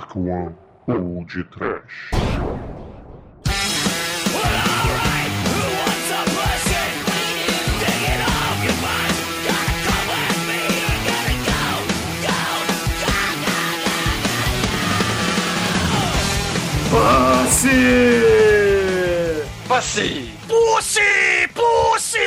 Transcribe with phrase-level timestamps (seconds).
[0.00, 0.54] Dark One
[0.88, 2.10] ou de Trash.
[16.90, 17.66] Passe!
[19.68, 20.00] Passe!
[20.48, 21.46] Pussy!
[21.54, 22.18] Pussy!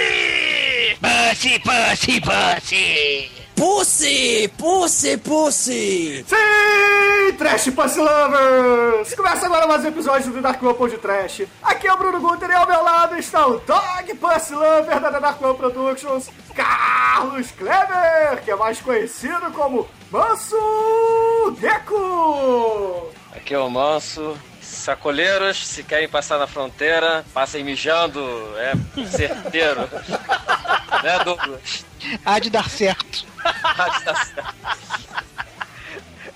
[1.02, 3.43] Pussy, pussy, pussy!
[3.56, 4.48] Pussy!
[4.58, 6.26] Pussy, pussy!
[6.28, 7.38] Sim!
[7.38, 9.14] Trash Pussy Lovers!
[9.16, 11.44] Começa agora mais um episódio do Dark One de Trash.
[11.62, 15.20] Aqui é o Bruno Guter e ao meu lado está o Dog Pussy Lover da
[15.20, 23.10] Dark One Productions, Carlos Kleber, que é mais conhecido como Manso Deco!
[23.36, 24.38] Aqui é o Manso.
[24.62, 28.20] Sacoleiros, se querem passar na fronteira, passem mijando,
[28.58, 28.74] é
[29.06, 29.82] certeiro.
[31.04, 31.86] né, Douglas?
[32.26, 33.26] Há de dar certo.
[33.44, 34.54] Há de dar certo.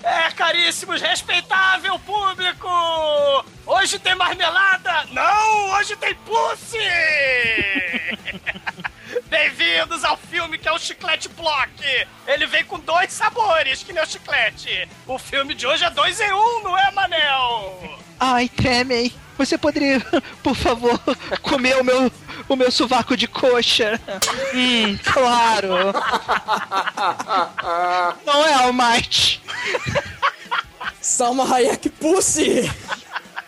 [0.02, 2.68] É, caríssimos, respeitável público!
[3.66, 5.04] Hoje tem marmelada?
[5.12, 6.78] Não, hoje tem pussy!
[9.28, 11.70] Bem-vindos ao filme que é o Chiclete Block!
[12.26, 14.88] Ele vem com dois sabores, que nem o chiclete!
[15.06, 17.98] O filme de hoje é dois em um, não é, Manel?
[18.18, 19.12] Ai, tremem.
[19.36, 20.00] Você poderia,
[20.42, 20.98] por favor,
[21.42, 22.10] comer o meu,
[22.48, 24.00] o meu sovaco de coxa?
[24.54, 25.92] Hum, claro.
[28.24, 29.42] Não é, Almighty?
[31.00, 32.70] Salma Hayek Pussy!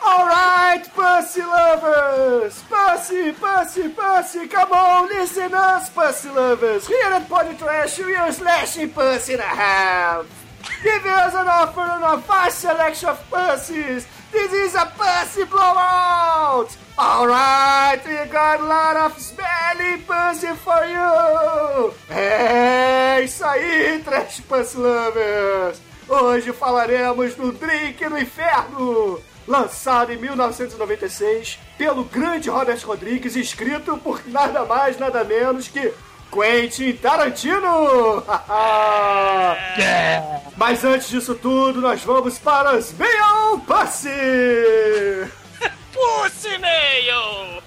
[0.03, 2.63] Alright, Pussy Lovers!
[2.69, 6.87] Pussy, Pussy, Pussy, come on, listen us, Pussy Lovers!
[6.87, 10.27] Here at Body Trash, we are slashing Pussy in a half!
[10.83, 14.07] Give us an offer on a vast selection of pussies!
[14.33, 16.77] This is a pussy blowout!
[16.97, 21.93] Alright, we got a lot of smelly pussy for you!
[22.09, 25.81] É isso aí, Trash Pussy Lovers!
[26.09, 29.21] Hoje falaremos do Drink no Inferno!
[29.49, 35.93] Lançado em 1996 pelo grande Robert Rodrigues, escrito por nada mais, nada menos que
[36.31, 38.23] Quentin Tarantino!
[40.57, 44.09] Mas antes disso tudo, nós vamos para os Mail Passe!
[45.93, 47.61] Pussy Mail!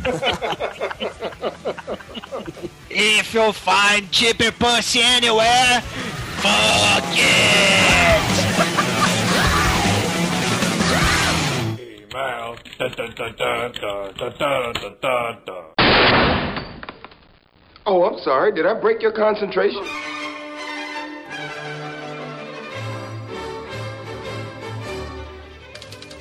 [2.90, 5.82] If you find cheaper pussy anywhere,
[6.42, 7.64] fuck it!
[17.86, 18.52] Oh, I'm sorry.
[18.54, 19.84] Did I break your concentration?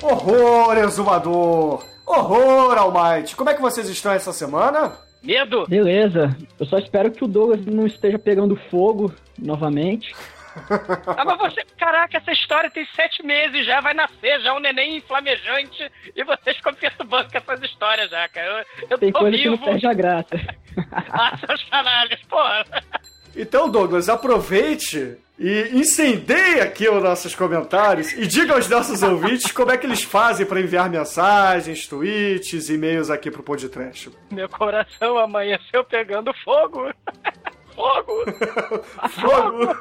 [0.01, 1.83] Horror, exumador!
[2.05, 3.35] Horror, Almighty!
[3.35, 4.91] Como é que vocês estão essa semana?
[5.23, 5.65] Medo!
[5.65, 10.13] Beleza, eu só espero que o Douglas não esteja pegando fogo novamente.
[11.07, 15.01] Ah, mas você, caraca, essa história tem sete meses já, vai nascer já um neném
[15.01, 18.65] flamejante e vocês ficam perturbando com essas histórias já, cara.
[18.81, 19.55] Eu, eu Tem tô coisa que vivo.
[19.57, 20.35] não perde a graça.
[21.15, 22.65] Ah, seus canalhas, porra.
[23.35, 29.71] Então, Douglas, aproveite e incendeie aqui os nossos comentários e diga aos nossos ouvintes como
[29.71, 34.09] é que eles fazem para enviar mensagens, tweets, e-mails aqui pro Podcast.
[34.31, 36.91] Meu coração amanheceu pegando fogo.
[37.75, 38.25] Fogo!
[39.09, 39.75] Fogo!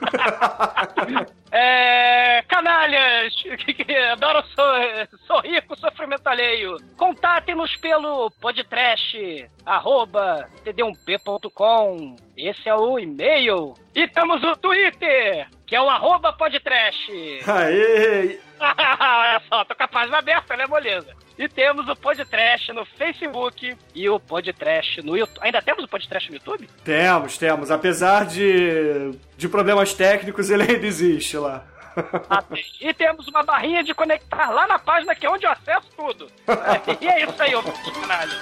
[1.54, 3.34] É, canalhas
[3.66, 6.78] que, que adoram so, sorrir com sofrimento alheio.
[6.96, 12.16] Contatem-nos pelo podcast arroba td1p.com.
[12.36, 13.74] Esse é o e-mail.
[13.94, 17.12] E temos o Twitter, que é o arroba podcast.
[17.46, 18.38] Aê!
[18.60, 21.14] Olha só, tô com a página aberta, né, moleza?
[21.38, 25.44] E temos o podcast no Facebook e o podcast no YouTube.
[25.44, 26.68] Ainda temos o podcast no YouTube?
[26.84, 27.70] Temos, temos.
[27.70, 31.66] Apesar de, de problemas técnicos, ele ainda existe lá.
[32.30, 32.64] Ah, tem.
[32.80, 36.26] e temos uma barrinha de conectar lá na página que é onde eu acesso tudo.
[36.48, 38.32] É, e é isso aí, ô caralho.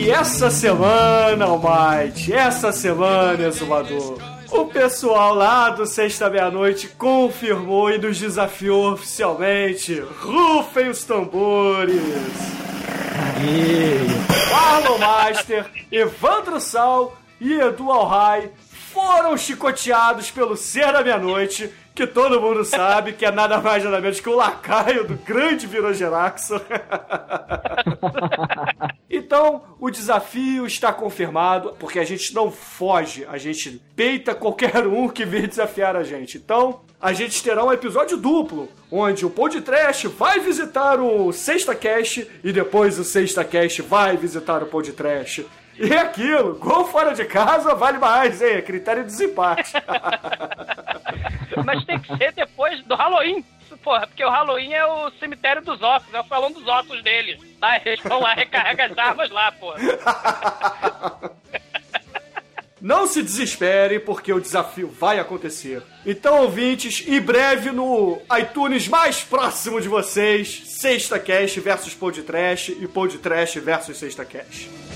[0.00, 4.16] E essa semana, Almighty, essa semana, Exumador,
[4.50, 10.00] o pessoal lá do Sexta Meia-Noite confirmou e nos desafiou oficialmente.
[10.22, 12.00] Rufem os tambores!
[14.50, 18.48] Marlon Master, Evandro Sal e Edu Alhai
[18.94, 24.00] foram chicoteados pelo Ser da Meia-Noite, que todo mundo sabe que é nada mais nada
[24.00, 26.58] menos que o lacaio do grande Virogeraxo.
[29.30, 35.08] Então, o desafio está confirmado, porque a gente não foge, a gente peita qualquer um
[35.08, 36.36] que vir desafiar a gente.
[36.36, 42.28] Então, a gente terá um episódio duplo, onde o Podcast vai visitar o Sexta Cast
[42.42, 45.46] e depois o Sexta Cast vai visitar o Podcast.
[45.78, 48.60] E aquilo, gol fora de casa vale mais, hein?
[48.62, 49.74] Critério de desempate.
[51.64, 53.44] Mas tem que ser depois do Halloween.
[53.82, 57.40] Porra, porque o Halloween é o cemitério dos ossos, é o salão dos ossos deles.
[57.60, 59.78] Lá, eles vão lá, recarregam as armas lá, porra.
[62.80, 65.82] Não se desespere, porque o desafio vai acontecer.
[66.06, 72.70] Então, ouvintes, em breve no iTunes mais próximo de vocês, Sexta Cash versus Pod Trash
[72.70, 74.89] e Pod Trash versus Sexta Cash.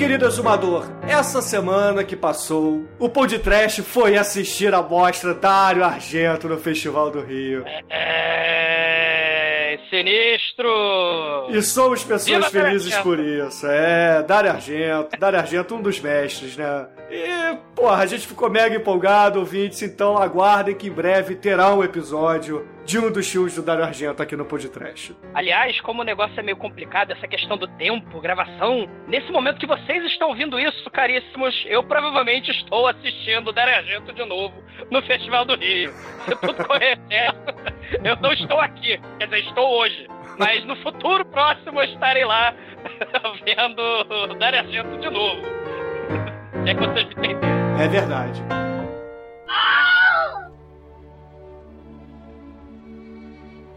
[0.00, 6.48] Querido exumador, essa semana que passou, o Pod Trash foi assistir a mostra Dário Argento
[6.48, 7.66] no Festival do Rio.
[7.90, 9.78] É.
[9.90, 11.48] Sinistro!
[11.50, 13.66] E somos pessoas Viva felizes por isso.
[13.66, 15.18] É, Dário Argento.
[15.18, 16.86] Dário Argento, um dos mestres, né?
[17.10, 21.84] E, porra, a gente ficou mega empolgado, ouvintes, então aguardem que em breve terá um
[21.84, 25.14] episódio de um dos filmes do Dário Argento aqui no Podcast.
[25.32, 29.66] Aliás, como o negócio é meio complicado, essa questão do tempo, gravação, nesse momento que
[29.66, 34.60] vocês estão ouvindo isso, caríssimos, eu provavelmente estou assistindo Dario Argento de novo
[34.90, 35.92] no Festival do Rio.
[36.24, 37.54] Se tudo correr certo,
[38.02, 39.00] eu não estou aqui.
[39.20, 40.08] Quer dizer, estou hoje.
[40.36, 42.52] Mas no futuro próximo eu estarei lá
[43.46, 45.42] vendo Dario Argento de novo.
[46.66, 47.80] É que vocês me entenderam.
[47.80, 48.42] É verdade.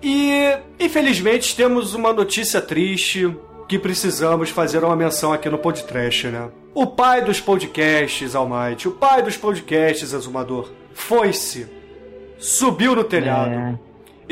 [0.03, 3.33] E, infelizmente, temos uma notícia triste
[3.69, 6.49] que precisamos fazer uma menção aqui no podcast, né?
[6.75, 11.67] O pai dos podcasts, Almighty, o pai dos podcasts, Azumador, foi-se.
[12.37, 13.79] Subiu no telhado.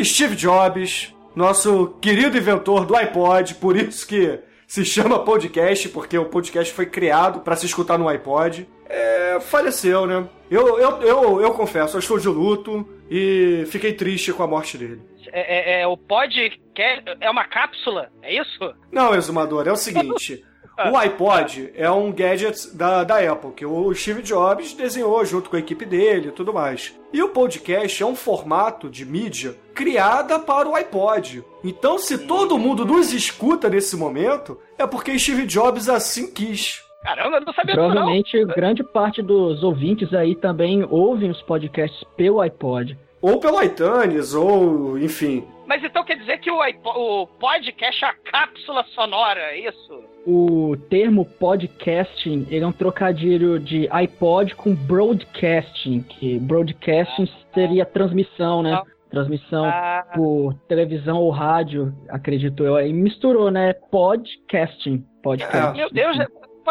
[0.04, 6.26] Steve Jobs, nosso querido inventor do iPod, por isso que se chama podcast, porque o
[6.26, 8.68] podcast foi criado para se escutar no iPod.
[8.90, 10.28] É, faleceu, né?
[10.50, 14.78] Eu, eu, eu, eu confesso, eu estou de luto e fiquei triste com a morte
[14.78, 15.11] dele.
[15.32, 16.34] É, é- é o pod
[16.76, 18.74] quer, é uma cápsula, é isso?
[18.92, 20.44] Não, Exumador, é o seguinte.
[20.90, 25.56] O iPod é um gadget da, da Apple, que o Steve Jobs desenhou junto com
[25.56, 26.98] a equipe dele e tudo mais.
[27.14, 31.44] E o podcast é um formato de mídia criada para o iPod.
[31.64, 36.82] Então, se todo mundo nos escuta nesse momento, é porque Steve Jobs assim quis.
[37.04, 37.92] Caramba, eu não sabia disso não.
[37.92, 42.98] Provavelmente grande parte dos ouvintes aí também ouvem os podcasts pelo iPod.
[43.22, 45.46] Ou pelo iTunes, ou enfim.
[45.68, 50.04] Mas então quer dizer que o, iPod, o podcast é a cápsula sonora, é isso?
[50.28, 58.62] O termo podcasting ele é um trocadilho de iPod com broadcasting, que broadcasting seria transmissão,
[58.62, 58.82] né?
[59.10, 60.06] Transmissão Ah.
[60.16, 62.76] por televisão ou rádio, acredito eu.
[62.76, 63.74] Aí misturou, né?
[63.74, 65.06] Podcasting.
[65.22, 65.78] Podcast.
[65.78, 66.18] Meu Deus,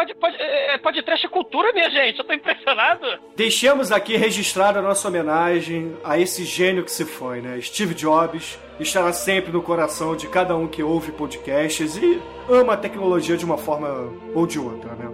[0.01, 2.19] pode, pode, é, pode trash cultura, minha gente.
[2.19, 3.05] Eu tô impressionado.
[3.35, 7.59] Deixemos aqui registrada a nossa homenagem a esse gênio que se foi, né?
[7.61, 12.77] Steve Jobs estará sempre no coração de cada um que ouve podcasts e ama a
[12.77, 15.09] tecnologia de uma forma ou de outra, né?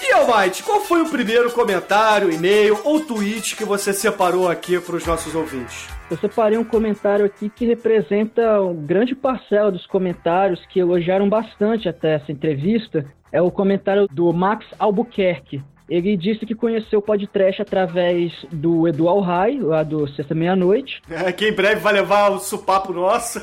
[0.00, 4.96] E Almighty, qual foi o primeiro comentário, e-mail ou tweet que você separou aqui para
[4.96, 5.95] os nossos ouvintes?
[6.10, 11.88] Eu separei um comentário aqui que representa um grande parcela dos comentários que elogiaram bastante
[11.88, 13.04] até essa entrevista.
[13.32, 15.62] É o comentário do Max Albuquerque.
[15.88, 21.00] Ele disse que conheceu o podcast através do Edu Alhai, lá do Sexta Meia-Noite.
[21.08, 23.40] É, que em breve vai levar o supapo nosso.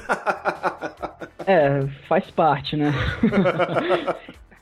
[1.45, 2.93] É, faz parte, né?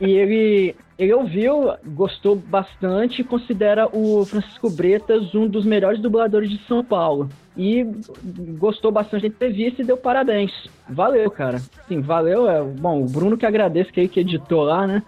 [0.00, 6.50] e ele, ele ouviu, gostou bastante e considera o Francisco Bretas um dos melhores dubladores
[6.50, 7.28] de São Paulo.
[7.56, 7.84] E
[8.58, 10.52] gostou bastante da entrevista e deu parabéns.
[10.88, 11.58] Valeu, cara.
[11.88, 12.48] Sim, valeu.
[12.48, 15.02] É, bom, o Bruno que agradeço que aí que editou lá, né?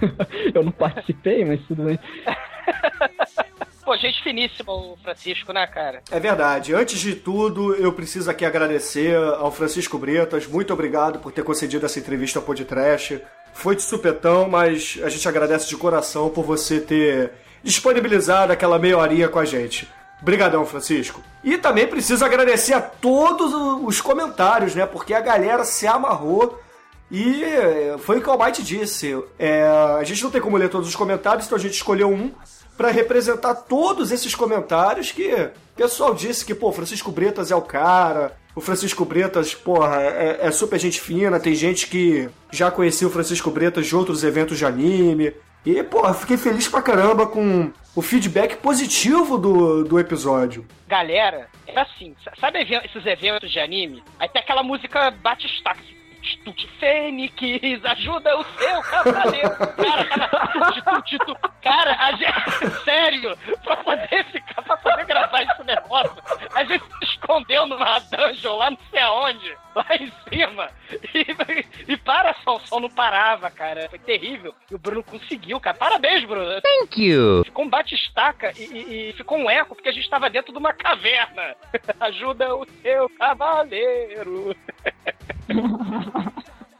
[0.54, 1.98] Eu não participei, mas tudo bem.
[3.88, 6.02] Pô, gente finíssima o Francisco, né, cara?
[6.10, 6.74] É verdade.
[6.74, 10.46] Antes de tudo, eu preciso aqui agradecer ao Francisco Bretas.
[10.46, 13.18] Muito obrigado por ter concedido essa entrevista ao Podcast.
[13.58, 18.96] Foi de supetão, mas a gente agradece de coração por você ter disponibilizado aquela meia
[18.96, 19.88] horinha com a gente.
[20.22, 21.20] Obrigadão, Francisco.
[21.42, 23.52] E também preciso agradecer a todos
[23.84, 24.86] os comentários, né?
[24.86, 26.56] Porque a galera se amarrou
[27.10, 29.20] e eh, foi o que o Almighty disse.
[29.36, 29.66] É,
[29.98, 32.32] a gente não tem como ler todos os comentários, então a gente escolheu um
[32.76, 37.62] para representar todos esses comentários que o pessoal disse que, pô, Francisco Bretas é o
[37.62, 38.36] cara.
[38.58, 41.38] O Francisco Bretas, porra, é, é super gente fina.
[41.38, 45.32] Tem gente que já conhecia o Francisco Bretas de outros eventos de anime.
[45.64, 50.66] E, porra, fiquei feliz pra caramba com o feedback positivo do, do episódio.
[50.88, 54.02] Galera, é assim, sa- sabe esses eventos de anime?
[54.18, 55.78] Aí tem aquela música batistaca,
[56.78, 59.50] Fênix, ajuda o seu cavaleiro.
[59.76, 60.04] Cara,
[61.62, 66.22] cara, a gente, sério, pra poder ficar, pra poder gravar esse negócio,
[66.54, 70.70] a gente se escondeu numa dungeon lá não sei aonde, lá em cima.
[71.14, 73.88] E, e para, só, o som não parava, cara.
[73.88, 74.54] Foi terrível.
[74.70, 75.76] E o Bruno conseguiu, cara.
[75.76, 76.60] Parabéns, Bruno.
[76.62, 77.42] Thank you.
[77.44, 80.58] Ficou um bate-estaca e, e- e ficou um eco porque a gente tava dentro de
[80.58, 81.54] uma caverna.
[82.00, 84.54] Ajuda o seu cavaleiro.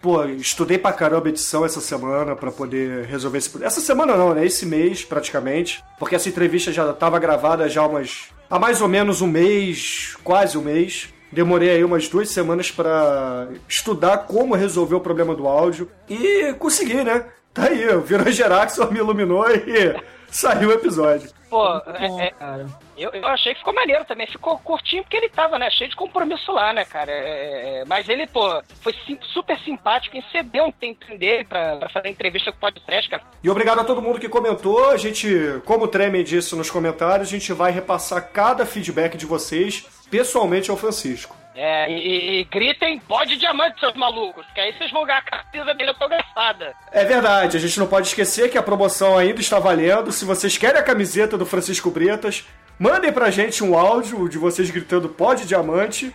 [0.01, 4.47] Pô, estudei pra caramba edição essa semana pra poder resolver esse Essa semana não, né?
[4.47, 5.83] Esse mês, praticamente.
[5.99, 8.29] Porque essa entrevista já tava gravada já umas.
[8.49, 11.13] há mais ou menos um mês, quase um mês.
[11.33, 15.91] Demorei aí umas duas semanas pra estudar como resolver o problema do áudio.
[16.09, 17.27] E consegui, né?
[17.53, 19.95] Tá aí, o Virou Geraxon me iluminou e
[20.31, 21.31] saiu o episódio.
[21.51, 22.67] Pô, Bom, é- é- cara.
[22.97, 24.27] eu, eu achei que ficou maneiro também.
[24.27, 25.71] Ficou curtinho porque ele tava, né?
[25.71, 27.11] Cheio de compromisso lá, né, cara?
[27.11, 31.77] É, é, mas ele, pô, foi sim- super simpático em ceder um tempo dele pra,
[31.77, 33.23] pra fazer entrevista com o podcast, cara.
[33.43, 34.91] E obrigado a todo mundo que comentou.
[34.91, 35.29] A gente,
[35.65, 40.71] como o Tremen disse nos comentários, a gente vai repassar cada feedback de vocês pessoalmente
[40.71, 41.37] ao Francisco.
[41.55, 45.23] É, e, e- e gritem, pode diamante, seus malucos, que aí vocês vão ganhar a
[45.43, 46.73] camisa dele autografada.
[46.93, 50.13] É verdade, a gente não pode esquecer que a promoção ainda está valendo.
[50.13, 52.47] Se vocês querem a camiseta do Francisco Bretas,
[52.79, 56.15] mandem pra gente um áudio de vocês gritando pode diamante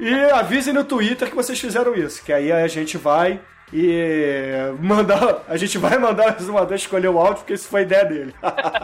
[0.00, 3.40] e avisem no Twitter que vocês fizeram isso, que aí a gente vai
[3.72, 8.04] e mandar, a gente vai mandar o exumador escolher o áudio, porque isso foi ideia
[8.04, 8.34] dele.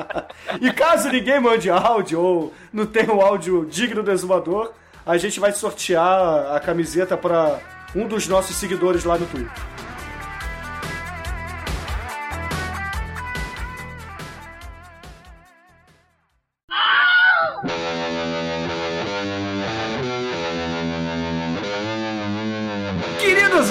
[0.60, 4.72] e caso ninguém mande áudio ou não tenha um áudio digno do exumador,
[5.06, 7.60] a gente vai sortear a camiseta para
[7.94, 9.73] um dos nossos seguidores lá no Twitter.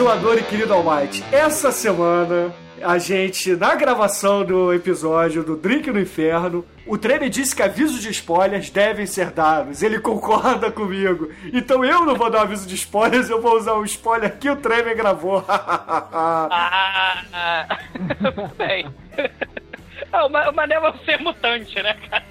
[0.04, 5.98] Zoador e querido Almighty, essa semana a gente, na gravação do episódio do Drink no
[6.02, 9.82] Inferno, o Treme disse que avisos de spoilers devem ser dados.
[9.82, 11.30] Ele concorda comigo.
[11.54, 14.58] Então eu não vou dar aviso de spoilers, eu vou usar o spoiler que o
[14.58, 15.42] Treme gravou.
[15.48, 17.78] Ah, ah,
[18.58, 18.86] bem.
[20.12, 22.26] Ah, o Ma- o Mané é um ser mutante, né, cara?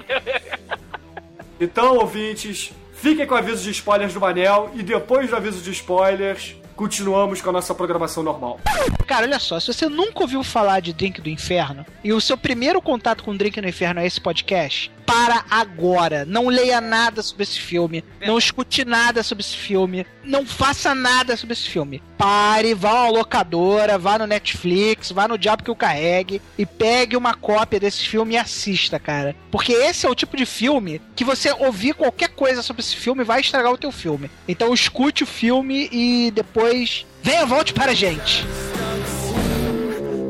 [1.59, 5.71] então, ouvintes, fiquem com o aviso de spoilers do Manel e depois do aviso de
[5.71, 8.61] spoilers, continuamos com a nossa programação normal.
[9.07, 12.37] Cara, olha só, se você nunca ouviu falar de Drink do Inferno e o seu
[12.37, 16.25] primeiro contato com Drink no Inferno é esse podcast, para agora.
[16.25, 21.37] Não leia nada sobre esse filme, não escute nada sobre esse filme, não faça nada
[21.37, 22.03] sobre esse filme.
[22.17, 26.65] Pare, vá a uma locadora, vá no Netflix, vá no Diabo que o carregue e
[26.65, 29.37] pegue uma cópia desse filme e assista, cara.
[29.51, 33.23] Porque esse é o tipo de filme que você ouvir qualquer coisa sobre esse filme
[33.23, 34.31] vai estragar o teu filme.
[34.49, 38.47] Então escute o filme e depois venha, volte para a gente.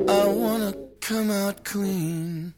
[0.09, 2.53] I wanna come out clean.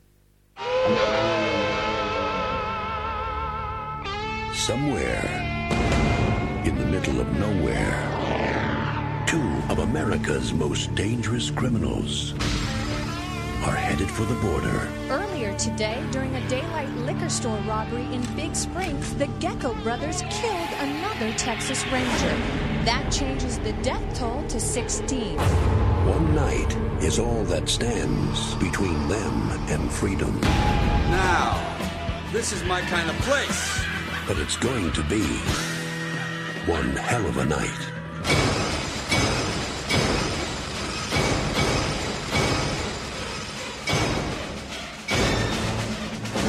[4.67, 12.33] Somewhere in the middle of nowhere, two of America's most dangerous criminals
[13.67, 14.89] are headed for the border.
[15.11, 20.71] Earlier today, during a daylight liquor store robbery in Big Springs, the Gecko brothers killed
[20.79, 22.35] another Texas Ranger.
[22.87, 25.37] That changes the death toll to 16.
[26.07, 30.41] One night is all that stands between them and freedom.
[30.41, 31.77] Now,
[32.33, 33.85] this is my kind of place.
[34.27, 35.23] But it's going to be
[36.65, 37.69] one hell of a night.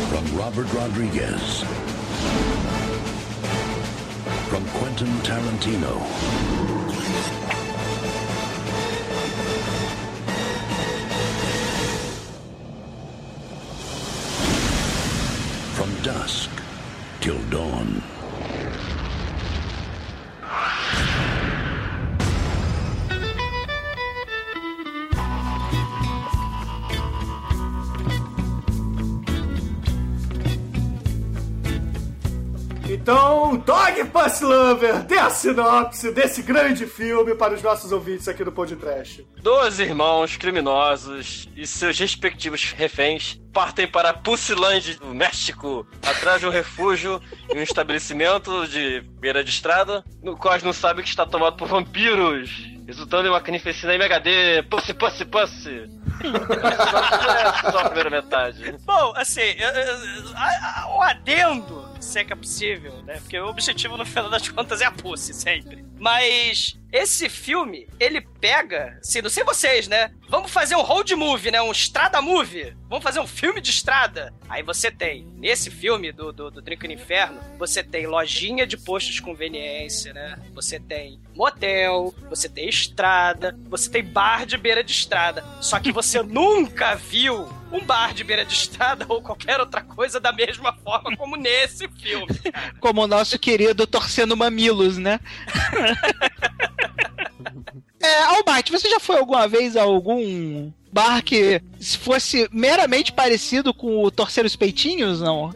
[0.09, 1.63] From Robert Rodriguez.
[4.47, 6.01] From Quentin Tarantino.
[15.75, 16.64] From dusk
[17.25, 18.14] till dawn.
[33.09, 38.43] Então, Dog Puss Lover, dê a sinopse desse grande filme para os nossos ouvintes aqui
[38.43, 39.23] do Podcast.
[39.43, 46.49] Dois irmãos criminosos e seus respectivos reféns partem para Pussilândia, do México, atrás de um
[46.49, 47.21] refúgio
[47.53, 51.67] em um estabelecimento de beira de estrada, no qual não sabe que está tomado por
[51.67, 52.49] vampiros,
[52.87, 54.63] resultando em uma carnificina MHD.
[54.63, 55.89] Pussy, pussy, pussy.
[56.23, 58.75] É só a primeira metade.
[58.83, 59.97] Bom, assim, eu- eu-
[60.35, 63.15] a- a- o adendo, se é que é possível, né?
[63.19, 65.83] Porque o objetivo, no final das contas, é a pussy, sempre.
[65.97, 70.11] Mas esse filme, ele pega, assim, não sei vocês, né?
[70.29, 71.61] Vamos fazer um road movie, né?
[71.61, 72.75] Um estrada movie.
[72.87, 74.33] Vamos fazer um filme de estrada.
[74.47, 78.77] Aí você tem, nesse filme do, do, do Drink no Inferno, você tem lojinha de
[78.77, 80.39] postos de conveniência, né?
[80.53, 85.43] Você tem motel, você tem estrada, você tem bar de beira de estrada.
[85.59, 90.19] Só que você nunca viu um bar de beira de estrada ou qualquer outra coisa
[90.19, 92.27] da mesma forma como nesse filme.
[92.79, 95.19] Como o nosso querido torcendo mamilos, né?
[98.01, 103.73] é, Albert, você já foi alguma vez a algum bar que se fosse meramente parecido
[103.73, 105.53] com o torcer os peitinhos, não?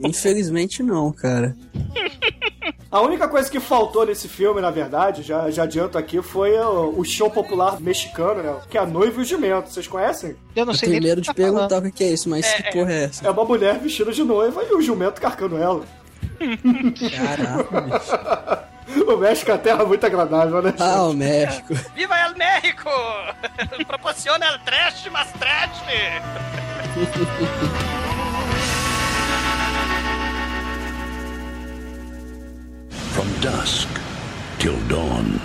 [0.00, 1.56] Infelizmente não, cara.
[2.90, 6.98] A única coisa que faltou nesse filme, na verdade, já, já adianto aqui, foi o,
[7.00, 8.56] o show popular mexicano, né?
[8.70, 9.68] Que é a noiva e o jumento.
[9.68, 10.36] Vocês conhecem?
[10.56, 11.54] Eu não Eu sei medo do de tá falando.
[11.54, 13.26] perguntar o que é isso, mas que porra é essa?
[13.26, 15.84] É uma mulher vestida de noiva e o jumento carcando ela.
[17.16, 18.68] Caraca.
[19.06, 20.74] O México é uma terra muito agradável, né?
[20.78, 21.74] Ah, o México.
[21.94, 22.90] Viva El México!
[23.86, 25.82] Proporciona el trash, mas trash!
[33.12, 33.88] From dusk
[34.58, 35.38] till dawn.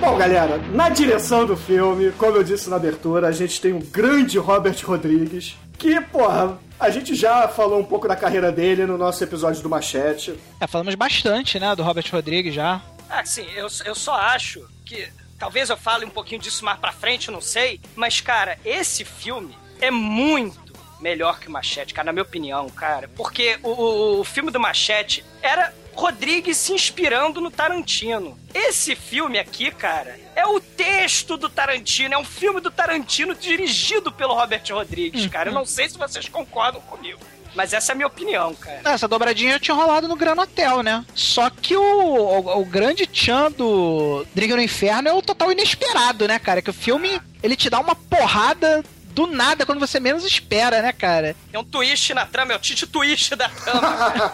[0.00, 3.80] Bom, galera, na direção do filme, como eu disse na abertura, a gente tem um
[3.80, 8.98] grande Robert Rodrigues, que, porra, a gente já falou um pouco da carreira dele no
[8.98, 10.38] nosso episódio do Machete.
[10.60, 12.82] É, falamos bastante, né, do Robert Rodrigues já.
[13.08, 15.08] Ah, sim, eu, eu só acho que.
[15.38, 17.80] Talvez eu fale um pouquinho disso mais pra frente, eu não sei.
[17.96, 23.08] Mas, cara, esse filme é muito melhor que o Machete, cara, na minha opinião, cara.
[23.16, 28.38] Porque o, o, o filme do Machete era Rodrigues se inspirando no Tarantino.
[28.52, 34.10] Esse filme aqui, cara, é o texto do Tarantino, é um filme do Tarantino dirigido
[34.12, 35.50] pelo Robert Rodrigues, cara.
[35.50, 37.20] Eu não sei se vocês concordam comigo.
[37.54, 38.80] Mas essa é a minha opinião, cara.
[38.84, 41.04] Essa dobradinha tinha rolado no Gran Hotel, né?
[41.14, 46.26] Só que o, o, o grande tchan do Drink no Inferno é o total inesperado,
[46.26, 46.60] né, cara?
[46.60, 48.82] Que o filme, ele te dá uma porrada
[49.14, 51.36] do nada quando você menos espera, né, cara?
[51.52, 54.32] É um twist na trama, é o Tite Twist da trama.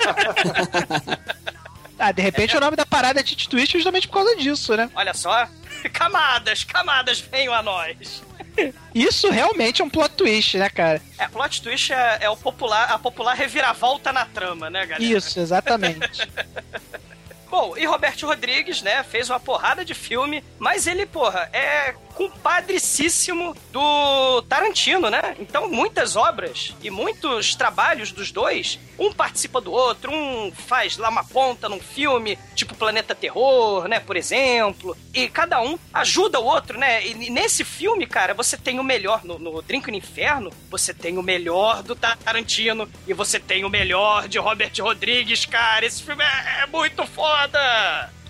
[2.02, 4.90] Ah, de repente o nome da parada é Tite Twist justamente por causa disso, né?
[4.94, 5.46] Olha só.
[5.92, 8.22] Camadas, camadas venham a nós.
[8.94, 11.00] Isso realmente é um plot twist, né, cara?
[11.18, 15.04] É, plot twist é, é o popular, a popular reviravolta na trama, né, galera?
[15.04, 16.26] Isso, exatamente.
[17.50, 23.56] Bom, e Roberto Rodrigues, né, fez uma porrada de filme, mas ele, porra, é compadricíssimo
[23.72, 25.34] do Tarantino, né?
[25.38, 31.08] Então, muitas obras e muitos trabalhos dos dois, um participa do outro, um faz lá
[31.08, 36.44] uma ponta num filme, tipo Planeta Terror, né, por exemplo, e cada um ajuda o
[36.44, 37.06] outro, né?
[37.06, 41.16] E nesse filme, cara, você tem o melhor, no, no Drink no Inferno, você tem
[41.16, 45.86] o melhor do Tarantino e você tem o melhor de Robert Rodrigues, cara.
[45.86, 47.39] Esse filme é, é muito foda!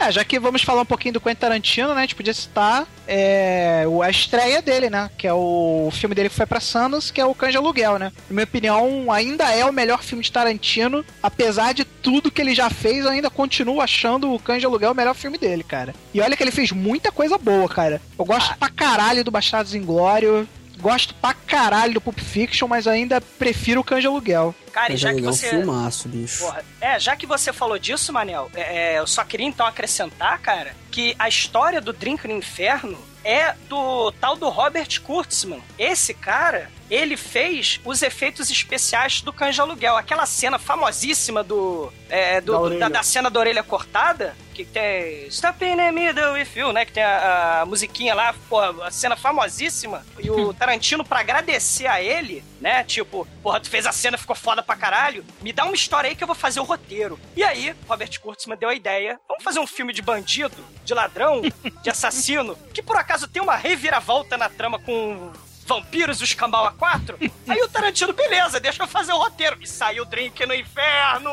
[0.01, 1.99] É, já que vamos falar um pouquinho do Quentin Tarantino, né?
[1.99, 5.11] A gente podia citar é, a estreia dele, né?
[5.19, 7.99] Que é o filme dele que foi pra Sanos, que é o Cães de Aluguel,
[7.99, 8.11] né?
[8.31, 11.05] Na minha opinião, ainda é o melhor filme de Tarantino.
[11.23, 14.93] Apesar de tudo que ele já fez, eu ainda continuo achando o Cães de Aluguel
[14.93, 15.95] o melhor filme dele, cara.
[16.15, 18.01] E olha que ele fez muita coisa boa, cara.
[18.19, 20.49] Eu gosto pra caralho do Bastardos Inglório.
[20.81, 24.55] Gosto pra caralho do Pulp Fiction, mas ainda prefiro o Cães de Aluguel.
[24.73, 25.49] Cara, e já que é um você.
[25.51, 26.39] filmaço, bicho.
[26.45, 30.39] Porra, é, já que você falou disso, Manel, é, é, eu só queria então acrescentar,
[30.41, 35.63] cara, que a história do Drink no Inferno é do tal do Robert Kurtzman.
[35.79, 39.97] Esse cara, ele fez os efeitos especiais do Cães de Aluguel.
[39.97, 44.73] Aquela cena famosíssima do, é, do- Da do- da, da cena da orelha cortada, que
[44.73, 46.85] tem Stop in the middle with you, né?
[46.85, 50.05] Que tem a, a musiquinha lá, porra, a cena famosíssima.
[50.19, 52.85] E o Tarantino, pra agradecer a ele, né?
[52.85, 55.25] Tipo, porra, tu fez a cena, ficou foda pra caralho.
[55.41, 57.19] Me dá uma história aí que eu vou fazer o roteiro.
[57.37, 59.19] E aí, Robert Kurtzman deu a ideia.
[59.29, 61.43] Vamos fazer um filme de bandido, de ladrão,
[61.83, 65.33] de assassino, que por acaso tem uma reviravolta na trama com
[65.67, 67.17] vampiros e os Cambau a 4.
[67.49, 69.57] Aí o Tarantino, beleza, deixa eu fazer o roteiro.
[69.61, 71.31] E saiu o Drink no Inferno!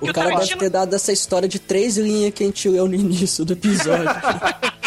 [0.00, 2.46] O E o cara deve Tarantino- ter dado essa história de três linhas que a
[2.46, 4.08] gente leu no início do episódio.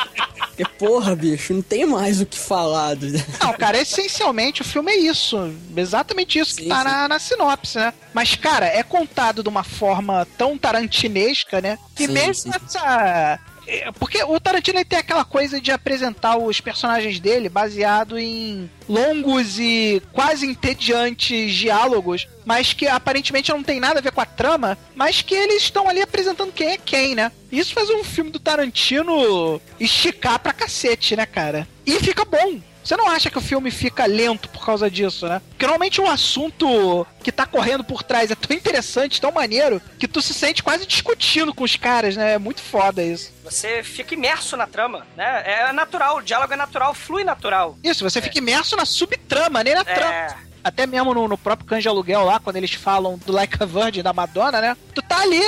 [0.51, 2.95] Porque, porra, bicho, não tem mais o que falar.
[2.95, 3.07] do-
[3.41, 5.51] Não, cara, essencialmente o filme é isso.
[5.75, 6.83] Exatamente isso que Sim, tá sim.
[6.85, 7.93] na, na sinopse, né?
[8.13, 11.77] Mas, cara, é contado de uma forma tão tarantinesca, né?
[11.95, 13.39] Que Sim, mesmo essa.
[13.67, 19.60] É, Porque o Tarantino tem aquela coisa de apresentar os personagens dele baseado em longos
[19.60, 24.78] e quase entediantes diálogos, mas que aparentemente não tem nada a ver com a trama,
[24.95, 27.32] mas que eles estão ali apresentando quem é quem, né?
[27.52, 31.67] Isso faz um filme do Tarantino esticar pra cacete, né, cara?
[31.86, 32.60] E fica bom.
[32.84, 35.41] Você não acha que o filme fica lento por causa disso, né?
[35.50, 40.08] Porque normalmente um assunto que tá correndo por trás é tão interessante, tão maneiro, que
[40.08, 42.34] tu se sente quase discutindo com os caras, né?
[42.34, 43.32] É muito foda isso.
[43.44, 45.44] Você fica imerso na trama, né?
[45.46, 47.78] É natural, o diálogo é natural, flui natural.
[47.84, 49.84] Isso, você fica imerso na subtrama, nem na É.
[49.84, 50.50] trama.
[50.63, 53.65] Até mesmo no, no próprio Cães de Aluguel lá, quando eles falam do Like a
[53.65, 54.78] Virgin da Madonna, né?
[54.93, 55.39] Tu tá ali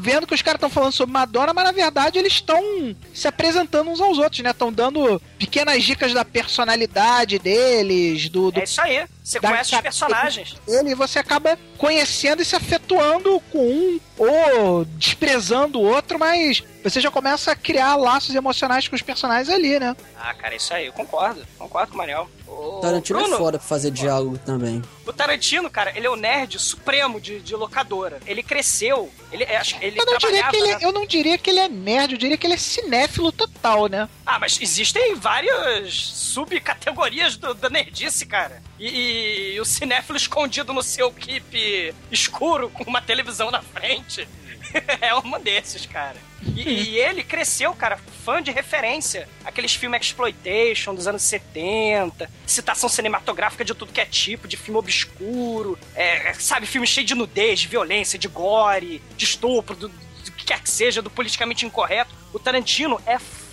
[0.00, 2.62] vendo que os caras estão falando sobre Madonna, mas na verdade eles estão
[3.12, 4.50] se apresentando uns aos outros, né?
[4.50, 8.50] Estão dando pequenas dicas da personalidade deles, do.
[8.50, 9.04] do É isso aí.
[9.24, 10.54] Você da conhece os personagens.
[10.68, 16.62] Ele e você acaba conhecendo e se afetuando com um ou desprezando o outro, mas
[16.82, 19.96] você já começa a criar laços emocionais com os personagens ali, né?
[20.14, 21.42] Ah, cara, isso aí, eu concordo.
[21.58, 22.28] Concordo com o Mariel.
[22.46, 24.82] Ô, Tarantino Bruno, é foda pra fazer diálogo também.
[25.06, 28.20] O Tarantino, cara, ele é o nerd supremo de, de locadora.
[28.26, 29.10] Ele cresceu.
[29.34, 30.78] Ele, é, ele Eu não, diria que ele, né?
[30.80, 34.08] eu não diria que ele é nerd, eu diria que ele é cinéfilo total, né?
[34.24, 38.62] Ah, mas existem várias subcategorias do, da nerdice, cara.
[38.78, 44.28] E, e o cinéfilo escondido no seu keep escuro com uma televisão na frente
[45.00, 46.16] é um desses, cara.
[46.54, 49.28] E, e ele cresceu, cara, fã de referência.
[49.44, 54.78] Aqueles filmes exploitation dos anos 70, citação cinematográfica de tudo que é tipo, de filme
[54.78, 60.32] obscuro, é, sabe, filme cheio de nudez, de violência, de gore, de estupro, do, do
[60.32, 62.14] que quer que seja, do politicamente incorreto.
[62.32, 63.43] O Tarantino é fã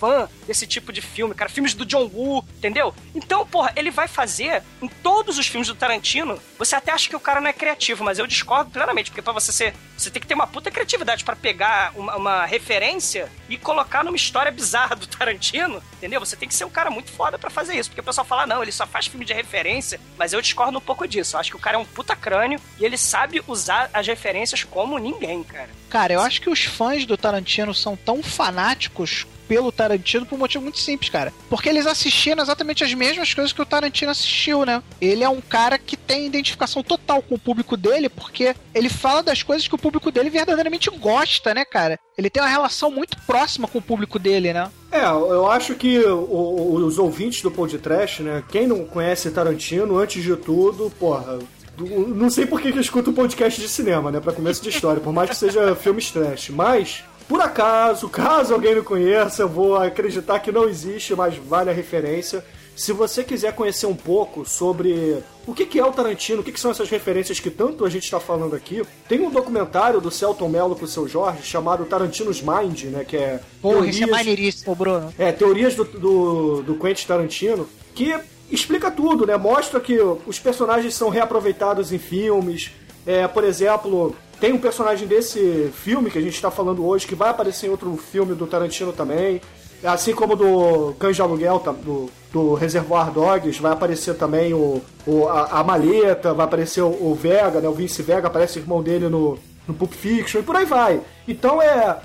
[0.46, 1.50] desse tipo de filme, cara.
[1.50, 2.94] Filmes do John Woo, entendeu?
[3.14, 6.40] Então, porra, ele vai fazer em todos os filmes do Tarantino.
[6.58, 9.32] Você até acha que o cara não é criativo, mas eu discordo plenamente, porque pra
[9.32, 9.74] você ser.
[9.96, 14.16] Você tem que ter uma puta criatividade pra pegar uma, uma referência e colocar numa
[14.16, 16.18] história bizarra do Tarantino, entendeu?
[16.18, 17.90] Você tem que ser um cara muito foda pra fazer isso.
[17.90, 20.80] Porque o pessoal fala, não, ele só faz filme de referência, mas eu discordo um
[20.80, 21.36] pouco disso.
[21.36, 24.64] Eu acho que o cara é um puta crânio e ele sabe usar as referências
[24.64, 25.70] como ninguém, cara.
[25.88, 30.38] Cara, eu acho que os fãs do Tarantino são tão fanáticos pelo Tarantino por um
[30.38, 31.32] motivo muito simples, cara.
[31.50, 34.82] Porque eles assistiram exatamente as mesmas coisas que o Tarantino assistiu, né?
[35.00, 39.22] Ele é um cara que tem identificação total com o público dele, porque ele fala
[39.22, 41.98] das coisas que o público dele verdadeiramente gosta, né, cara?
[42.16, 44.70] Ele tem uma relação muito próxima com o público dele, né?
[44.90, 48.42] É, eu acho que o- os ouvintes do Pod Trash, né?
[48.50, 51.38] Quem não conhece Tarantino, antes de tudo, porra.
[51.78, 54.20] Não sei por que eu escuto um podcast de cinema, né?
[54.20, 56.50] Pra começo de história, por mais que seja filmes trash.
[56.50, 61.70] Mas, por acaso, caso alguém não conheça, eu vou acreditar que não existe, mas vale
[61.70, 62.44] a referência.
[62.74, 66.70] Se você quiser conhecer um pouco sobre o que é o Tarantino, o que são
[66.70, 70.74] essas referências que tanto a gente está falando aqui, tem um documentário do Celton Mello
[70.74, 73.04] com o seu Jorge chamado Tarantino's Mind, né?
[73.04, 73.40] Que é.
[73.60, 75.12] Porra, isso é teorias- maneiríssimo, Bruno.
[75.18, 78.18] é, teorias do, do, do Quentin Tarantino, que
[78.50, 79.36] explica tudo, né?
[79.36, 82.70] Mostra que os personagens são reaproveitados em filmes.
[83.06, 87.14] É, por exemplo, tem um personagem desse filme que a gente está falando hoje que
[87.14, 89.40] vai aparecer em outro filme do Tarantino também.
[89.84, 95.28] Assim como do Cães de Aluguel, do, do Reservoir Dogs, vai aparecer também o, o-
[95.28, 97.68] a, a Maleta, vai aparecer o, o Vega, né?
[97.68, 101.00] O Vince Vega, aparece o irmão dele no, no Pulp Fiction e por aí vai.
[101.28, 101.98] Então é.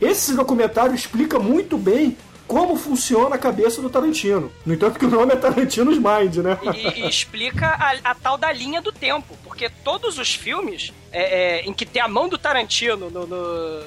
[0.00, 2.16] Esse documentário explica muito bem
[2.52, 4.52] como funciona a cabeça do Tarantino.
[4.66, 6.58] No entanto que o nome é Tarantino's Mind, né?
[6.74, 9.38] E, e explica a, a tal da linha do tempo.
[9.42, 13.82] Porque todos os filmes é, é, em que tem a mão do Tarantino no- no-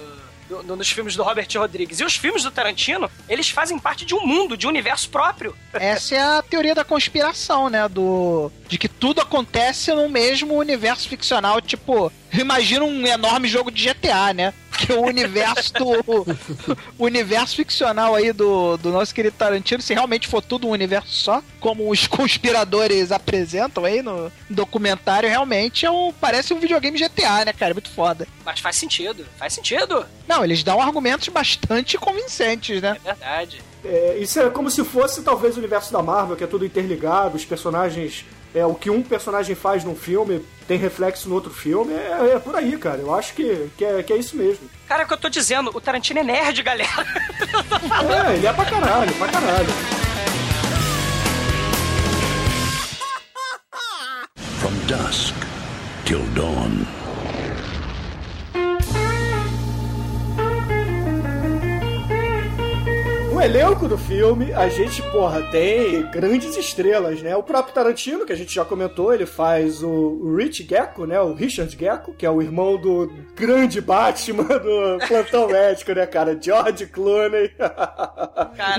[0.49, 4.03] no- no- nos filmes do Robert Rodrigues e os filmes do Tarantino, eles fazem parte
[4.05, 5.55] de um mundo, de um universo próprio.
[5.73, 7.87] Essa é a teoria da conspiração, né?
[7.87, 8.51] Do.
[8.67, 11.61] De que tudo acontece no mesmo universo ficcional.
[11.61, 14.53] Tipo, imagina um enorme jogo de GTA, né?
[14.77, 16.25] Que o universo do.
[16.97, 21.09] o universo ficcional aí do, do nosso querido Tarantino, se realmente for tudo um universo
[21.09, 27.45] só, como os conspiradores apresentam aí no documentário, realmente é um, parece um videogame GTA,
[27.45, 27.71] né, cara?
[27.71, 28.27] É muito foda.
[28.45, 30.05] Mas faz sentido, faz sentido.
[30.27, 32.97] Não, eles dão argumentos bastante convincentes, né?
[33.03, 33.61] É verdade.
[33.83, 37.35] É, isso é como se fosse talvez o universo da Marvel, que é tudo interligado,
[37.35, 38.25] os personagens.
[38.55, 41.93] É, o que um personagem faz num filme tem reflexo no outro filme.
[41.93, 42.99] É, é por aí, cara.
[43.01, 44.69] Eu acho que, que, é, que é isso mesmo.
[44.87, 46.89] Cara, é o que eu tô dizendo, o Tarantino é nerd, galera.
[48.29, 49.67] É, ele é pra caralho, pra caralho.
[54.59, 55.35] From dusk
[56.05, 56.85] till dawn.
[63.45, 67.35] Elenco do filme, a gente, porra, tem grandes estrelas, né?
[67.35, 71.21] O próprio Tarantino, que a gente já comentou, ele faz o Rich Gecko, né?
[71.21, 76.35] O Richard Gecko, que é o irmão do grande Batman do Plantão Médico, né, cara?
[76.41, 77.51] George Clooney.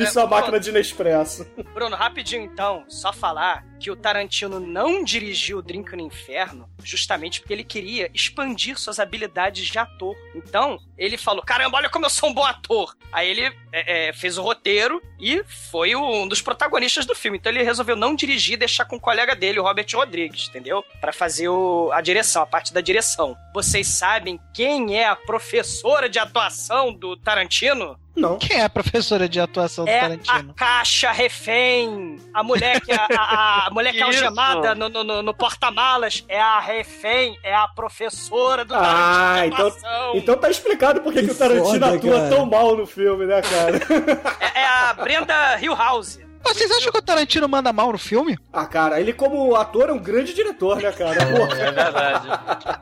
[0.01, 0.31] e sua pô.
[0.35, 1.47] máquina de Nespresso.
[1.73, 7.53] Bruno, rapidinho então, só falar que o Tarantino não dirigiu Drink no Inferno justamente porque
[7.53, 10.17] ele queria expandir suas habilidades de ator.
[10.35, 12.97] Então, ele falou: caramba, olha como eu sou um bom ator.
[13.13, 17.39] Aí ele é, é, fez o roteiro e foi um dos protagonistas do filme.
[17.39, 20.85] Então ele resolveu não dirigir e deixar com o colega dele, o Robert Rodrigues, entendeu?
[21.01, 23.37] Para fazer o, a direção, a parte da direção.
[23.53, 27.99] Vocês sabem quem é a professora de atuação do Tarantino?
[28.17, 28.39] Não.
[28.39, 30.51] Quem é a professora de atuação do É Tarantino?
[30.51, 32.19] a caixa refém.
[32.33, 36.25] A mulher que, a, a, a mulher que é algemada no, no, no- no porta-malas
[36.29, 39.47] é a refém, é a professora do Ah, Tarantino.
[39.47, 40.17] então, de atuação.
[40.17, 42.29] então tá explicado por que Que que o Tarantino foda, atua cara.
[42.31, 43.77] tão mal no filme, né, cara?
[44.55, 46.26] É, é a Brenda Hillhouse.
[46.55, 48.39] Vocês acham que o Tarantino manda mal no filme?
[48.53, 51.27] ah, cara, ele como ator é um grande diretor, né, cara?
[51.27, 51.59] Porra.
[51.61, 52.29] É verdade.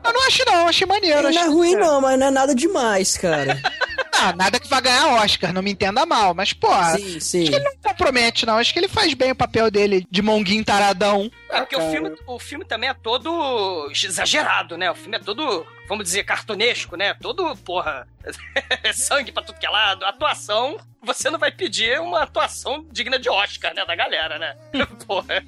[0.05, 1.19] Eu não acho não, achei maneiro.
[1.19, 3.59] Ele não é achei- ruim, não, mas não é nada demais, cara.
[4.17, 7.41] Ah, nada que vai ganhar Oscar, não me entenda mal, mas, porra, sim, sim.
[7.41, 8.57] acho que ele não compromete, não.
[8.57, 11.29] Acho que ele faz bem o papel dele de monguinho taradão.
[11.49, 11.91] É porque o cara.
[11.91, 14.89] filme, o filme também é todo exagerado, né?
[14.89, 17.13] O filme é todo, vamos dizer, cartunesco, né?
[17.15, 18.07] Todo, porra,
[18.93, 20.05] sangue pra tudo que é lado.
[20.05, 23.85] Atuação, você não vai pedir uma atuação digna de Oscar, né?
[23.85, 24.55] Da galera, né?
[25.05, 25.43] porra.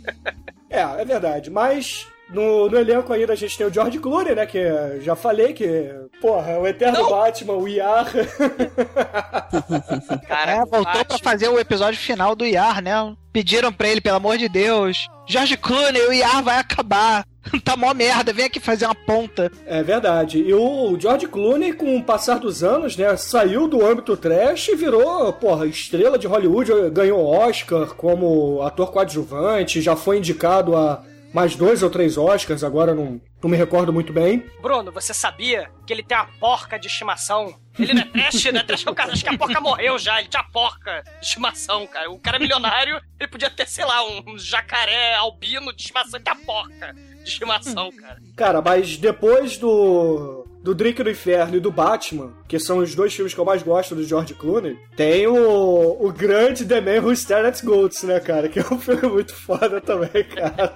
[0.70, 1.50] É, é verdade.
[1.50, 4.46] Mas no, no elenco ainda a gente tem o George Clooney, né?
[4.46, 4.60] Que
[5.02, 5.90] já falei que,
[6.22, 7.10] porra, é o eterno Não.
[7.10, 8.12] Batman, o IAR.
[10.28, 12.94] Cara, É, voltou Batman- pra fazer o episódio final do Iar, né?
[13.32, 15.08] Pediram pra ele, pelo amor de Deus.
[15.28, 17.26] Jorge Clooney, o Iar vai acabar.
[17.64, 19.52] tá mó merda, vem aqui fazer uma ponta.
[19.66, 20.40] É verdade.
[20.40, 24.76] E o George Clooney, com o passar dos anos, né, saiu do âmbito trash e
[24.76, 31.02] virou, porra, estrela de Hollywood, ganhou Oscar como ator coadjuvante, já foi indicado a
[31.34, 34.46] mais dois ou três Oscars, agora não, não me recordo muito bem.
[34.62, 37.56] Bruno, você sabia que ele tem uma porca de estimação?
[37.78, 38.64] Ele não é trash, né?
[38.64, 41.86] Trash é o cara, acho que a porca morreu já, ele tinha porca de estimação,
[41.88, 42.10] cara.
[42.10, 46.24] O cara é milionário, ele podia ter, sei lá, um jacaré albino de estimação, ele
[46.24, 48.18] tem a porca de estimação, cara.
[48.36, 53.14] Cara, mas depois do do Drink do Inferno e do Batman, que são os dois
[53.14, 57.14] filmes que eu mais gosto do George Clooney, tem o, o grande The Man Who
[57.14, 58.50] Stared at Goats, né, cara?
[58.50, 60.74] Que é um filme muito foda também, cara.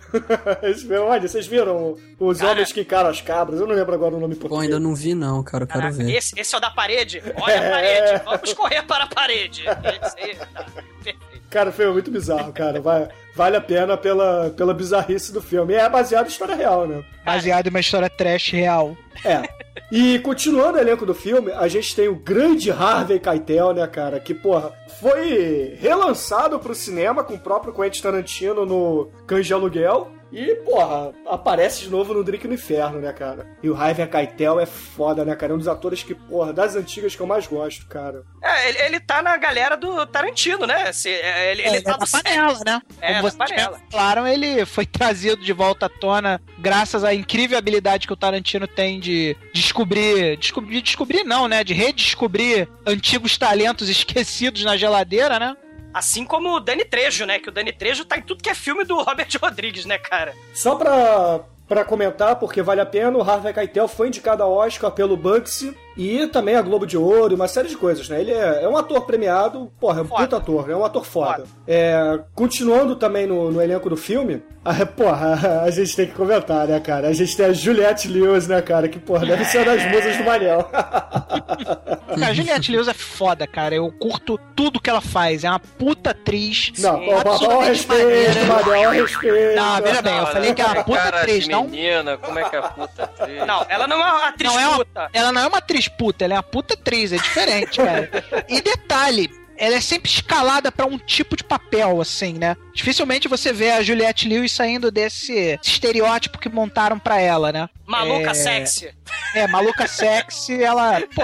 [0.64, 3.60] Esse filme, olha, vocês viram Os Cara- Homens que Encaram as Cabras?
[3.60, 4.72] Eu não lembro agora o nome em Pô, português.
[4.72, 5.64] ainda não vi, não, cara.
[5.64, 6.14] Eu quero Caraca, ver.
[6.14, 7.22] esse, esse é o da parede.
[7.36, 7.70] Olha a É.
[7.70, 9.64] parede, vamos correr para a parede.
[10.02, 11.18] Esse aí, tá, perfeito.
[11.50, 12.80] Cara, o filme é muito bizarro, cara.
[12.80, 15.74] Vai, vale a pena pela, pela bizarrice do filme.
[15.74, 17.04] É baseado em história real, né?
[17.24, 18.96] Baseado em uma história trash real.
[19.24, 19.42] É.
[19.90, 24.20] E continuando o elenco do filme, a gente tem o grande Harvey Keitel, né, cara?
[24.20, 30.10] Que, porra, foi relançado pro cinema com o próprio Quentin Tarantino no Cães de Aluguel.
[30.34, 33.46] E, porra, aparece de novo no Drink no Inferno, né, cara?
[33.62, 35.52] E o Harvey Keitel é foda, né, cara?
[35.52, 38.22] É um dos atores que, porra, das antigas que eu mais gosto, cara.
[38.42, 40.92] É, ele, ele tá na galera do Tarantino, né?
[40.92, 42.82] Se- é, ele, ele É, tá é da panela, né?
[43.00, 43.80] É, Como vocês panela.
[43.90, 48.66] falaram, ele foi trazido de volta à tona graças à incrível habilidade que o Tarantino
[48.66, 50.36] tem de descobrir.
[50.36, 51.62] Descobrir, descobrir não, né?
[51.64, 55.56] De redescobrir antigos talentos esquecidos na geladeira, né?
[55.94, 57.38] Assim como o Dani Trejo, né?
[57.38, 60.34] Que o Dani Trejo tá em tudo que é filme do Robert Rodrigues, né, cara?
[60.52, 64.90] Só pra, pra comentar, porque vale a pena, o Harvey Keitel foi indicado ao Oscar
[64.90, 68.20] pelo Bugsy e também a Globo de Ouro e uma série de coisas, né?
[68.20, 70.22] Ele é, é um ator premiado, porra, é um Foda.
[70.24, 71.44] puta ator, é um ator foda.
[71.66, 76.66] É, continuando também no, no elenco do filme, a, porra, a gente tem que comentar,
[76.66, 77.08] né, cara?
[77.08, 78.88] A gente tem a Juliette Lewis, né, cara?
[78.88, 80.64] Que, porra, deve ser uma das musas do Manel.
[80.64, 83.74] Cara, a Juliette Lewis é foda, cara.
[83.74, 85.44] Eu curto tudo que ela faz.
[85.44, 86.72] É uma puta atriz.
[86.78, 88.46] Não, pô, absolutamente respeito.
[88.46, 89.56] Manel, respeito.
[89.56, 92.56] Não, veja bem, eu falei que é uma puta atriz, não menina, como é que
[92.56, 93.46] é a puta atriz?
[93.46, 95.08] Não, ela não é uma atriz Não é uma- puta.
[95.12, 98.10] Ela não é uma atriz puta, ela é uma puta atriz, é diferente, cara.
[98.48, 102.56] e detalhe, ela é sempre escalada pra um tipo de papel, assim, né?
[102.74, 107.68] Dificilmente você vê a Juliette Lewis saindo desse estereótipo que montaram pra ela, né?
[107.86, 108.90] Maluca É, sexy.
[109.34, 111.22] É, maluca sexy, ela, pô,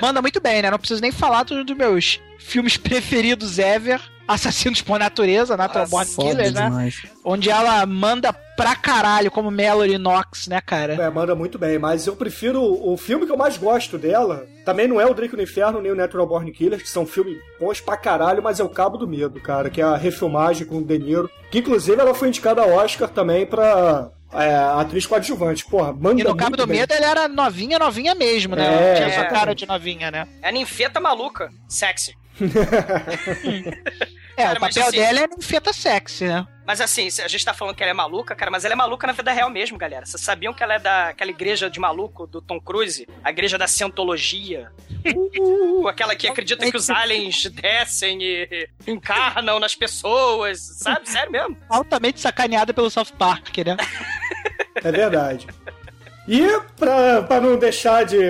[0.00, 0.70] manda muito bem, né?
[0.70, 4.00] Não preciso nem falar dos meus filmes preferidos ever.
[4.26, 6.64] Assassinos por Natureza, Natural Born Killers, né?
[6.64, 7.02] demais.
[7.24, 10.94] Onde ela manda pra caralho, como Mallory Knox, né, cara?
[10.94, 14.44] É, manda muito bem, mas eu prefiro o filme que eu mais gosto dela.
[14.64, 17.38] Também não é o Drake no Inferno nem o Natural Born Killers, que são filmes
[17.60, 20.78] bons pra caralho, mas é o Cabo do Medo, cara, que é a refilmagem com
[20.78, 21.30] o De Niro.
[21.52, 25.64] Que inclusive ela foi indicada ao Oscar também pra é, atriz coadjuvante.
[25.64, 26.80] Porra, manda E no Cabo do bem.
[26.80, 28.92] Medo ela era novinha, novinha mesmo, né?
[28.92, 30.26] É, tinha essa cara de novinha, né?
[30.42, 31.48] É a ninfeta maluca.
[31.68, 32.12] Sexy.
[34.38, 36.46] É, Cara, o mas papel assim- dela é ninfeta sexy, né?
[36.64, 39.06] Mas assim, a gente tá falando que ela é maluca, cara, mas ela é maluca
[39.06, 40.04] na vida real mesmo, galera.
[40.06, 43.08] Vocês sabiam que ela é daquela igreja de maluco do Tom Cruise?
[43.24, 44.70] A igreja da Cientologia.
[45.40, 51.08] Uh, aquela que acredita que os aliens descem e encarnam nas pessoas, sabe?
[51.08, 51.56] Sério mesmo.
[51.68, 53.76] Altamente sacaneada pelo South Park, né?
[54.76, 55.46] É verdade.
[56.28, 58.20] E pra, pra não deixar de,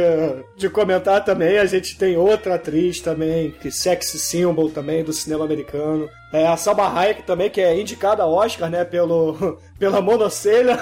[0.56, 5.44] de comentar também, a gente tem outra atriz também, que sexy symbol também do cinema
[5.44, 6.08] americano.
[6.32, 10.78] É a Salma Hayek também, que é indicada a Oscar, né, pelo, pela monocelha.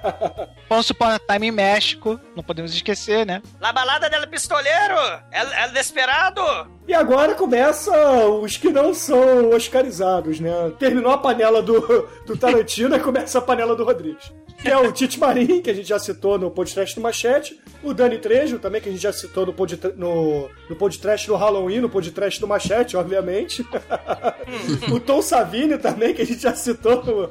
[0.70, 3.42] Once Upon a Time em México, não podemos esquecer, né?
[3.60, 4.96] La balada del pistoleiro!
[5.30, 6.40] El, el desesperado!
[6.88, 7.92] E agora começa
[8.28, 10.72] os que não são oscarizados, né?
[10.78, 14.32] Terminou a panela do, do Tarantino e começa a panela do Rodrigues.
[14.60, 17.60] Que é o Tite Marim, que a gente já citou no podcast do Machete.
[17.82, 21.36] O Dani Trejo, também, que a gente já citou no, pod, no, no podcast do
[21.36, 23.64] Halloween, no podcast do Machete, obviamente.
[24.90, 27.30] o Tom Savini também, que a gente já citou no,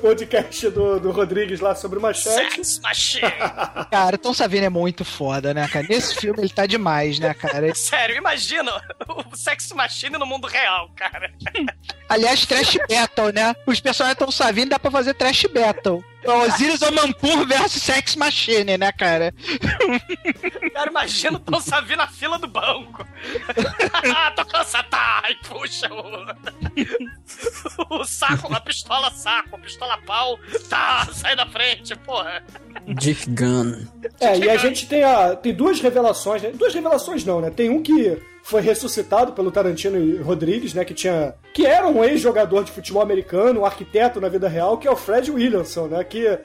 [0.00, 2.56] podcast do, do Rodrigues lá sobre o Machete.
[2.56, 3.32] Sex Machine!
[3.90, 5.86] Cara, Tom Savini é muito foda, né, cara?
[5.88, 7.72] Nesse filme ele tá demais, né, cara?
[7.74, 8.72] Sério, imagina
[9.08, 11.32] o Sex Machine no mundo real, cara.
[12.08, 13.54] Aliás, trash battle, né?
[13.66, 16.04] Os personagens Tom Savini dá pra fazer trash battle.
[16.26, 19.34] Osiris Omampur versus Sex Machine, né, cara?
[20.72, 23.06] Cara, imagina o Tom Savini na fila do banco.
[24.34, 26.24] Tô cansado, tá, e puxa o...
[28.00, 32.42] o saco, a pistola saco, pistola pau, tá, sai da frente, porra.
[32.86, 33.86] Dick Gunn.
[34.20, 36.50] É, e a gente tem, a, tem duas revelações, né?
[36.54, 37.50] Duas revelações não, né?
[37.50, 40.84] Tem um que foi ressuscitado pelo Tarantino e Rodrigues, né?
[40.84, 41.34] Que tinha.
[41.54, 44.96] Que era um ex-jogador de futebol americano, um arquiteto na vida real, que é o
[44.96, 46.04] Fred Williamson, né?
[46.04, 46.38] Que,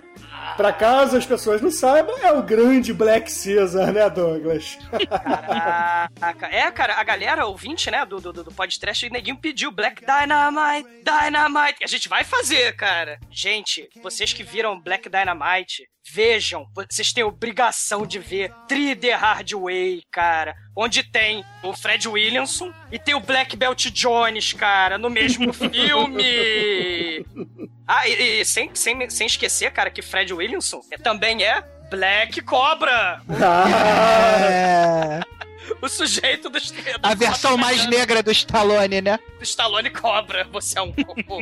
[0.55, 4.77] pra caso as pessoas não saibam, é o grande Black Caesar, né, Douglas?
[5.09, 6.47] Caraca.
[6.47, 10.89] É, cara, a galera ouvinte, né, do, do, do podcast, o neguinho pediu Black Dynamite,
[11.03, 11.83] Dynamite.
[11.83, 13.19] A gente vai fazer, cara.
[13.29, 19.51] Gente, vocês que viram Black Dynamite, vejam, vocês têm obrigação de ver Three The Hard
[19.53, 20.55] Way, cara.
[20.75, 27.25] Onde tem o Fred Williamson e tem o Black Belt Jones, cara, no mesmo filme.
[27.91, 33.19] Ah, e, e sem, sem, sem esquecer, cara, que Fred Williamson também é Black Cobra.
[34.47, 35.19] É.
[35.81, 36.65] O sujeito do, do
[37.03, 39.19] A versão mais negra do Stallone, né?
[39.37, 40.47] do Stallone Cobra.
[40.51, 41.41] Você é um cocô.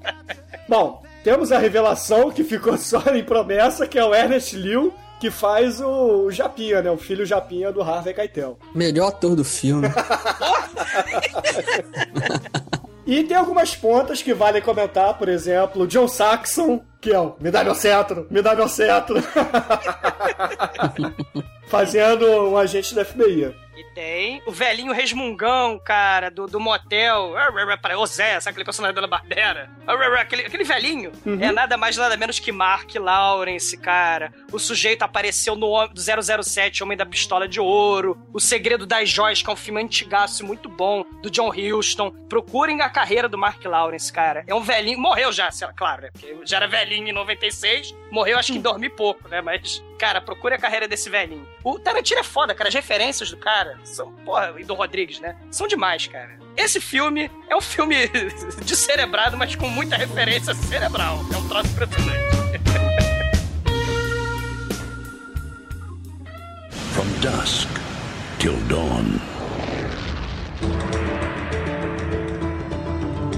[0.66, 5.30] Bom, temos a revelação que ficou só em promessa, que é o Ernest Liu, que
[5.30, 6.90] faz o, o Japinha, né?
[6.90, 8.58] O filho Japinha do Harvey Keitel.
[8.74, 9.86] Melhor ator do filme.
[13.08, 17.50] E tem algumas pontas que valem comentar, por exemplo, John Saxon, que é o Me
[17.50, 19.16] dá meu cetro, me dá meu cetro.
[21.68, 23.54] Fazendo um agente da FBI.
[23.76, 27.34] E tem o velhinho resmungão, cara, do, do motel.
[27.80, 29.70] Para o Zé, sabe aquele personagem da Barbera?
[30.18, 31.38] Aquele, aquele velhinho Uhum.
[31.40, 34.32] é nada mais nada menos que Mark Lawrence, cara.
[34.50, 36.00] O sujeito apareceu no Hom- do
[36.42, 38.18] 007, Homem da Pistola de Ouro.
[38.34, 42.10] O Segredo das Joias, que é um filme antigaço e muito bom, do John Huston.
[42.28, 44.42] Procurem a carreira do Mark Lawrence, cara.
[44.48, 44.98] É um velhinho.
[44.98, 46.10] Morreu já, claro, né?
[46.12, 47.94] Porque já era velhinho em 96.
[48.10, 49.40] Morreu, acho que em dormir pouco, né?
[49.40, 51.46] Mas, cara, procure a carreira desse velhinho.
[51.64, 52.68] O Tarantino é foda, cara.
[52.68, 55.36] As referências do cara são, porra, e do Rodrigues, né?
[55.50, 56.38] São demais, cara.
[56.56, 57.96] Esse filme é um filme
[58.64, 61.18] descerebrado, mas com muita referência cerebral.
[61.32, 62.28] É um troço impressionante.
[66.92, 67.68] From dusk
[68.38, 69.18] till dawn.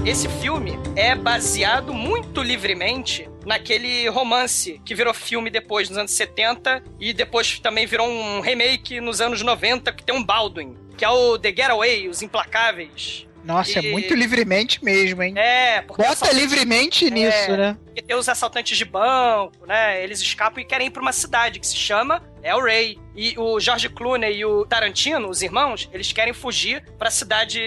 [0.05, 6.83] Esse filme é baseado muito livremente naquele romance que virou filme depois, nos anos 70,
[6.99, 11.09] e depois também virou um remake nos anos 90, que tem um Baldwin, que é
[11.09, 13.27] o The Getaway, Os Implacáveis.
[13.43, 15.33] Nossa, E- é muito livremente mesmo, hein?
[15.35, 17.77] É, porque Bota assaltantes- livremente nisso, É, né?
[17.91, 20.01] Porque tem os assaltantes de banco, né?
[20.01, 22.97] Eles escapam e querem ir pra uma cidade que se chama El Rey.
[23.13, 27.59] E o George Clooney e o Tarantino, os irmãos, eles querem fugir pra cidade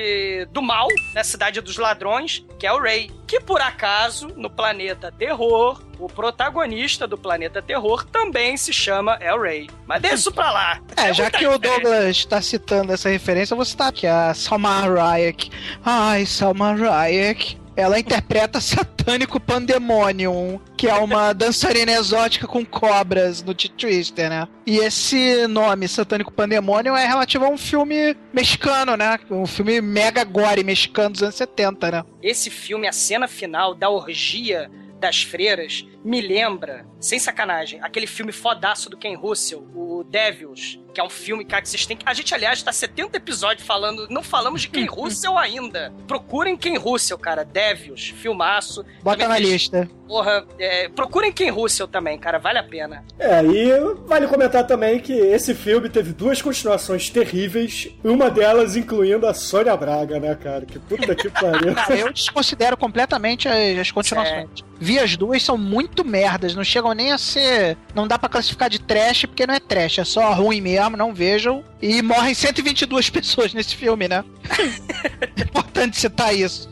[0.51, 1.23] do mal, né?
[1.23, 3.11] Cidade dos ladrões, que é o Rey.
[3.27, 9.43] Que por acaso, no planeta Terror, o protagonista do planeta Terror também se chama El
[9.43, 9.69] Rey.
[9.87, 10.81] Mas deixa isso pra lá.
[10.97, 11.59] É, já que o.
[11.59, 15.51] Douglas tá citando essa referência, eu vou citar aqui a Salma Hayek.
[15.85, 17.59] Ai, Salma Hayek.
[17.77, 24.49] Ela interpreta Satânico Pandemonium, que é uma dançarina exótica com cobras no T-Twister, né?
[24.67, 29.19] E esse nome, Satânico Pandemonium, é relativo a um filme mexicano, né?
[29.31, 32.05] Um filme mega gore mexicano dos anos 70, né?
[32.23, 34.71] Esse filme, a cena final da orgia
[35.01, 41.01] das freiras, me lembra, sem sacanagem, aquele filme fodaço do Ken Russell, o Devils, que
[41.01, 42.05] é um filme, cara, que vocês têm que.
[42.09, 44.07] A gente, aliás, tá 70 episódios falando.
[44.09, 45.93] Não falamos de Ken Russell ainda.
[46.07, 47.45] Procurem Ken Russell, cara.
[47.45, 48.85] Devios, filmaço.
[49.03, 49.91] Bota Também na fez- lista.
[50.07, 52.39] Porra, é, procurem Ken Russell também, cara.
[52.39, 53.05] Vale a pena.
[53.19, 53.71] É, e
[54.07, 59.77] vale comentar também que esse filme teve duas continuações terríveis, uma delas incluindo a Sônia
[59.77, 60.67] Braga, né, cara?
[60.67, 61.75] Que puta que pariu.
[61.99, 64.49] Eu desconsidero completamente as, as continuações.
[64.79, 67.77] Vi as duas, são muito merdas, não chegam nem a ser.
[67.95, 71.15] Não dá pra classificar de trash, porque não é trash, é só ruim mesmo, não
[71.15, 71.65] vejam.
[71.81, 74.25] E morrem 122 pessoas nesse filme, né?
[75.37, 76.69] é importante citar isso.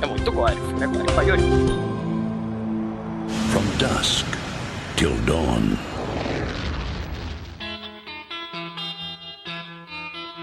[0.00, 0.56] É muito gore.
[0.80, 1.24] É gore pra.
[3.50, 4.26] From dusk
[4.96, 5.91] till dawn.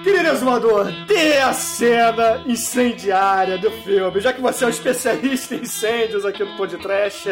[0.04, 4.20] Querido exumador, dê a cena incendiária do filme.
[4.22, 7.30] Já que você é um especialista em incêndios aqui no podcast,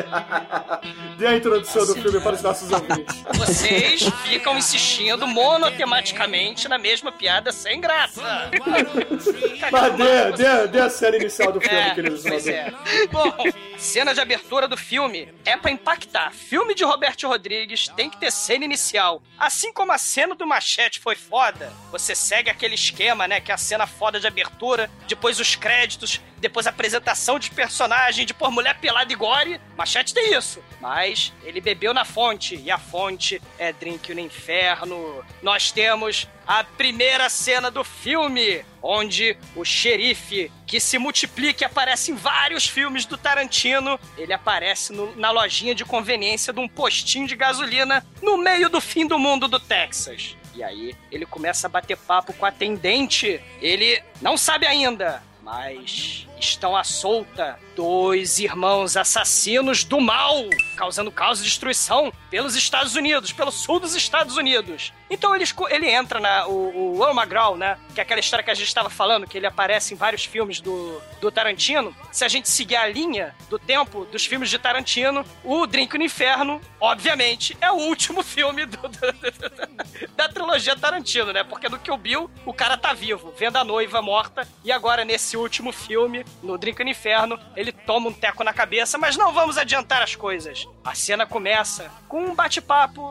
[1.18, 3.16] dê a introdução do filme para os nossos ouvintes.
[3.36, 8.22] Vocês ficam insistindo monotematicamente na mesma piada sem graça.
[9.72, 12.50] Mas dê, dê, dê a cena inicial do filme, É, querido exumador.
[12.50, 12.74] é.
[13.12, 13.34] Bom,
[13.76, 16.32] a cena de abertura do filme é pra impactar.
[16.34, 19.22] Filme de Roberto Rodrigues tem que ter cena inicial.
[19.40, 23.40] Assim como a cena do Machete foi foda, você segue aquele esquema, né?
[23.40, 28.26] Que é a cena foda de abertura, depois os créditos, depois a apresentação de personagem,
[28.26, 29.60] depois mulher pelada e gore.
[29.78, 30.62] Machete tem isso.
[30.82, 35.24] Mas ele bebeu na fonte, e a fonte é Drink no Inferno.
[35.42, 42.12] Nós temos a primeira cena do filme, onde o xerife, que se multiplica e aparece
[42.12, 47.28] em vários filmes do Tarantino, ele aparece no- na lojinha de conveniência de um postinho
[47.28, 50.38] de gasolina no meio do fim do mundo do Texas.
[50.58, 53.40] E aí ele começa a bater papo com a atendente.
[53.62, 60.44] Ele não sabe ainda, mas estão à solta dois irmãos assassinos do mal,
[60.76, 64.92] causando caos e destruição pelos Estados Unidos, pelo sul dos Estados Unidos.
[65.10, 66.48] Então ele, ele entra na.
[66.48, 67.78] O, o Earl McGraw, né?
[67.94, 70.60] Que é aquela história que a gente estava falando, que ele aparece em vários filmes
[70.60, 71.96] do, do Tarantino.
[72.12, 76.04] Se a gente seguir a linha do tempo dos filmes de Tarantino, o Drink no
[76.04, 81.44] Inferno, obviamente, é o último filme do- do- da trilogia Tarantino, né?
[81.44, 85.38] Porque no Kill Bill, o cara tá vivo, vendo a noiva morta, e agora nesse
[85.38, 89.58] último filme, no Drink no Inferno, ele toma um teco na cabeça, mas não vamos
[89.58, 90.68] adiantar as coisas.
[90.84, 93.02] A cena começa com um bate-papo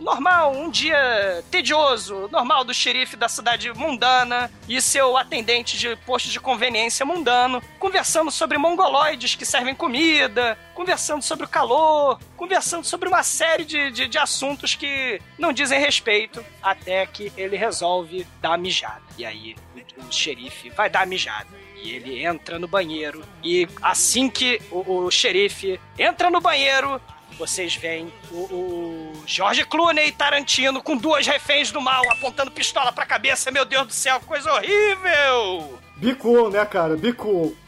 [0.00, 6.28] normal, um dia tedioso, normal do xerife da cidade mundana e seu atendente de posto
[6.28, 13.08] de conveniência mundano, conversando sobre mongoloides que servem comida, conversando sobre o calor, conversando sobre
[13.08, 18.58] uma série de, de, de assuntos que não dizem respeito, até que ele resolve dar
[18.58, 19.02] mijada.
[19.16, 21.48] E aí o, xerife vai dar mijada.
[21.82, 23.24] E ele entra no banheiro.
[23.42, 27.00] E assim que o, o xerife entra no banheiro,
[27.38, 33.04] vocês veem o, o George Clooney Tarantino com duas reféns do mal apontando pistola pra
[33.04, 33.50] cabeça.
[33.50, 35.78] Meu Deus do céu, coisa horrível!
[35.96, 36.96] Be cool, né, cara?
[36.96, 37.12] Be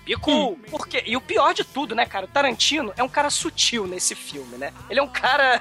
[0.06, 2.26] E cool, porque E o pior de tudo, né, cara?
[2.26, 4.72] O Tarantino é um cara sutil nesse filme, né?
[4.90, 5.60] Ele é um cara.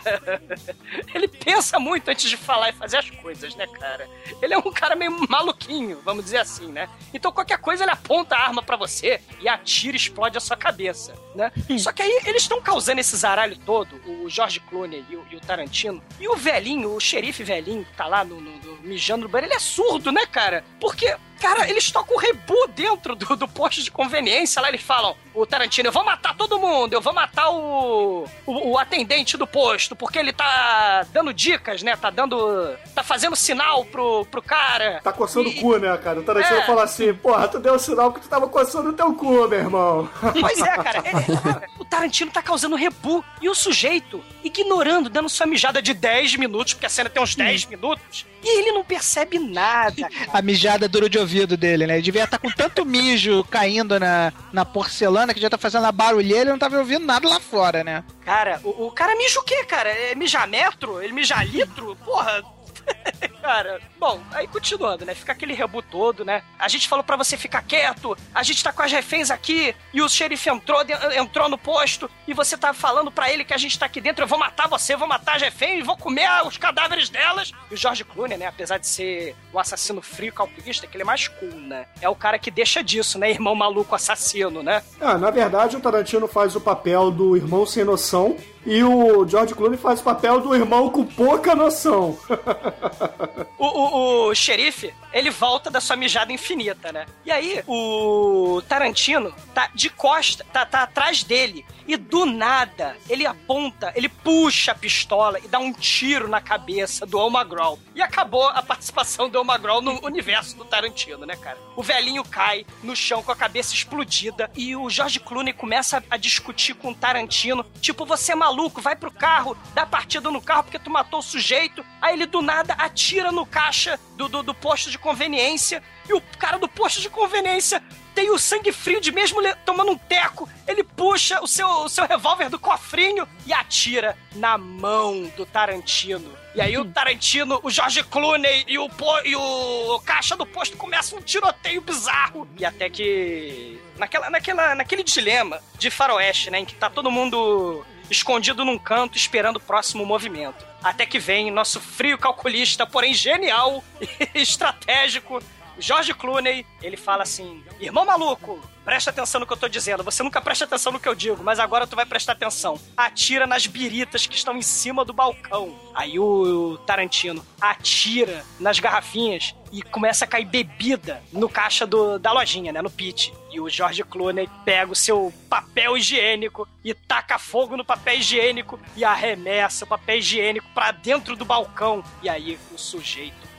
[1.13, 4.07] ele pensa muito antes de falar e fazer as coisas, né, cara?
[4.41, 6.89] Ele é um cara meio maluquinho, vamos dizer assim, né?
[7.13, 10.57] Então qualquer coisa ele aponta a arma pra você e atira e explode a sua
[10.57, 11.51] cabeça, né?
[11.79, 15.35] Só que aí eles estão causando esse zaralho todo, o George Clooney e o, e
[15.35, 16.03] o Tarantino.
[16.19, 19.53] E o velhinho, o xerife velhinho que tá lá no, no- no- mijando no banheiro,
[19.53, 20.63] ele é surdo, né, cara?
[20.79, 24.32] Porque Cara, eles tocam o rebu dentro do, do posto de conveniência.
[24.61, 28.71] Lá eles falam: o Tarantino, eu vou matar todo mundo, eu vou matar o, o,
[28.71, 31.95] o atendente do posto, porque ele tá dando dicas, né?
[31.95, 32.75] Tá dando.
[32.93, 34.99] tá fazendo sinal pro, pro cara.
[35.03, 36.19] Tá coçando o cu, né, cara?
[36.19, 36.65] O Tarantino É.
[36.65, 40.09] fala assim, porra, tu deu sinal porque tu tava coçando o teu cu, meu irmão.
[40.39, 41.03] Pois é, cara.
[41.05, 43.23] ele- cara, o Tarantino tá causando rebu.
[43.41, 47.35] E o sujeito, ignorando, dando sua mijada de 10 minutos, porque a cena tem uns
[47.35, 50.07] 10 minutos, e ele não percebe nada.
[50.33, 51.93] A mijada dura de ouvido dele, né?
[51.95, 55.91] Ele devia estar com tanto mijo caindo na, na porcelana que já tá fazendo a
[55.91, 58.03] barulheira ele não tava ouvindo nada lá fora, né?
[58.25, 59.89] Cara, o, o cara mija o quê, cara?
[59.89, 60.99] É mijar metro?
[60.99, 61.95] Ele mija litro?
[61.97, 62.41] Porra.
[63.43, 65.13] cara, bom, aí continuando, né?
[65.13, 66.41] Fica aquele rebu todo, né?
[66.57, 70.01] A gente falou pra você ficar quieto, a gente tá com as reféns aqui, e
[70.01, 73.57] o xerife entrou, de- entrou no posto, e você tá falando pra ele que a
[73.57, 76.57] gente tá aqui dentro, eu vou matar você, vou matar as reféns, vou comer os
[76.57, 77.51] cadáveres delas.
[77.69, 78.47] E o George Clooney, né?
[78.47, 81.85] Apesar de ser um assassino frio calculista, que ele é mais cool, né?
[82.01, 83.29] É o cara que deixa disso, né?
[83.29, 84.81] Irmão maluco assassino, né?
[85.01, 89.53] Ah, na verdade, o Tarantino faz o papel do irmão sem noção e o George
[89.53, 92.17] Clooney faz o papel do irmão com pouca noção.
[93.57, 97.05] O, o- o xerife ele volta da sua mijada infinita, né?
[97.23, 101.63] E aí, o Tarantino tá de costa, tá, tá atrás dele.
[101.87, 107.05] E do nada, ele aponta, ele puxa a pistola e dá um tiro na cabeça
[107.05, 107.77] do Almagrol.
[107.93, 111.57] E acabou a participação do Almagrol no universo do Tarantino, né, cara?
[111.75, 116.17] O velhinho cai no chão com a cabeça explodida e o George Clooney começa a
[116.17, 117.63] discutir com o Tarantino.
[117.81, 121.23] Tipo, você é maluco, vai pro carro, dá partida no carro porque tu matou o
[121.23, 121.85] sujeito.
[122.01, 126.21] Aí ele do nada atira no caixa do, do, do posto de conveniência e o
[126.37, 127.81] cara do posto de conveniência
[128.13, 130.47] tem o sangue frio de mesmo tomando um teco.
[130.67, 136.31] Ele puxa o seu, o seu revólver do cofrinho e atira na mão do Tarantino.
[136.55, 138.87] E aí o Tarantino, o George Clooney e o,
[139.25, 142.47] e o caixa do posto começam um tiroteio bizarro.
[142.57, 143.79] E até que.
[143.97, 146.59] Naquela, naquela, naquele dilema de faroeste, né?
[146.59, 150.65] Em que tá todo mundo escondido num canto esperando o próximo movimento.
[150.83, 153.83] Até que vem nosso frio calculista, porém genial
[154.33, 155.41] e estratégico,
[155.77, 160.03] George Clooney, ele fala assim: Irmão maluco, presta atenção no que eu tô dizendo.
[160.03, 162.79] Você nunca presta atenção no que eu digo, mas agora tu vai prestar atenção.
[162.95, 165.77] Atira nas biritas que estão em cima do balcão.
[165.95, 172.31] Aí o Tarantino atira nas garrafinhas e começa a cair bebida no caixa do, da
[172.31, 172.79] lojinha, né?
[172.79, 173.33] No pit.
[173.51, 178.79] E o George Clooney pega o seu papel higiênico e taca fogo no papel higiênico
[178.95, 182.03] e arremessa o papel higiênico para dentro do balcão.
[182.21, 183.52] E aí o sujeito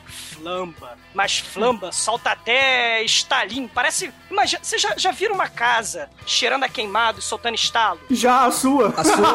[0.45, 0.99] flamba.
[1.15, 3.69] Mas flamba, solta até estalinho.
[3.73, 4.13] Parece.
[4.31, 8.01] Imagina, vocês já, já viram uma casa cheirando a queimado e soltando estalo?
[8.11, 8.93] Já, a sua.
[8.97, 9.35] A sua.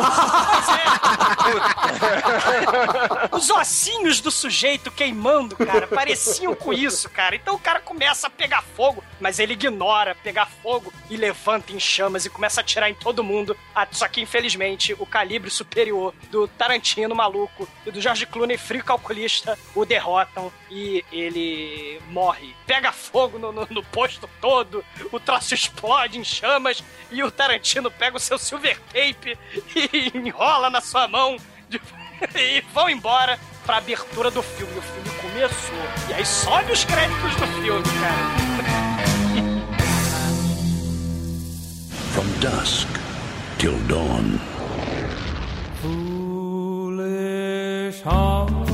[3.36, 7.36] Os ossinhos do sujeito queimando, cara, pareciam com isso, cara.
[7.36, 11.80] Então o cara começa a pegar fogo, mas ele ignora pegar fogo e levanta em
[11.80, 13.58] chamas e começa a atirar em todo mundo.
[13.74, 18.84] Ah, só que, infelizmente, o calibre superior do Tarantino maluco e do George Clooney frio
[18.84, 22.56] calculista o derrotam e ele morre.
[22.66, 27.90] Pega fogo no, no, no posto todo, o troço explode em chamas e o Tarantino
[27.92, 29.38] pega o seu silver tape
[29.76, 31.38] e enrola na sua mão
[31.68, 31.82] de...
[32.36, 34.78] e vão embora pra abertura do filme.
[34.78, 35.78] O filme começou.
[36.10, 38.40] E aí sobe os créditos do filme, cara.
[42.14, 42.88] From dusk
[43.58, 44.40] till dawn.
[45.82, 47.20] Foolish
[48.04, 48.69] heart,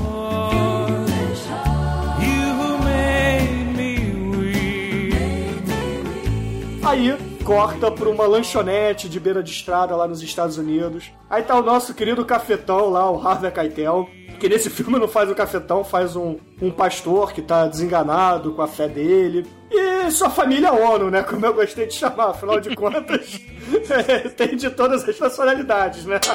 [6.86, 11.12] Aí corta pra uma lanchonete de beira de estrada lá nos Estados Unidos.
[11.28, 14.08] Aí tá o nosso querido cafetão lá, o Harvey Keitel.
[14.40, 18.62] Que nesse filme não faz o cafetão, faz um, um pastor que tá desenganado com
[18.62, 19.48] a fé dele.
[19.78, 21.21] E sua família ONU, né?
[21.23, 23.41] Como eu gostei de chamar, afinal de contas,
[24.07, 26.19] é, tem de todas as nacionalidades, né?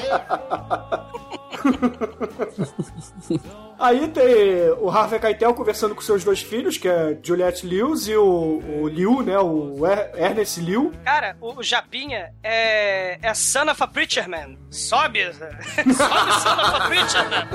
[3.80, 8.14] Aí tem o Harvey Keitel conversando com seus dois filhos, que é Juliette Lewis e
[8.14, 9.38] o, o Liu, né?
[9.38, 10.92] O er Ernest Liu.
[11.02, 14.58] Cara, o, o Japinha é, é son of a preacher man.
[14.70, 15.94] Sobe, sobe
[16.42, 17.48] son of a preacher man.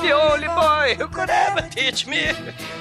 [0.00, 2.28] The only boy who could ever teach me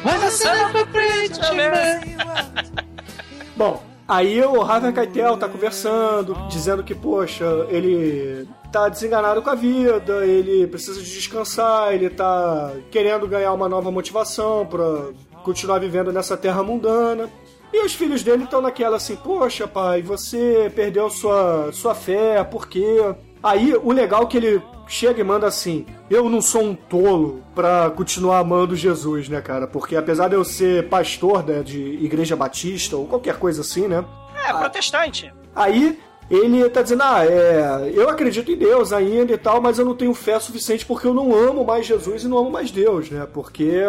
[0.05, 2.85] was a son of a preacher man.
[3.55, 9.55] Bom, aí o Harvey Keitel tá conversando, dizendo que, poxa, ele tá desenganado com a
[9.55, 15.09] vida, ele precisa de descansar, ele tá querendo ganhar uma nova motivação pra
[15.43, 17.29] continuar vivendo nessa terra mundana.
[17.73, 22.67] E os filhos dele estão naquela assim, poxa pai, você perdeu sua, sua fé, por
[22.67, 22.97] quê?
[23.41, 27.43] Aí o legal é que ele chega e manda assim: Eu não sou um tolo
[27.53, 29.67] pra continuar amando Jesus, né, cara?
[29.67, 34.03] Porque apesar de eu ser pastor né, de igreja batista ou qualquer coisa assim, né?
[34.47, 35.33] É, protestante.
[35.55, 39.85] Aí ele tá dizendo: Ah, é, eu acredito em Deus ainda e tal, mas eu
[39.85, 43.09] não tenho fé suficiente porque eu não amo mais Jesus e não amo mais Deus,
[43.09, 43.27] né?
[43.31, 43.81] Porque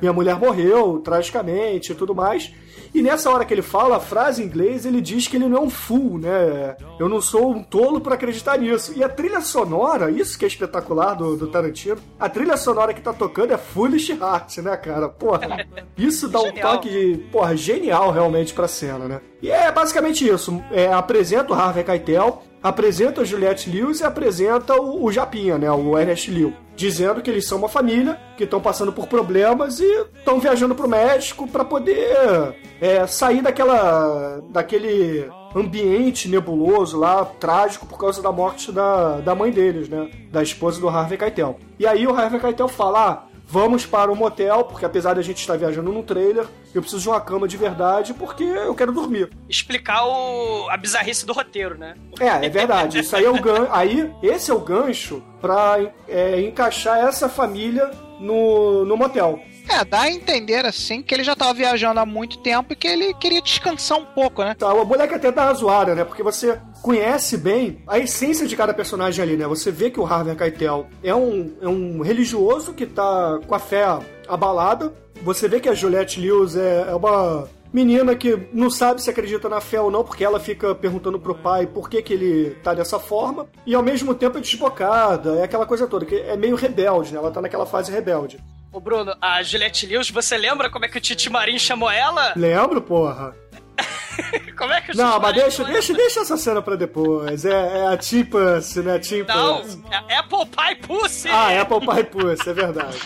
[0.00, 2.52] minha mulher morreu tragicamente e tudo mais.
[2.94, 5.58] E nessa hora que ele fala a frase em inglês, ele diz que ele não
[5.58, 6.76] é um fool, né?
[7.00, 8.92] Eu não sou um tolo para acreditar nisso.
[8.94, 13.00] E a trilha sonora, isso que é espetacular do, do Tarantino, a trilha sonora que
[13.00, 15.08] tá tocando é Foolish Heart, né, cara?
[15.08, 15.66] Porra,
[15.96, 19.20] isso dá um toque, porra, genial realmente pra cena, né?
[19.40, 20.62] E é basicamente isso.
[20.70, 25.70] É, apresenta o Harvey Keitel, apresenta a Juliette Lewis e apresenta o, o Japinha, né?
[25.70, 26.52] O Ernest Liu.
[26.74, 30.88] Dizendo que eles são uma família, que estão passando por problemas e estão viajando pro
[30.88, 34.40] México para poder é, sair daquela.
[34.50, 40.10] daquele ambiente nebuloso lá, trágico, por causa da morte da, da mãe deles, né?
[40.30, 41.58] Da esposa do Harvey Keitel.
[41.78, 43.22] E aí o Harvey Keitel fala: ah,
[43.52, 47.02] vamos para o motel, porque apesar de a gente estar viajando num trailer, eu preciso
[47.02, 49.28] de uma cama de verdade porque eu quero dormir.
[49.46, 51.94] Explicar o, a bizarrice do roteiro, né?
[52.18, 53.00] É, é verdade.
[53.00, 53.68] Isso aí é o gancho.
[53.70, 55.76] Aí, esse é o gancho pra
[56.08, 59.38] é, encaixar essa família no, no motel.
[59.68, 62.86] É, dá a entender assim que ele já tava viajando há muito tempo e que
[62.86, 64.54] ele queria descansar um pouco, né?
[64.54, 66.04] Tá, a moleque até dá zoada, né?
[66.04, 69.46] Porque você conhece bem a essência de cada personagem ali, né?
[69.46, 73.58] Você vê que o Harvey Keitel é um, é um religioso que tá com a
[73.58, 73.84] fé
[74.28, 74.92] abalada.
[75.22, 79.48] Você vê que a Juliette Lewis é, é uma menina que não sabe se acredita
[79.48, 82.74] na fé ou não, porque ela fica perguntando pro pai por que, que ele tá
[82.74, 86.56] dessa forma, e ao mesmo tempo é desbocada, é aquela coisa toda, que é meio
[86.56, 87.18] rebelde, né?
[87.18, 88.38] Ela tá naquela fase rebelde.
[88.72, 92.32] Ô, Bruno, a Juliette Lewis, você lembra como é que o Titi Marim chamou ela?
[92.34, 93.36] Lembro, porra.
[94.56, 97.44] como é que o Não, mas deixa, deixa, deixa essa cena pra depois.
[97.44, 98.98] É, é a Tipas, né?
[98.98, 99.76] Tipas.
[99.76, 101.28] Não, é Apple Pie Pussy!
[101.28, 102.98] Ah, Apple Pie Pussy, é verdade.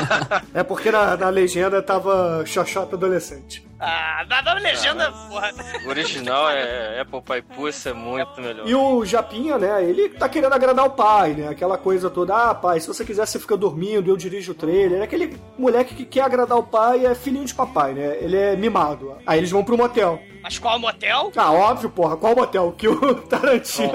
[0.54, 3.64] é porque na, na legenda tava Xoxota adolescente.
[3.78, 5.52] Ah, na, na legenda, porra.
[5.84, 8.66] O original é Apple Pie Pussy, é muito melhor.
[8.66, 11.48] E o Japinha, né, ele tá querendo agradar o pai, né?
[11.48, 15.00] Aquela coisa toda, ah, pai, se você quiser, você fica dormindo, eu dirijo o trailer.
[15.00, 18.16] É aquele moleque que quer agradar o pai, é filhinho de papai, né?
[18.20, 19.16] Ele é mimado.
[19.26, 20.20] Aí eles vão pro motel.
[20.44, 21.32] Mas qual motel?
[21.36, 22.70] Ah, óbvio, porra, qual motel?
[22.72, 23.90] Que o Tarantino.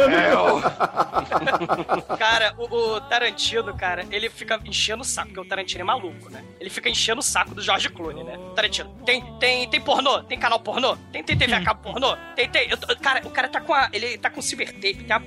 [2.17, 6.27] Cara, o, o Tarantino, cara, ele fica enchendo o saco, porque o Tarantino é maluco,
[6.31, 6.43] né?
[6.59, 8.39] Ele fica enchendo o saco do George Clooney, né?
[8.55, 10.23] Tarantino, tem, tem, tem pornô?
[10.23, 10.97] Tem canal pornô?
[11.11, 12.17] Tem, tem TV a cabo pornô?
[12.35, 12.67] Tem, tem.
[12.67, 13.87] Eu cara, o cara tá com a.
[13.93, 15.21] Ele tá com silver tape, tem a.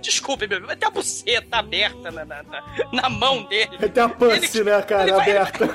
[0.00, 3.70] Desculpe, meu, tem a buceta aberta na, na, na- na mão dele.
[3.78, 5.68] Ele tem a pussy, né, cara, ele vai- aberta.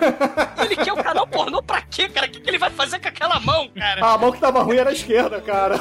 [0.63, 2.25] Ele quer o canal pornô pra quê, cara?
[2.27, 3.99] O que, que ele vai fazer com aquela mão, cara?
[4.03, 5.77] Ah, a mão que tava ruim era a esquerda, cara.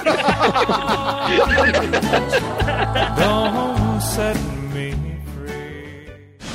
[3.17, 4.37] Don't set
[4.75, 4.93] me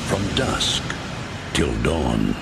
[0.07, 0.83] From dusk
[1.53, 2.33] till dawn.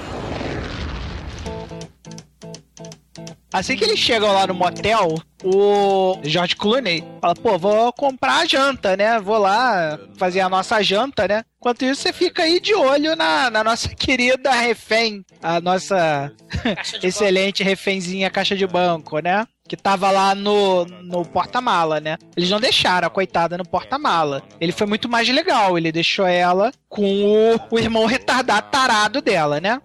[3.56, 8.46] Assim que eles chegam lá no motel, o George Clooney fala, pô, vou comprar a
[8.46, 9.18] janta, né?
[9.18, 11.42] Vou lá fazer a nossa janta, né?
[11.58, 16.34] Enquanto isso, você fica aí de olho na, na nossa querida refém, a nossa
[17.02, 19.48] excelente refémzinha caixa de banco, né?
[19.70, 22.18] Que tava lá no, no porta-mala, né?
[22.36, 24.44] Eles não deixaram a coitada no porta-mala.
[24.60, 29.62] Ele foi muito mais legal, ele deixou ela com o, o irmão retardado tarado dela,
[29.62, 29.82] né?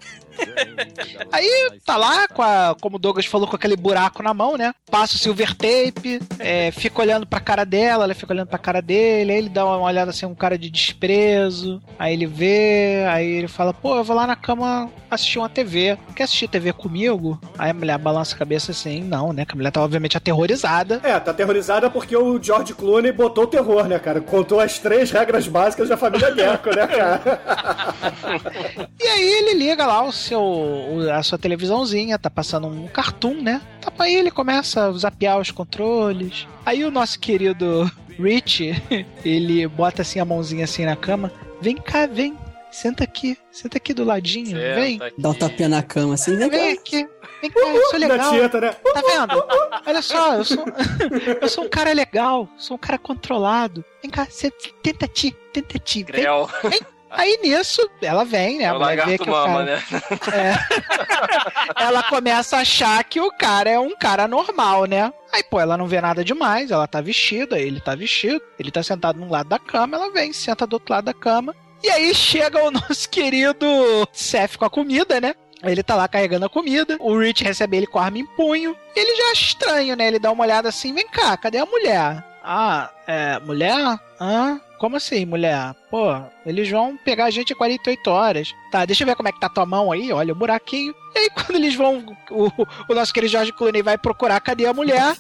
[1.33, 4.72] Aí tá lá, com a, como o Douglas falou, com aquele buraco na mão, né?
[4.91, 8.81] Passa o silver tape, é, fica olhando pra cara dela, ela fica olhando pra cara
[8.81, 13.26] dele, aí ele dá uma olhada assim, um cara de desprezo, aí ele vê, aí
[13.26, 15.99] ele fala, pô, eu vou lá na cama assistir uma TV.
[16.14, 17.39] Quer assistir TV comigo?
[17.59, 19.45] Aí a mulher balança a cabeça assim, não, né?
[19.45, 21.01] Que a mulher tá obviamente aterrorizada.
[21.03, 24.20] É, tá aterrorizada porque o George Clooney botou o terror, né, cara?
[24.20, 27.20] Contou as três regras básicas da família Gecko, né, cara?
[29.03, 33.61] E aí ele liga lá o seu, a sua televisãozinha, tá passando um cartoon, né?
[33.81, 36.47] Tá aí ele começa a zapear os controles.
[36.64, 38.70] Aí o nosso querido Rich,
[39.24, 41.33] ele bota assim a mãozinha assim na cama.
[41.61, 42.37] Vem cá, vem.
[42.70, 45.01] Senta aqui, senta aqui do ladinho, vem.
[45.18, 47.09] Dá um tapinha na cama assim, vem Vem aqui,
[47.43, 48.31] vem cá, eu sou legal.
[48.31, 48.72] Tieta, né?
[48.72, 49.45] Tá vendo?
[49.89, 50.64] Olha só, eu sou,
[51.43, 53.85] eu sou um cara legal, sou um cara controlado.
[54.01, 56.05] Vem cá, senta, tenta ti, tenta ti.
[56.05, 56.81] Vem, vem.
[57.11, 58.64] Aí nisso, ela vem, né?
[58.64, 59.64] É A o mulher vê lagarto que o mama, cara...
[59.64, 60.58] né?
[61.76, 65.12] ela começa a achar que o cara é um cara normal, né?
[65.32, 68.82] Aí, pô, ela não vê nada demais, ela tá vestida, ele tá vestido, ele tá
[68.82, 71.54] sentado num lado da cama, ela vem, senta do outro lado da cama.
[71.82, 73.66] E aí chega o nosso querido
[74.12, 75.34] Seth com a comida, né?
[75.62, 78.74] Ele tá lá carregando a comida, o Rich recebe ele com a arma em punho.
[78.96, 80.08] Ele já acha estranho, né?
[80.08, 82.24] Ele dá uma olhada assim: vem cá, cadê a mulher?
[82.42, 83.98] Ah, é, mulher?
[84.18, 84.58] Hã?
[84.81, 85.74] Como assim, mulher?
[85.91, 86.07] Pô,
[86.47, 88.55] eles vão pegar a gente em 48 horas.
[88.72, 90.95] Tá, deixa eu ver como é que tá tua mão aí, olha o buraquinho.
[91.14, 92.51] E aí, quando eles vão, o,
[92.89, 95.18] o nosso querido George Clooney vai procurar cadê a mulher.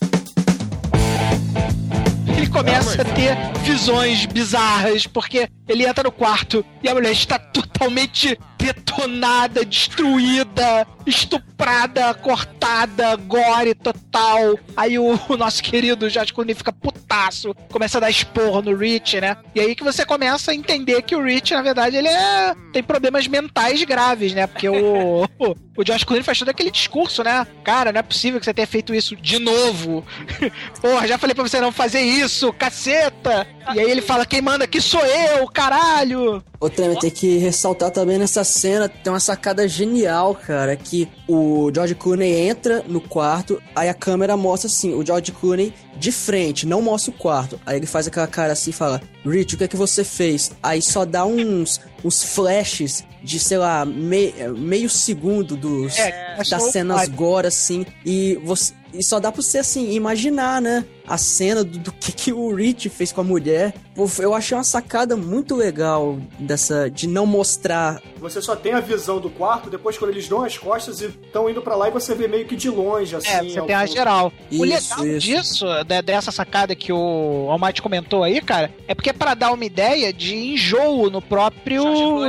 [2.34, 7.38] Ele começa a ter visões bizarras, porque ele entra no quarto e a mulher está
[7.38, 14.58] totalmente detonada, destruída, estuprada, cortada, gore total.
[14.76, 19.20] Aí o, o nosso querido George Clooney fica putaço, começa a dar esporro no Rich,
[19.20, 19.36] né?
[19.54, 22.82] E aí que você começa a entender que o Rich, na verdade, ele é tem
[22.82, 24.46] problemas mentais graves, né?
[24.46, 27.46] Porque o, o, o George Clooney faz todo aquele discurso, né?
[27.64, 30.04] Cara, não é possível que você tenha feito isso de novo.
[30.80, 33.46] Porra, já falei pra você não fazer isso, caceta!
[33.74, 36.42] E aí ele fala, quem manda aqui sou eu, caralho!
[36.60, 41.70] Ô, Temer, tem que ressaltar também nessa cena, tem uma sacada genial, cara, que o
[41.74, 46.66] George Clooney entra no quarto, aí a câmera mostra assim, o George Clooney de frente,
[46.66, 47.60] não mostra o quarto.
[47.64, 50.50] Aí ele faz aquela cara assim e fala, Rich, o que é que você fez?
[50.62, 56.62] Aí só dá uns, uns flashes de, sei lá, mei- meio segundo dos, É, das
[56.72, 57.06] cenas Ai.
[57.08, 58.72] gore, assim, e você...
[58.92, 60.84] E só dá pra você, assim, imaginar, né?
[61.06, 63.72] A cena do, do que, que o Rich fez com a mulher.
[63.94, 66.90] Pô, eu achei uma sacada muito legal dessa...
[66.90, 70.58] De não mostrar você só tem a visão do quarto depois quando eles dão as
[70.58, 73.28] costas e estão indo pra lá e você vê meio que de longe, assim.
[73.28, 74.32] É, você ao tem a geral.
[74.50, 75.20] o Isso, legal isso.
[75.26, 79.52] disso, de- dessa sacada que o Almighty comentou aí, cara, é porque é pra dar
[79.52, 81.82] uma ideia de enjoo no próprio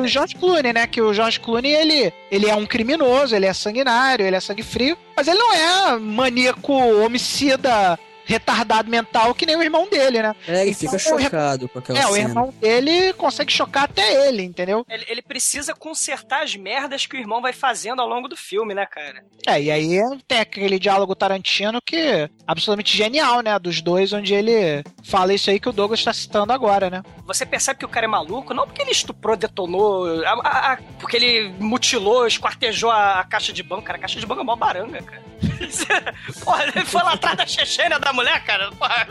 [0.07, 0.73] George Clooney.
[0.73, 0.87] né?
[0.87, 4.63] Que o George Clooney, ele, ele é um criminoso, ele é sanguinário, ele é sangue
[4.63, 7.97] frio, mas ele não é maníaco, homicida,
[8.31, 10.35] retardado mental que nem o irmão dele, né?
[10.47, 12.29] É, ele Então, fica o chocado com aquela É, o cena.
[12.29, 14.85] irmão dele consegue chocar até ele, entendeu?
[14.89, 18.73] Ele, ele precisa consertar as merdas que o irmão vai fazendo ao longo do filme,
[18.73, 19.23] né, cara?
[19.45, 23.57] É, e aí tem aquele diálogo Tarantino que é absolutamente genial, né?
[23.59, 27.03] Dos dois, onde ele fala isso aí que o Douglas tá citando agora, né?
[27.25, 30.77] Você percebe que o cara é maluco, não porque ele estuprou, detonou, a- a- a-
[30.99, 33.83] porque ele mutilou, esquartejou a, a caixa de banco.
[33.83, 35.21] Cara, a caixa de banco é mó baranga, cara.
[36.43, 38.71] Porra, ele foi lá atrás da Chechênia da mulher, cara.
[38.71, 39.07] Porra.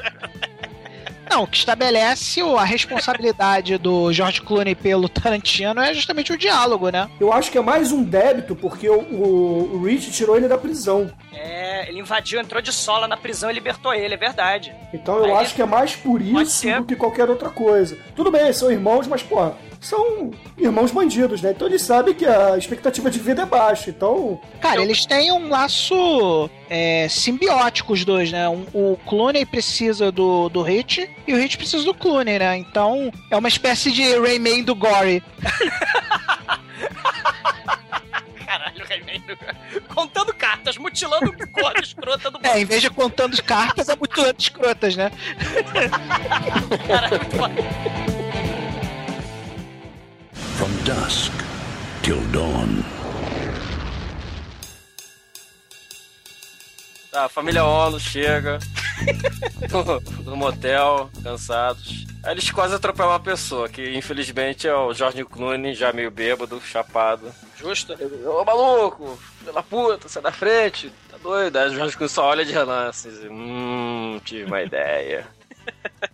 [1.31, 6.91] Não, o que estabelece a responsabilidade do George Clooney pelo Tarantino é justamente o diálogo,
[6.91, 7.09] né?
[7.21, 10.59] Eu acho que é mais um débito, porque o, o, o Rich tirou ele da
[10.59, 11.09] prisão.
[11.33, 14.75] É, ele invadiu, entrou de sola na prisão e libertou ele, é verdade.
[14.93, 17.97] Então eu Aí acho que é mais por isso do que qualquer outra coisa.
[18.17, 21.53] Tudo bem, são irmãos, mas, porra, são irmãos bandidos, né?
[21.53, 23.89] Então eles sabem que a expectativa de vida é baixa.
[23.91, 24.39] Então.
[24.61, 28.49] Cara, eles têm um laço é, simbiótico, os dois, né?
[28.49, 32.57] Um- o Clooney precisa do, do Hit e o Hit precisa do Clooney, né?
[32.59, 35.23] Então é uma espécie de Rayman do Gory.
[38.47, 39.23] Caralho, Rayman.
[39.95, 44.35] Contando cartas, mutilando gorda escrota do É, em vez de contando as cartas, é mutilando
[44.39, 45.11] escrotas, né?
[46.87, 48.10] Caralho, muito.
[50.61, 51.33] From dusk
[52.03, 52.85] till dawn.
[57.11, 58.59] Tá, a família ONU chega
[59.73, 62.05] no, no motel, cansados.
[62.23, 66.61] Aí eles quase atropelam uma pessoa, que infelizmente é o George Clooney, já meio bêbado,
[66.61, 67.33] chapado.
[67.57, 67.95] Justo.
[68.27, 71.57] Ô maluco, filho da puta, sai da frente, tá doido?
[71.57, 75.27] Aí o George Clooney só olha de relance e diz, hum, tive uma ideia.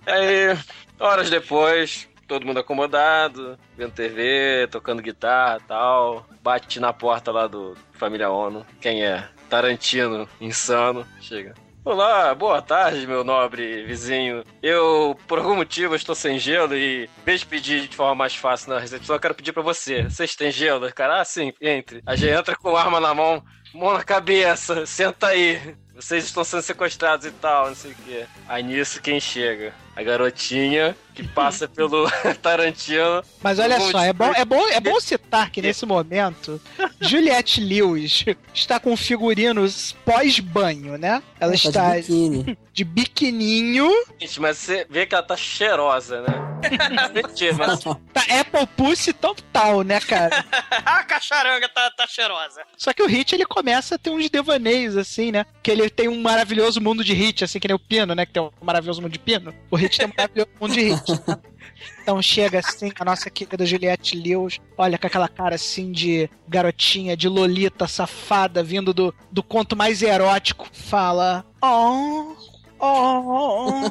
[0.06, 0.56] Aí,
[1.00, 6.26] horas depois, todo mundo acomodado, vendo TV, tocando guitarra tal.
[6.42, 8.66] Bate na porta lá do Família ONU.
[8.80, 9.28] Quem é?
[9.48, 11.06] Tarantino, insano.
[11.20, 11.54] Chega.
[11.84, 14.42] Olá, boa tarde, meu nobre vizinho.
[14.60, 18.34] Eu, por algum motivo, estou sem gelo e, em vez de pedir de forma mais
[18.34, 20.02] fácil na recepção, eu quero pedir pra você.
[20.02, 20.92] Vocês têm gelo?
[20.92, 22.02] Cara, ah, sim, entre.
[22.04, 23.40] A gente entra com arma na mão,
[23.74, 25.74] mão na cabeça, senta aí.
[25.94, 28.26] Vocês estão sendo sequestrados e tal, não sei o quê.
[28.46, 29.72] Aí nisso, quem chega?
[29.96, 32.06] A garotinha que passa pelo
[32.42, 33.22] Tarantino.
[33.42, 36.60] Mas olha só, é bom, de- é, bom, é bom citar que nesse momento,
[37.00, 41.22] Juliette Lewis está com figurinos pós-banho, né?
[41.40, 42.58] Ela Tá de está biquíni.
[42.74, 43.90] de biquininho.
[44.20, 46.42] Gente, mas você vê que ela tá cheirosa, né?
[47.14, 50.44] Mentira, mas Tá Apple Pussy total, né, cara?
[50.84, 52.62] a cacharanga tá, tá cheirosa.
[52.76, 55.46] Só que o Hit, ele começa a ter uns devaneios, assim, né?
[55.62, 58.26] Que ele tem um maravilhoso mundo de Hit, assim, que nem o Pino, né?
[58.26, 59.54] Que tem um maravilhoso mundo de Pino.
[59.70, 61.12] O Hit tem um maravilhoso mundo de Hit.
[61.26, 61.38] né?
[62.00, 67.16] Então chega assim, a nossa querida Juliette Lewis, olha com aquela cara assim de garotinha,
[67.16, 70.68] de lolita safada, vindo do, do conto mais erótico.
[70.72, 72.34] Fala: Oh,
[72.78, 73.90] oh,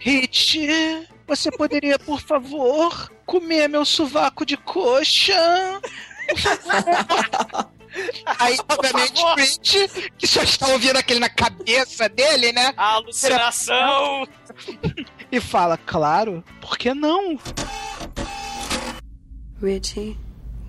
[0.00, 5.34] Hit, você poderia, por favor, comer meu sovaco de coxa?
[6.28, 7.70] Por favor.
[8.38, 12.72] Aí, obviamente, o Rich, que só está ouvindo aquele na cabeça dele, né?
[12.76, 14.26] A alucinação!
[15.30, 17.38] E fala, claro, por que não?
[19.60, 20.16] Richie,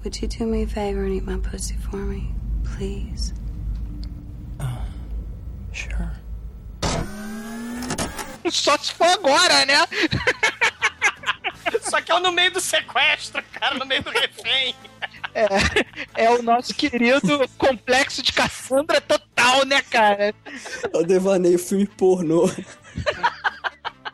[0.03, 2.33] would you do me a favor and eat my pussy for me?
[2.63, 3.33] Please.
[5.73, 6.09] Sure.
[8.49, 9.75] Só se for agora, né?
[11.81, 14.75] Só que é no meio do sequestro, cara, no meio do refém.
[15.33, 20.33] É, é o nosso querido complexo de Cassandra total, né, cara?
[20.93, 22.49] É o devaneio filme pornô.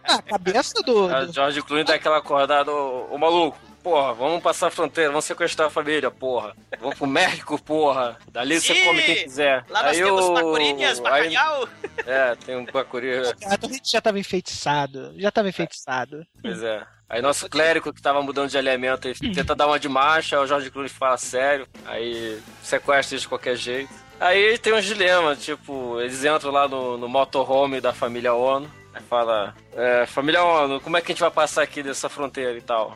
[0.03, 1.07] A cabeça do.
[1.07, 3.57] a George Clooney dá aquela acordada, ô, ô maluco.
[3.83, 6.55] Porra, vamos passar a fronteira, vamos sequestrar a família, porra.
[6.79, 8.17] Vamos pro México, porra.
[8.31, 9.65] Dali você come quem quiser.
[9.69, 11.69] Lá nós Aí temos o- bacurinhas, aí- bacalhau.
[12.05, 13.11] É, tem um bacuri.
[13.61, 15.13] O Hit já tava enfeitiçado.
[15.17, 16.25] Já tava enfeitiçado.
[16.41, 16.81] Pois é.
[17.09, 20.43] Aí nosso clérigo que tava mudando de alimento, ele tenta dar uma de marcha, aí
[20.43, 23.93] o Jorge Clooney fala sério, aí sequestra eles de qualquer jeito.
[24.19, 29.01] Aí tem uns dilemas, tipo, eles entram lá no, no motorhome da família ONU, aí
[29.07, 32.61] fala, é, família ONU, como é que a gente vai passar aqui dessa fronteira e
[32.61, 32.95] tal?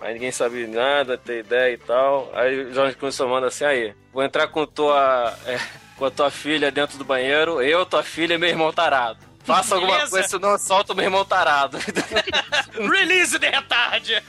[0.00, 2.30] Aí ninguém sabe nada, tem ideia e tal.
[2.34, 5.58] Aí o Jorge Clooney só manda assim, aí, vou entrar com tua, é,
[5.96, 9.32] com a tua filha dentro do banheiro, eu, tua filha e meu irmão tarado.
[9.44, 10.10] Faça alguma Beleza?
[10.10, 11.76] coisa, senão eu solto meu irmão tarado.
[12.78, 14.22] Release de retarde!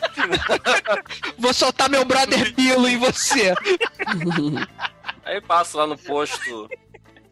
[1.37, 3.53] Vou soltar meu brother Bilo em você.
[5.23, 6.69] Aí passo lá no posto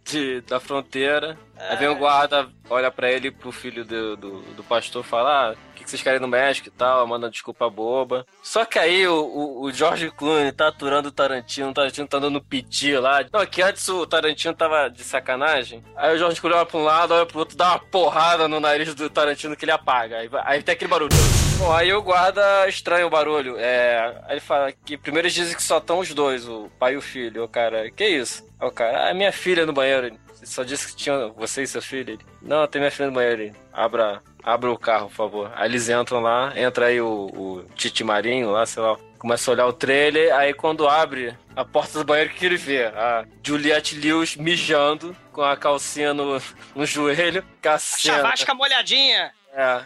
[0.06, 1.38] de, da fronteira.
[1.58, 5.50] Aí vem o guarda, olha pra ele e pro filho do, do, do pastor fala:
[5.50, 7.06] Ah, o que, vocês querem no México e tal?
[7.08, 8.26] Manda desculpa boba.
[8.42, 12.20] Só que aí o, o, o George Clooney tá aturando o Tarantino, o Tarantino tá
[12.20, 13.26] dando piti lá.
[13.32, 15.84] Não, que antes o Tarantino tava de sacanagem.
[15.96, 18.60] Aí o George Clooney olha pra um lado, olha pro outro, dá uma porrada no
[18.60, 20.18] nariz do Tarantino que ele apaga.
[20.18, 21.12] Aí, aí tem aquele barulho.
[21.58, 23.56] Bom, aí o guarda estranha o barulho.
[23.58, 26.96] É, aí ele fala que primeiro eles dizem que só estão os dois, o pai
[26.96, 27.44] e o filho.
[27.44, 28.44] O cara, que isso?
[28.60, 30.08] Aí o cara, ah, minha filha no banheiro.
[30.08, 32.14] Ele só disse que tinha você e seu filho.
[32.14, 33.44] Ele, não, tem minha filha no banheiro.
[33.44, 35.52] Ele, abra, abra o carro, por favor.
[35.56, 38.98] Aí eles entram lá, entra aí o, o Titi Marinho lá, sei lá.
[39.18, 42.58] Começa a olhar o trailer, aí quando abre a porta do banheiro, o que ele
[42.58, 42.86] vê?
[42.86, 46.42] A Juliette Lewis mijando com a calcinha no,
[46.76, 47.44] no joelho.
[47.62, 48.16] Cacena.
[48.16, 49.32] Chavasca molhadinha!
[49.54, 49.82] É.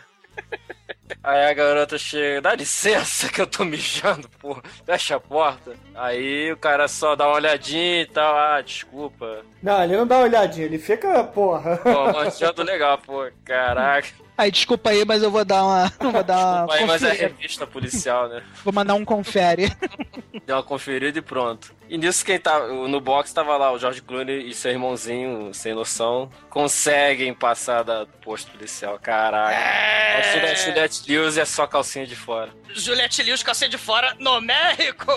[1.23, 5.73] Aí a garota chega, dá licença que eu tô mijando, pô, fecha a porta.
[5.93, 9.43] Aí o cara só dá uma olhadinha e tal, ah, desculpa.
[9.61, 11.77] Não, ele não dá uma olhadinha, ele fica, porra.
[11.77, 14.07] Pô, manchando legal, pô, caraca.
[14.37, 15.91] Aí, desculpa aí, mas eu vou dar uma.
[16.11, 16.73] Vou dar uma.
[16.73, 18.43] Aí, mas é revista policial, né?
[18.63, 19.71] Vou mandar um confere.
[20.45, 21.73] Deu uma conferida e pronto.
[21.87, 25.73] E nisso quem tá no box tava lá, o George Clooney e seu irmãozinho, sem
[25.73, 29.53] noção, conseguem passar da posto policial, caraca.
[29.53, 30.33] É.
[30.33, 32.49] Juliette- Juliette Lewis é só calcinha de fora.
[32.73, 35.11] Juliette Lewis calcinha de fora no México!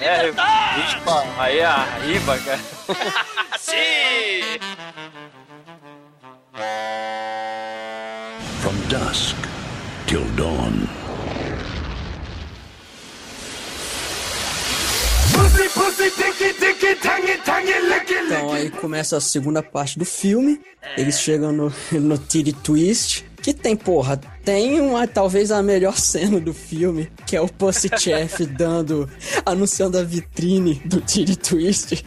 [0.00, 2.60] É, rispa, aí a riba, cara.
[3.58, 4.58] Sim!
[8.90, 9.36] Dusk
[10.08, 10.88] till dawn.
[15.32, 20.60] Pussy, pussy, dicky, dicky, tangy, tangy, licky, Então aí começa a segunda parte do filme.
[20.96, 23.24] Eles chegam no, no Titty Twist.
[23.40, 27.88] Que tem, porra, tem uma, talvez a melhor cena do filme, que é o Pussy
[27.96, 29.08] Chef dando,
[29.46, 32.04] anunciando a vitrine do Titty Twist.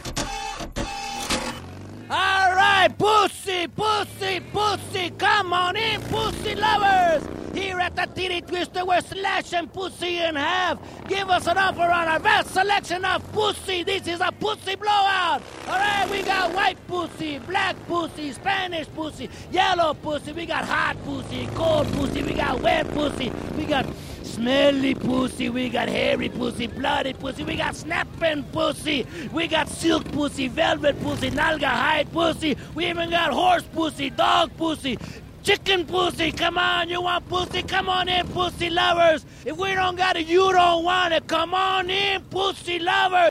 [2.83, 7.23] Right, pussy, pussy, pussy, come on in, pussy lovers.
[7.53, 10.79] Here at the Titty Twister, we're slashing pussy in half.
[11.07, 13.83] Give us an offer on our vast selection of pussy.
[13.83, 15.41] This is a pussy blowout.
[15.67, 20.33] All right, we got white pussy, black pussy, Spanish pussy, yellow pussy.
[20.33, 22.21] We got hot pussy, cold pussy.
[22.21, 23.31] We got wet pussy.
[23.55, 23.85] We got
[24.33, 25.49] smelly pussy.
[25.49, 27.43] We got hairy pussy, bloody pussy.
[27.43, 29.05] We got snapping pussy.
[29.31, 32.57] We got silk pussy, velvet pussy, nalga hide pussy.
[32.73, 34.97] We even got horse pussy, dog pussy.
[35.43, 37.63] Chicken pussy, come on, you want pussy?
[37.63, 39.25] Come on in, pussy lovers.
[39.45, 41.27] If we don't got it, you don't want it.
[41.27, 43.29] Come on in, pussy lovers.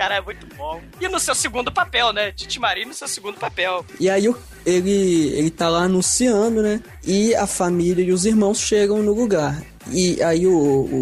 [0.00, 0.80] Cara, é muito bom.
[0.98, 2.32] E no seu segundo papel, né?
[2.32, 3.84] Titi Maria no seu segundo papel.
[4.00, 4.34] E aí
[4.64, 6.80] ele, ele tá lá anunciando, né?
[7.04, 9.62] E a família e os irmãos chegam no lugar.
[9.92, 10.54] E aí o,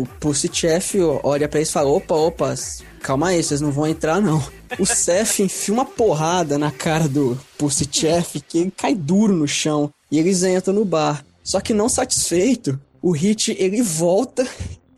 [0.03, 2.53] o Pussy Chef olha pra eles e fala: opa, opa,
[3.01, 4.45] calma aí, vocês não vão entrar não.
[4.81, 9.47] O Seth enfia uma porrada na cara do Pussy Chef que ele cai duro no
[9.47, 9.93] chão.
[10.11, 11.25] E eles entram no bar.
[11.45, 14.45] Só que não satisfeito, o Hit ele volta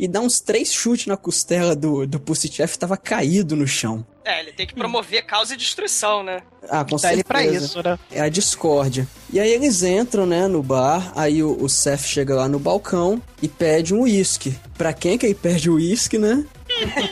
[0.03, 4.05] e dá uns três chutes na costela do, do Pussy Chef tava caído no chão.
[4.25, 6.41] É, ele tem que promover causa e destruição, né?
[6.69, 7.13] Ah, com Tá certeza.
[7.13, 7.99] ali pra isso, né?
[8.11, 9.07] É a discórdia.
[9.33, 13.21] E aí eles entram, né, no bar, aí o, o Seth chega lá no balcão
[13.43, 14.57] e pede um uísque.
[14.77, 16.45] Pra quem que ele pede o uísque, né?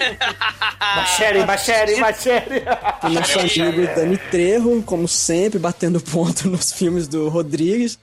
[0.97, 2.63] Machere, machere, machere.
[3.03, 7.99] O nosso amigo Dani Trejo, como sempre, batendo ponto nos filmes do Rodrigues.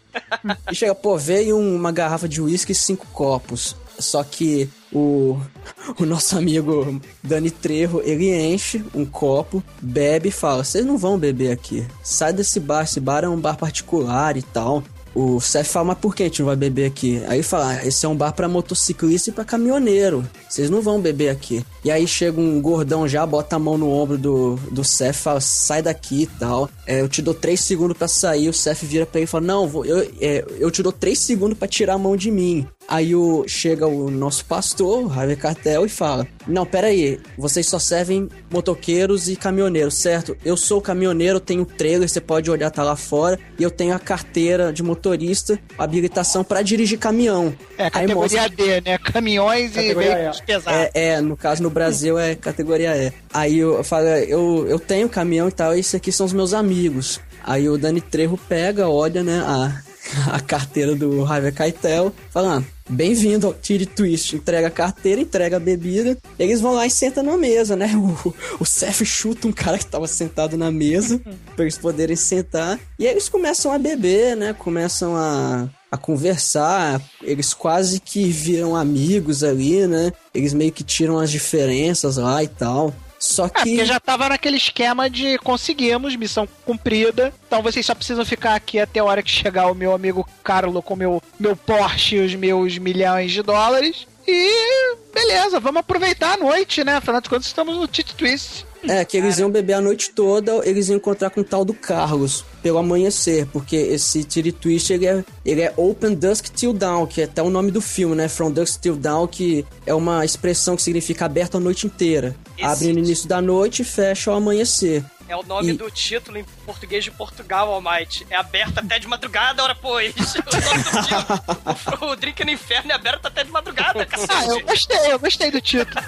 [0.71, 3.75] E chega, pô, veio uma garrafa de uísque e cinco copos.
[3.99, 5.37] Só que o,
[5.99, 11.17] o nosso amigo Dani Trejo, ele enche um copo, bebe e fala: Vocês não vão
[11.17, 11.85] beber aqui.
[12.03, 14.83] Sai desse bar, esse bar é um bar particular e tal.
[15.15, 17.23] O Seth fala, mas por que a gente não vai beber aqui?
[17.27, 20.27] Aí fala, ah, esse é um bar pra motociclista e pra caminhoneiro.
[20.49, 21.65] Vocês não vão beber aqui.
[21.85, 25.39] E aí chega um gordão já, bota a mão no ombro do, do Seth, fala,
[25.39, 26.69] sai daqui e tal.
[26.85, 28.49] É, eu te dou três segundos pra sair.
[28.49, 31.17] O Seth vira pra ele e fala, não, vou, eu, é, eu te dou três
[31.19, 32.67] segundos pra tirar a mão de mim.
[32.87, 37.67] Aí o, chega o nosso pastor, o Harvey Cartel, e fala: Não, pera aí, vocês
[37.67, 40.37] só servem motoqueiros e caminhoneiros, certo?
[40.45, 43.99] Eu sou caminhoneiro, tenho trailer, você pode olhar, tá lá fora, e eu tenho a
[43.99, 47.55] carteira de motorista, habilitação pra dirigir caminhão.
[47.77, 48.97] É, categoria mostra- D, né?
[48.99, 50.79] Caminhões e Categoria veículos pesados.
[50.79, 53.11] é, é, no caso no Brasil é categoria E.
[53.33, 56.53] Aí eu falo, eu, eu tenho caminhão e tal, e esses aqui são os meus
[56.53, 57.19] amigos.
[57.43, 59.81] Aí o Dani Trejo pega, olha, né, a,
[60.35, 64.35] a carteira do Javier Keitel, fala, ah, bem-vindo ao Tire Twist.
[64.35, 66.17] Entrega a carteira, entrega a bebida.
[66.37, 67.91] Eles vão lá e sentam na mesa, né?
[67.95, 71.19] O, o Seth chuta um cara que tava sentado na mesa
[71.55, 72.79] pra eles poderem sentar.
[72.99, 74.53] E aí eles começam a beber, né?
[74.53, 77.01] Começam a, a conversar.
[77.21, 80.11] Eles quase que viram amigos ali, né?
[80.33, 82.93] Eles meio que tiram as diferenças lá e tal.
[83.25, 83.59] Só É, que.
[83.59, 87.33] porque já tava naquele esquema de conseguimos, missão cumprida.
[87.47, 90.81] Então vocês só precisam ficar aqui até a hora que chegar o meu amigo Carlo
[90.81, 94.07] com meu, meu Porsche e os meus milhões de dólares.
[94.27, 96.95] E beleza, vamos aproveitar a noite, né?
[96.95, 98.65] Afinal de contas, estamos no Tite Twist.
[98.87, 101.73] É, que eles iam beber a noite toda, eles iam encontrar com o tal do
[101.73, 107.07] Carlos pelo amanhecer, porque esse Tiri Twist ele é, ele é Open Dusk Till Dawn,
[107.07, 108.27] que é até o nome do filme, né?
[108.27, 112.35] From Dusk Till Dawn, que é uma expressão que significa aberto a noite inteira.
[112.61, 115.03] Abre no início da noite e fecha ao amanhecer.
[115.27, 118.25] É o nome E- do título em português de Portugal, Almighty.
[118.29, 120.13] É aberto até de madrugada, ora pois.
[120.35, 122.11] O nome do título.
[122.11, 124.31] O Drink no Inferno é aberto até de madrugada, cacete.
[124.33, 126.01] Ah, eu gostei, eu gostei do título.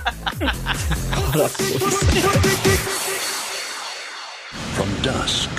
[4.76, 5.49] From dusk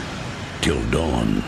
[0.62, 1.42] till dawn.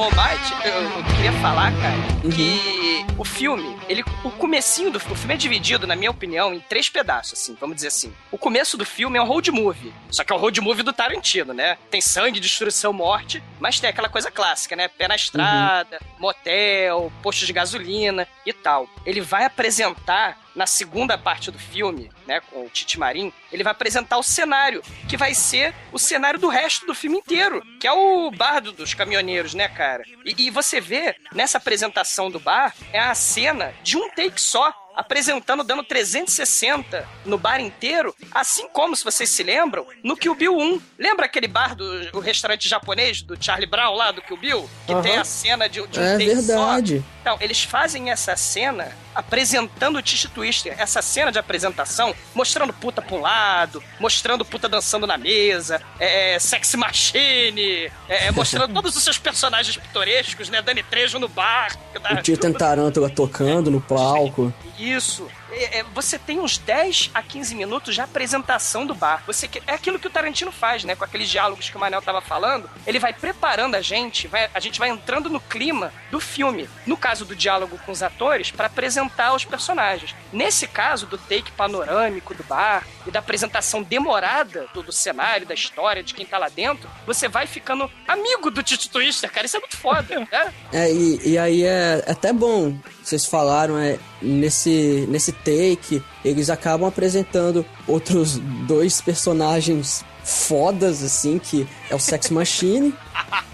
[0.00, 5.14] Ô, Might, eu, eu queria falar, cara, que o filme, ele, o comecinho do o
[5.14, 8.10] filme é dividido, na minha opinião, em três pedaços, assim, vamos dizer assim.
[8.32, 10.94] O começo do filme é um road movie, só que é o road movie do
[10.94, 11.76] Tarantino, né?
[11.90, 14.88] Tem sangue, destruição, morte, mas tem aquela coisa clássica, né?
[14.88, 18.88] Pé na estrada, motel, posto de gasolina e tal.
[19.04, 23.70] Ele vai apresentar na segunda parte do filme, né, com o Tite Marim, ele vai
[23.70, 27.92] apresentar o cenário, que vai ser o cenário do resto do filme inteiro, que é
[27.92, 30.02] o bar do- dos caminhoneiros, né, cara?
[30.22, 34.70] E, e você vê nessa apresentação do bar, é a cena de um take só,
[34.94, 40.58] apresentando, dando 360 no bar inteiro, assim como, se vocês se lembram, no Kill Bill
[40.58, 40.80] 1.
[40.98, 44.70] Lembra aquele bar do o restaurante japonês do Charlie Brown lá do Kill Bill?
[44.86, 45.02] Que Aham.
[45.02, 46.98] tem a cena de, de um É take verdade.
[46.98, 47.04] só?
[47.22, 53.00] Então, eles fazem essa cena apresentando o Tish Twister, essa cena de apresentação, mostrando puta
[53.00, 59.02] pra um lado, mostrando puta dançando na mesa, é, Sex Machine, é, mostrando todos os
[59.02, 60.60] seus personagens pitorescos, né?
[60.60, 61.76] Dani Trejo no bar.
[62.12, 64.52] O Titan Tarântula tocando no palco.
[64.78, 65.28] Isso.
[65.52, 69.22] É, é, você tem uns 10 a 15 minutos de apresentação do bar.
[69.26, 70.94] Você é aquilo que o Tarantino faz, né?
[70.94, 72.70] Com aqueles diálogos que o Manel tava falando.
[72.86, 76.68] Ele vai preparando a gente, vai- a gente vai entrando no clima do filme.
[76.86, 80.14] No caso do diálogo com os atores, para apresentar os personagens.
[80.32, 85.54] Nesse caso, do take panorâmico do bar e da apresentação demorada do, do cenário, da
[85.54, 89.46] história, de quem tá lá dentro, você vai ficando amigo do Tito Twister, cara.
[89.46, 90.54] Isso é muito foda, né?
[90.72, 96.88] É, e, e aí é até bom, vocês falaram, é, nesse, nesse take, eles acabam
[96.88, 102.94] apresentando outros dois personagens fodas, assim, que é o Sex Machine,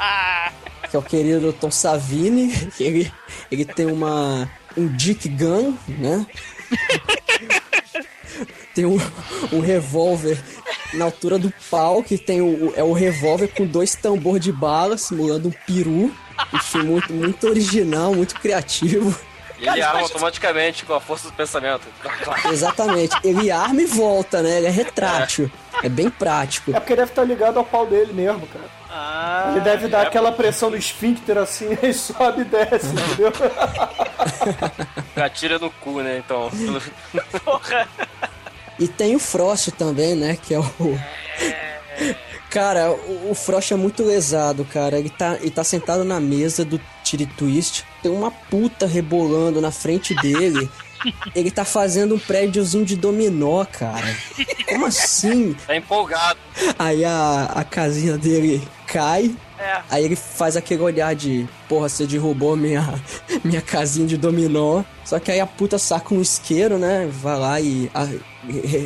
[0.91, 3.13] que é o querido Tom Savini, que ele,
[3.51, 6.27] ele tem uma, um Dick Gun, né?
[8.77, 8.99] tem um,
[9.51, 10.39] um revólver
[10.93, 14.99] na altura do pau, que tem o, é o revólver com dois tambor de bala,
[14.99, 16.15] simulando um peru.
[16.53, 19.19] Enfim, muito, muito original, muito criativo.
[19.59, 21.89] E ele arma automaticamente com a força do pensamento.
[22.53, 23.17] Exatamente.
[23.25, 24.59] Ele arma e volta, né?
[24.59, 25.51] Ele é retrátil.
[25.83, 26.73] É bem prático.
[26.73, 28.77] É porque deve estar ligado ao pau dele mesmo, cara.
[28.91, 30.07] Ah, Ele deve dar é.
[30.07, 33.33] aquela pressão no esfíncter assim, e sobe e desce, entendeu?
[35.23, 36.19] Atira no cu, né?
[36.19, 36.51] Então.
[37.45, 37.89] Porra.
[38.79, 40.37] E tem o Frost também, né?
[40.41, 40.67] Que é o.
[42.51, 44.99] Cara, o, o Frost é muito lesado, cara.
[44.99, 47.85] Ele tá, ele tá sentado na mesa do Tiri Twist.
[48.03, 50.69] Tem uma puta rebolando na frente dele.
[51.37, 54.17] Ele tá fazendo um prédiozinho de dominó, cara.
[54.67, 55.55] Como assim?
[55.67, 56.39] Tá empolgado.
[56.79, 59.37] Aí a, a casinha dele cai.
[59.59, 59.81] É.
[59.91, 62.83] Aí ele faz aquele olhar de porra, você derrubou minha,
[63.43, 64.83] minha casinha de dominó.
[65.05, 67.09] Só que aí a puta saca um isqueiro, né?
[67.11, 68.09] Vai lá e, a-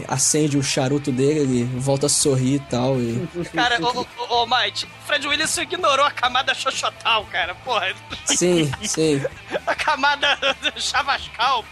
[0.08, 2.96] acende o charuto dele, ele volta a sorrir e tal.
[3.00, 3.28] E...
[3.52, 7.54] Cara, ô, ô, ô, Mike, Fred Williamson ignorou a camada xoxotal, cara.
[7.56, 7.92] Porra.
[8.26, 9.20] Sim, sim,
[9.66, 10.38] A camada
[10.76, 11.64] chavascal.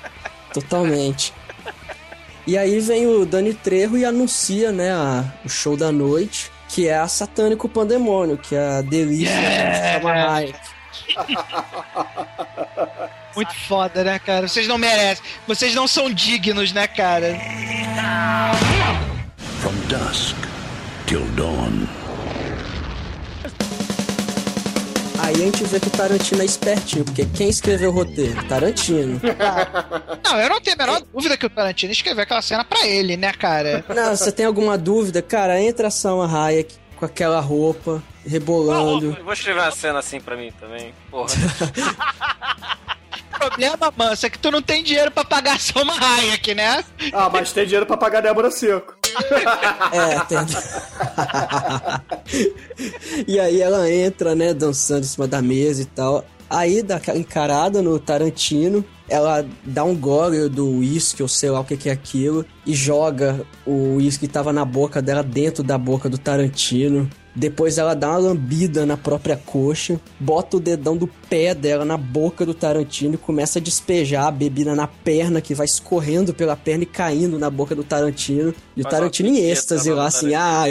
[0.53, 1.33] totalmente.
[2.47, 6.87] E aí vem o Dani Trejo e anuncia, né, a- o show da noite, que
[6.87, 10.37] é a Satânico Pandemônio, que é a delícia Yeah!
[10.37, 10.57] Hayek.
[13.35, 14.47] Muito foda, né, cara?
[14.47, 15.25] Vocês não merecem.
[15.45, 17.37] Vocês não são dignos, né, cara?
[19.61, 20.37] From dusk
[21.07, 21.89] till dawn.
[25.29, 28.43] Aí a gente vê que o Tarantino é espertinho, porque quem escreveu o roteiro?
[28.49, 29.21] Tarantino.
[30.25, 33.15] Não, eu não tenho a menor dúvida que o Tarantino escreveu aquela cena pra ele,
[33.15, 33.85] né, cara?
[33.95, 35.21] Não, você tem alguma dúvida?
[35.21, 39.15] Cara, entra a Salma Hayek, com aquela roupa, rebolando.
[39.19, 40.95] Eu vou escrever uma cena assim pra mim também.
[41.11, 41.31] Porra.
[43.35, 46.83] O problema, Manso, é que tu não tem dinheiro pra pagar a Salma Hayek, né?
[47.13, 48.98] Ah, mas tem dinheiro pra pagar Débora Seco.
[49.93, 50.39] É, tem.
[53.27, 56.25] e aí ela entra, né, dançando em cima da mesa e tal.
[56.51, 61.65] Aí dá encarada no Tarantino, ela dá um gole do uísque, ou sei lá o
[61.65, 66.09] que é aquilo, e joga o uísque que tava na boca dela dentro da boca
[66.09, 67.09] do Tarantino.
[67.39, 71.97] Depois ela dá uma lambida na própria coxa, bota o dedão do pé dela na
[71.97, 76.57] boca do Tarantino e começa a despejar a bebida na perna, que vai escorrendo pela
[76.57, 78.53] perna e caindo na boca do Tarantino.
[78.77, 80.65] E o Faz Tarantino em êxtase lá, assim, ah,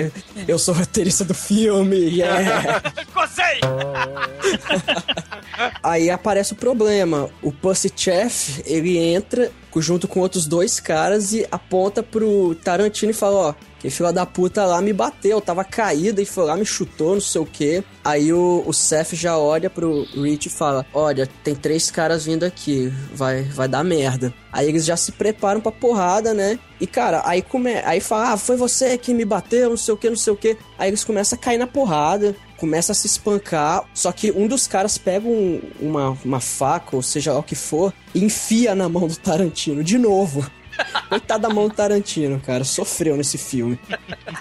[0.46, 2.82] eu sou roteirista do filme, yeah.
[3.14, 3.62] Cosei!
[5.82, 7.30] Aí aparece o problema.
[7.42, 9.52] O Pussy Chef, ele entra
[9.82, 14.26] junto com outros dois caras e aponta pro Tarantino e fala, ó, que filha da
[14.26, 17.84] puta lá me bateu, tava caída e foi lá, me chutou, não sei o que.
[18.04, 22.44] Aí o, o Seth já olha pro Rich e fala, olha, tem três caras vindo
[22.44, 24.34] aqui, vai, vai dar merda.
[24.52, 26.58] Aí eles já se preparam pra porrada, né?
[26.82, 27.76] E cara, aí come...
[27.84, 30.38] aí fala, ah, foi você que me bateu, não sei o que, não sei o
[30.38, 30.58] que.
[30.78, 34.68] Aí eles começam a cair na porrada começa a se espancar, só que um dos
[34.68, 38.90] caras pega um, uma, uma faca, ou seja lá o que for, e enfia na
[38.90, 40.46] mão do Tarantino de novo.
[41.10, 42.64] Coitado da mão do Tarantino, cara.
[42.64, 43.80] Sofreu nesse filme.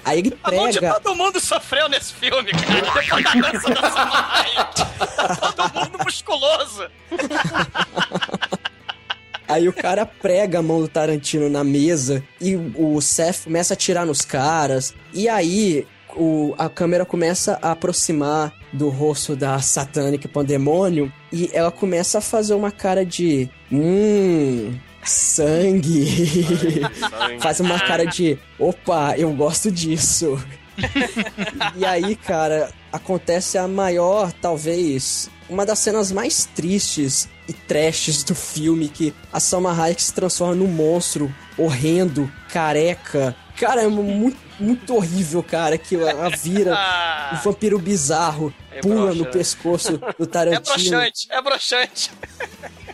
[0.05, 1.01] Aí ele A mão de prega.
[1.01, 2.83] todo mundo sofreu nesse filme, cara.
[2.93, 4.71] Depois da dança da Samurai.
[5.41, 6.87] Todo mundo musculoso.
[9.49, 13.77] Aí o cara prega a mão do Tarantino na mesa e o Seth começa a
[13.77, 14.93] atirar nos caras.
[15.15, 15.87] E aí
[16.17, 22.21] o, a câmera começa a aproximar do rosto da satânica pandemônio e ela começa a
[22.21, 23.49] fazer uma cara de.
[23.71, 24.75] Hum.
[25.05, 26.83] Sangue.
[27.41, 28.37] Faz uma cara de.
[28.59, 30.37] Opa, eu gosto disso.
[31.77, 38.35] e aí, cara, acontece a maior, talvez, uma das cenas mais tristes e trashes do
[38.35, 43.35] filme, que a Salma Hayek se transforma num monstro horrendo, careca.
[43.57, 46.77] Cara, é muito, muito horrível, cara, que ela vira
[47.33, 50.61] um vampiro bizarro, É pula no pescoço do É Tarantino.
[50.63, 52.11] broxante, é broxante.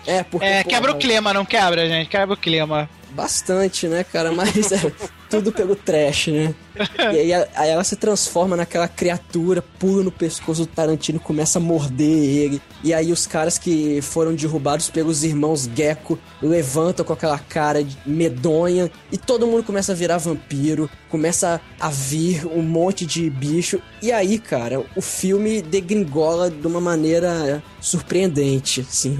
[0.06, 2.08] É, porque, É, porra, quebra o clima, não quebra, gente?
[2.08, 2.88] Quebra o clima.
[3.10, 4.32] Bastante, né, cara?
[4.32, 4.92] Mas é
[5.32, 6.54] tudo pelo trash, né?
[6.98, 11.62] E aí, aí ela se transforma naquela criatura, pula no pescoço do Tarantino, começa a
[11.62, 12.60] morder ele.
[12.84, 18.90] E aí os caras que foram derrubados pelos irmãos Gecko levantam com aquela cara medonha
[19.10, 23.80] e todo mundo começa a virar vampiro, começa a vir um monte de bicho.
[24.02, 29.16] E aí, cara, o filme degringola de uma maneira surpreendente, assim.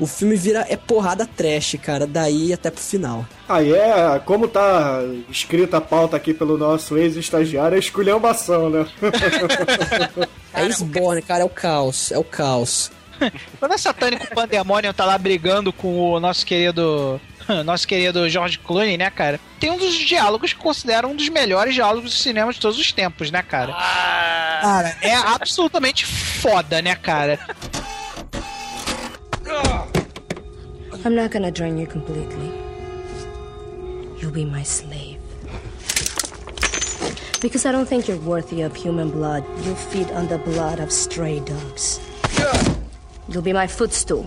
[0.00, 3.26] O, o filme vira é porrada trash, cara, daí até pro final.
[3.48, 8.86] Aí é, como tá escrita a pauta aqui pelo nosso ex-estagiário, é esculhambação, né?
[10.52, 12.90] É Sborne, cara, é o caos, é o caos.
[13.60, 17.20] Quando a Satânico Pandemonium tá lá brigando com o nosso querido.
[17.62, 19.38] Nosso querido George Clooney, né, cara?
[19.60, 22.90] Tem um dos diálogos que considero um dos melhores diálogos do cinema de todos os
[22.90, 23.70] tempos, né, cara?
[24.62, 27.38] Cara, é absolutamente foda, né, cara?
[31.04, 32.63] I'm not gonna drain you completely.
[34.24, 35.20] You'll be my slave.
[37.42, 39.44] Because I don't think you're worthy of human blood.
[39.62, 42.00] You'll feed on the blood of stray dogs.
[43.28, 44.26] You'll be my footstool.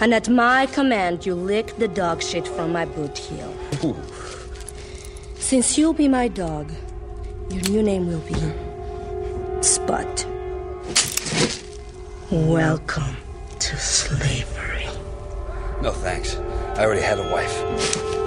[0.00, 3.54] And at my command, you lick the dog shit from my boot heel.
[5.36, 6.72] Since you'll be my dog,
[7.50, 8.34] your new name will be
[9.62, 10.26] Spot.
[12.32, 13.16] Welcome
[13.60, 14.88] to slavery.
[15.82, 16.34] No thanks.
[16.74, 18.23] I already had a wife.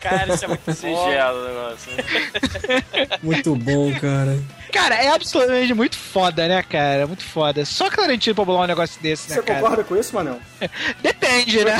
[0.00, 1.92] Cara, isso é muito Singelo o negócio.
[3.22, 4.38] Muito bom, cara.
[4.72, 7.06] Cara, é absolutamente muito foda, né, cara?
[7.06, 7.64] Muito foda.
[7.64, 9.60] Só Tarantino pra bolar um negócio desse, né, Você cara?
[9.60, 10.40] concorda com isso, Manel?
[11.02, 11.76] Depende, né?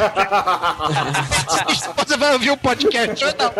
[1.96, 3.52] Você vai ouvir o podcast ou não?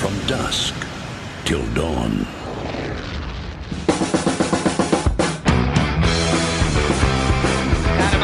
[0.00, 0.74] From dusk
[1.44, 2.43] till dawn.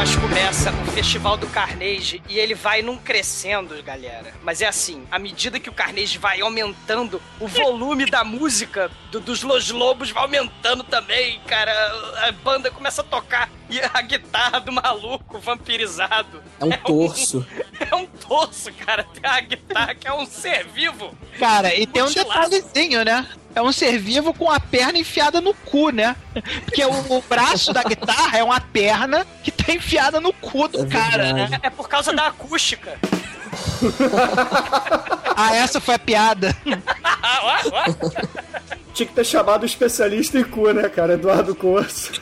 [0.01, 4.33] Mas começa o Festival do Carnage e ele vai num crescendo, galera.
[4.41, 9.19] Mas é assim, à medida que o Carnage vai aumentando, o volume da música do-
[9.19, 11.71] dos Los Lobos vai aumentando também, cara.
[12.27, 16.41] A banda começa a tocar e a guitarra do maluco vampirizado.
[16.59, 17.45] É um torso.
[17.91, 19.03] É um torso, cara.
[19.03, 21.15] Tem a guitarra que é um ser vivo.
[21.39, 23.27] Cara, e tem um detalhezinho, né?
[23.53, 26.15] É um ser vivo com a perna enfiada no cu, né?
[26.65, 30.83] Porque o, o braço da guitarra é uma perna que tá enfiada no cu do
[30.83, 31.49] É cara, né?
[31.61, 32.97] É por causa da acústica.
[35.35, 36.55] Ah, essa foi a piada.
[37.41, 37.83] Ó, ó.
[38.93, 41.13] Tinha que ter chamado o especialista em cu, né, cara?
[41.13, 42.11] Eduardo Corso.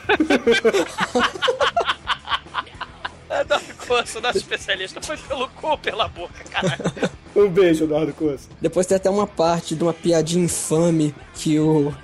[3.30, 7.10] Eduardo Corso, nosso especialista, foi pelo cu ou pela boca, caralho.
[7.34, 8.48] Um beijo, Eduardo Corso.
[8.60, 11.94] Depois tem até uma parte de uma piadinha infame que o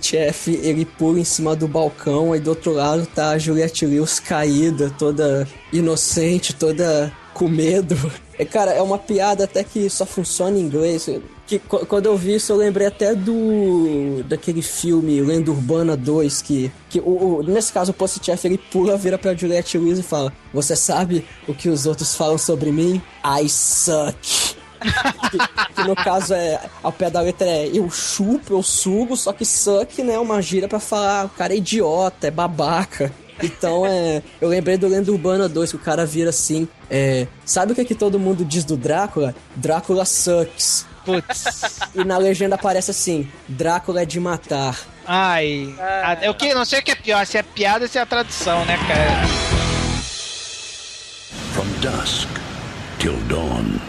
[0.00, 4.20] Chef ele pula em cima do balcão e do outro lado tá a Juliette Lewis
[4.20, 7.96] caída, toda inocente, toda com medo.
[8.38, 11.08] É, cara, é uma piada até que só funciona em inglês.
[11.48, 14.22] Que, qu- quando eu vi isso, eu lembrei até do.
[14.28, 18.98] daquele filme Lenda Urbana 2, que, que o, o- nesse caso o Chef ele pula,
[18.98, 23.00] vira pra Juliette Lewis e fala: Você sabe o que os outros falam sobre mim?
[23.24, 24.56] I suck.
[25.30, 25.38] que,
[25.74, 29.44] que no caso é ao pé da letra é eu chupo, eu sugo, só que
[29.44, 33.10] suck, né, é uma gíria pra falar o cara é idiota, é babaca.
[33.42, 34.22] Então é.
[34.40, 36.68] Eu lembrei do Lenda Urbana 2, que o cara vira assim.
[36.90, 37.26] É.
[37.44, 39.34] Sabe o que, que todo mundo diz do Drácula?
[39.56, 40.84] Drácula sucks.
[41.08, 41.80] Putz.
[41.94, 44.76] E na legenda aparece assim: Drácula é de matar.
[45.06, 45.74] Ai.
[46.02, 48.02] a- Eu que, não sei o que é pior, se é piada ou se é
[48.02, 49.26] a tradução, né, cara?
[51.54, 52.28] From dusk
[52.98, 53.80] till dawn.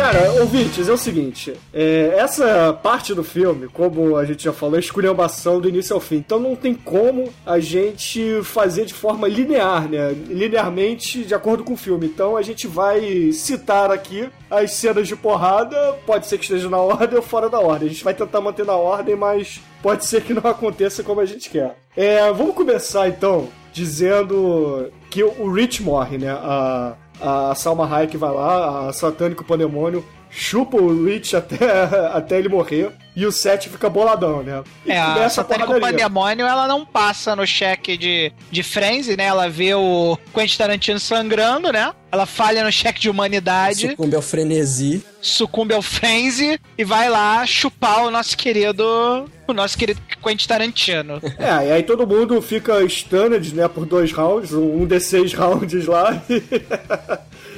[0.00, 4.76] Cara, ouvintes, é o seguinte: é, essa parte do filme, como a gente já falou,
[4.76, 6.16] é esculhambação do início ao fim.
[6.16, 10.12] Então não tem como a gente fazer de forma linear, né?
[10.26, 12.06] Linearmente de acordo com o filme.
[12.06, 16.78] Então a gente vai citar aqui as cenas de porrada, pode ser que esteja na
[16.78, 17.88] ordem ou fora da ordem.
[17.88, 21.26] A gente vai tentar manter na ordem, mas pode ser que não aconteça como a
[21.26, 21.76] gente quer.
[21.94, 26.30] É, vamos começar então dizendo que o Rich morre, né?
[26.30, 31.56] A, a Salma Hayek vai lá, a Satânico Pandemônio, chupa o Rich até,
[32.14, 34.62] até ele morrer, e o Seth fica boladão, né?
[34.86, 35.98] E É, a Satânico porradaria.
[35.98, 39.24] Pandemônio, ela não passa no cheque de, de frenzy, né?
[39.24, 41.92] Ela vê o Quentin Tarantino sangrando, né?
[42.12, 45.04] Ela falha no cheque de humanidade, Sucumbe ao frenesi.
[45.20, 49.28] sucumbe ao frenzy e vai lá chupar o nosso querido...
[49.46, 51.20] O nosso querido Quentin Tarantino.
[51.38, 56.22] É, e aí todo mundo fica stunned, né, por dois rounds, um D6 rounds lá,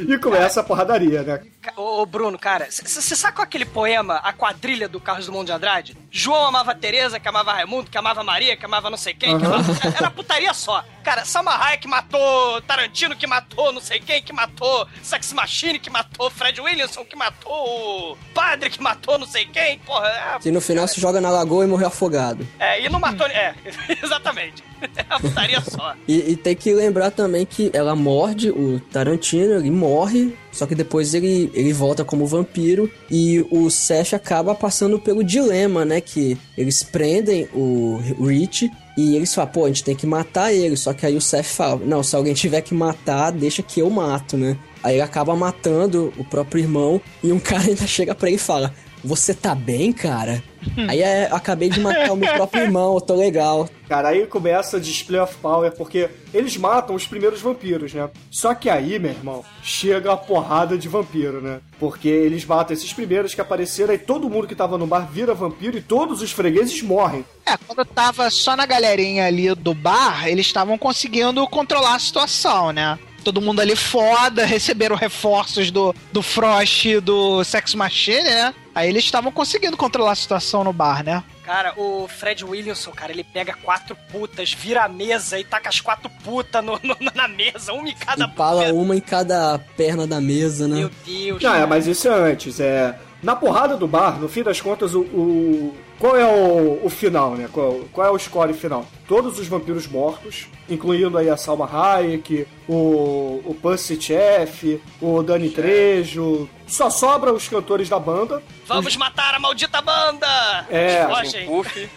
[0.08, 1.40] e começa a porradaria, né?
[1.76, 5.96] Ô, Bruno, cara, você sacou aquele poema, A Quadrilha do Carlos Drummond de Andrade?
[6.10, 9.44] João amava Tereza, que amava Raimundo, que amava Maria, que amava não sei quem, que
[9.44, 9.54] Aham.
[9.56, 9.72] amava...
[9.96, 10.84] Era putaria só.
[11.04, 15.90] Cara, Salma Hayek matou Tarantino, que matou não sei quem, que matou Sex Machine, que
[15.90, 20.08] matou Fred Williamson, que matou o Padre, que matou não sei quem, porra.
[20.08, 22.46] É, Que no final se joga na lagoa e morreu afogado.
[22.58, 23.26] é, e não matou...
[23.26, 23.54] É,
[24.02, 24.62] exatamente.
[24.96, 25.94] É putaria só.
[26.08, 30.74] E, e tem que lembrar também que ela morde o Tarantino, ele morre, só que
[30.74, 36.00] depois ele, ele volta como vampiro e o Seth acaba passando pelo dilema, né?
[36.00, 40.76] Que eles prendem o Rich e eles falam, pô, a gente tem que matar ele.
[40.76, 43.88] Só que aí o Seth fala, não, se alguém tiver que matar, deixa que eu
[43.88, 44.58] mato, né?
[44.82, 48.38] Aí ele acaba matando o próprio irmão e um cara ainda chega pra ele e
[48.38, 50.42] fala, você tá bem, cara?
[50.88, 53.68] Aí é, eu acabei de matar o meu próprio irmão, eu tô legal.
[53.88, 58.08] Cara, aí começa a display of power, porque eles matam os primeiros vampiros, né?
[58.30, 61.60] Só que aí, meu irmão, chega a porrada de vampiro, né?
[61.78, 65.34] Porque eles matam esses primeiros que apareceram e todo mundo que tava no bar vira
[65.34, 67.24] vampiro e todos os fregueses morrem.
[67.44, 72.72] É, quando tava só na galerinha ali do bar, eles estavam conseguindo controlar a situação,
[72.72, 72.98] né?
[73.22, 78.54] Todo mundo ali foda, receberam reforços do, do Frost e do Sex Machine, né?
[78.74, 81.22] Aí eles estavam conseguindo controlar a situação no bar, né?
[81.44, 85.80] Cara, o Fred Williamson, cara, ele pega quatro putas, vira a mesa e taca as
[85.80, 90.20] quatro putas no, no- na mesa, uma em cada Empala uma em cada perna da
[90.20, 90.76] mesa, né?
[90.76, 91.42] Meu Deus.
[91.42, 92.60] Não, é, mas isso é antes.
[92.60, 95.00] É, na porrada do bar, no fim das contas, o.
[95.00, 97.48] o- qual é o, o final, né?
[97.52, 98.84] Qual, qual é o score final?
[99.06, 105.48] Todos os vampiros mortos, incluindo aí a Salma Hayek, o, o Pussy Chef, o Dani
[105.50, 106.48] Trejo.
[106.66, 108.42] Só sobra os cantores da banda.
[108.66, 110.66] Vamos matar a maldita banda!
[110.68, 111.46] É, gente.
[111.46, 111.88] Puff.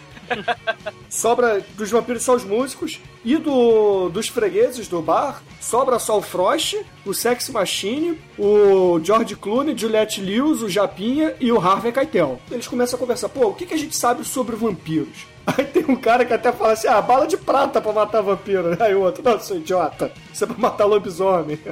[1.08, 3.00] Sobra dos vampiros só os músicos.
[3.24, 9.34] E do, dos fregueses do bar, sobra só o Frost, o Sex Machine, o George
[9.36, 12.40] Clooney, Juliette Lewis, o Japinha e o Harvey Keitel.
[12.50, 15.26] Eles começam a conversar, pô, o que, que a gente sabe sobre vampiros?
[15.46, 18.76] Aí tem um cara que até fala assim, ah, bala de prata pra matar vampiro.
[18.82, 21.58] Aí o outro, não, seu idiota, isso é pra matar lobisomem.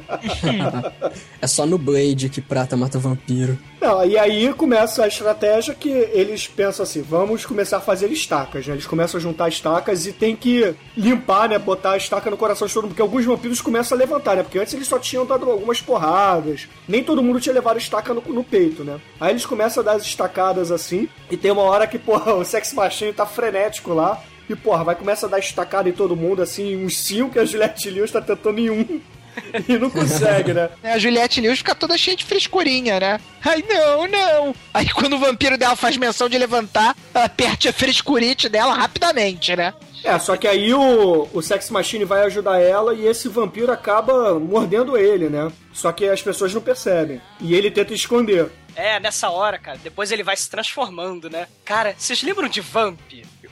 [1.40, 3.58] É só no Blade que prata mata vampiro.
[3.80, 8.66] Não, e aí começa a estratégia que eles pensam assim, vamos começar a fazer estacas,
[8.66, 8.74] né?
[8.74, 11.58] Eles começam a juntar estacas e tem que limpar, né?
[11.58, 12.92] Botar a estaca no coração de todo mundo.
[12.92, 14.42] Porque alguns vampiros começam a levantar, né?
[14.42, 16.66] Porque antes eles só tinham dado algumas porradas.
[16.88, 18.98] Nem todo mundo tinha levado estaca no, no peito, né?
[19.20, 21.08] Aí eles começam a dar as estacadas assim.
[21.30, 23.63] E tem uma hora que, porra, o Sex Machine tá frenético
[23.94, 24.22] lá.
[24.48, 27.44] E, porra, vai começar a dar estacada em todo mundo, assim, uns cinco, e a
[27.44, 29.00] Juliette Lewis tá tentando em um.
[29.68, 30.70] E não consegue, né?
[30.82, 33.20] A Juliette News fica toda cheia de frescurinha, né?
[33.44, 34.54] Ai, não, não.
[34.72, 39.54] Aí quando o vampiro dela faz menção de levantar, ela perde a frescurite dela rapidamente,
[39.56, 39.74] né?
[40.02, 44.38] É, só que aí o, o Sex Machine vai ajudar ela e esse vampiro acaba
[44.38, 45.50] mordendo ele, né?
[45.72, 47.22] Só que as pessoas não percebem.
[47.40, 48.50] E ele tenta esconder.
[48.76, 51.46] É, nessa hora, cara, depois ele vai se transformando, né?
[51.64, 53.00] Cara, vocês lembram de Vamp?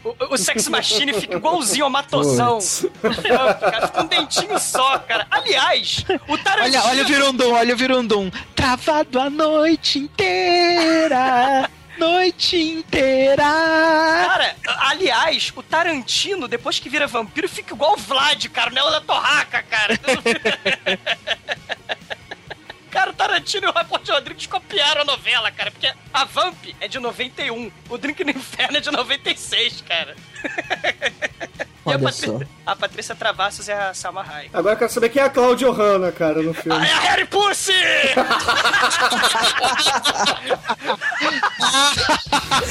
[0.04, 2.58] O, o Sex Machine fica igualzinho ao Matosão.
[2.60, 5.26] Vamp, cara, fica um dentinho só, cara.
[5.30, 6.78] Aliás, o Tarantino...
[6.78, 8.30] Olha, olha o Virundum, olha o Virundum.
[8.54, 11.70] Travado a noite inteira.
[11.98, 13.44] Noite inteira.
[13.44, 14.56] Cara,
[14.88, 19.00] aliás, o Tarantino, depois que vira vampiro, fica igual o Vlad, cara, o Nelo da
[19.02, 20.00] Torraca, cara.
[22.92, 26.86] Cara, o Tarantino e o Rafael Rodrigues copiaram a novela, cara, porque a Vamp é
[26.86, 30.14] de 91, o Drink no Inferno é de 96, cara.
[30.44, 30.50] e
[31.58, 32.40] a, Olha Patrícia, só.
[32.66, 34.50] a Patrícia Travassos é a Salma Hayek.
[34.52, 36.86] Agora eu quero saber quem é a Claudia Hanna, cara, no filme.
[36.86, 37.72] É a Harry Pussy!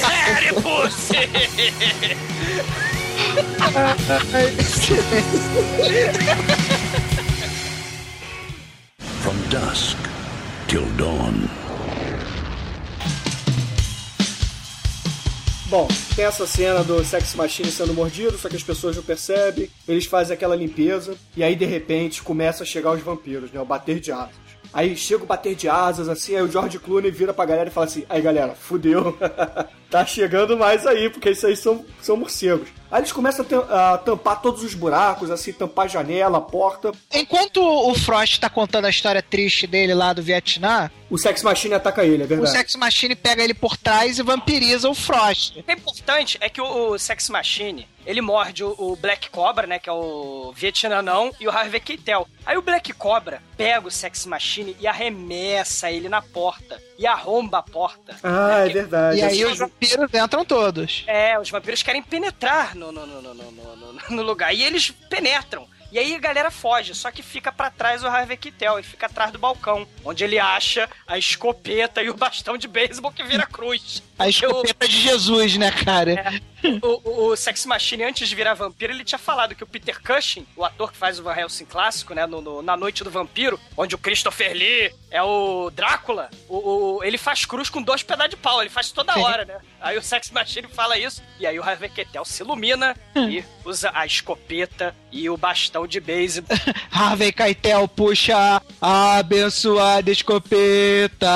[0.05, 1.17] Harry Pussy!
[9.21, 9.97] From dusk
[10.67, 11.47] till dawn.
[15.69, 19.69] Bom, tem essa cena do Sex Machine sendo mordido, só que as pessoas não percebem.
[19.87, 23.61] Eles fazem aquela limpeza e aí de repente começa a chegar os vampiros, né?
[23.61, 24.33] O bater de asas.
[24.73, 27.71] Aí chega o bater de asas, assim, aí o George Clooney vira pra galera e
[27.71, 29.15] fala assim: aí galera, fudeu.
[29.87, 32.80] tá chegando mais aí, porque isso aí são, são morcegos.
[32.91, 36.91] Aí eles começam a, tam- a tampar todos os buracos, assim, tampar janela, porta.
[37.13, 41.73] Enquanto o Frost tá contando a história triste dele lá do Vietnã, O Sex Machine
[41.75, 42.51] ataca ele, é o verdade.
[42.51, 45.59] Sex Machine pega ele por trás e vampiriza o Frost.
[45.59, 49.29] O que é importante é que o, o Sex Machine, ele morde o, o Black
[49.29, 52.25] Cobra, né, que é o Vietnamão, e o Harvey Keitel.
[52.45, 56.81] Aí o Black Cobra pega o Sex Machine e arremessa ele na porta.
[56.97, 58.15] E arromba a porta.
[58.23, 59.19] Ah, é verdade.
[59.19, 61.03] E aí os vampiros entram todos.
[61.07, 64.53] É, os vampiros querem penetrar no, no, no, no, no, no- no lugar.
[64.55, 65.67] E eles penetram.
[65.91, 69.07] E aí a galera foge, só que fica pra trás o Harvey Keitel e fica
[69.07, 73.45] atrás do balcão, onde ele acha a escopeta e o bastão de beisebol que vira
[73.45, 74.01] cruz.
[74.21, 76.41] A escopeta de Jesus, né, cara?
[76.83, 79.99] O, o, o Sex Machine, antes de virar vampiro, ele tinha falado que o Peter
[79.99, 83.09] Cushing, o ator que faz o Van Helsing clássico, né, no, no- na Noite do
[83.09, 88.03] Vampiro, onde o Christopher Lee é o Drácula, o, o- ele faz cruz com dois
[88.03, 89.55] pedaços de pau, ele faz toda hora, né?
[89.81, 93.89] Aí o Sex Machine fala isso, e aí o Harvey Keitel se ilumina e usa
[93.95, 96.55] a escopeta e o bastão de beisebol.
[96.91, 101.27] Harvey Keitel puxa a abençoada escopeta.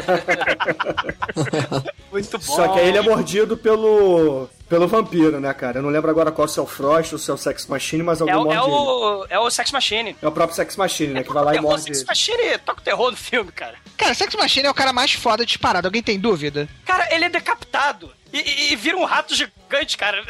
[2.12, 2.44] Muito bom.
[2.44, 5.80] Só que aí ele é mordido pelo, pelo vampiro, né, cara?
[5.80, 8.02] Eu não lembro agora qual se é o Frost ou se é o Sex Machine,
[8.04, 8.62] mas alguém É, o- é ele.
[8.64, 10.16] o, é o Sex Machine.
[10.22, 11.22] É o próprio Sex Machine, né?
[11.24, 12.04] Que vai lá e Terror, morde Sex.
[12.04, 13.74] Machine toca o terror no filme, cara.
[13.98, 15.86] Cara, Sex Machine é o cara mais foda disparado.
[15.88, 16.68] Alguém tem dúvida?
[16.86, 18.10] Cara, ele é decapitado.
[18.32, 20.22] E, e- e vira um rato gigante, cara.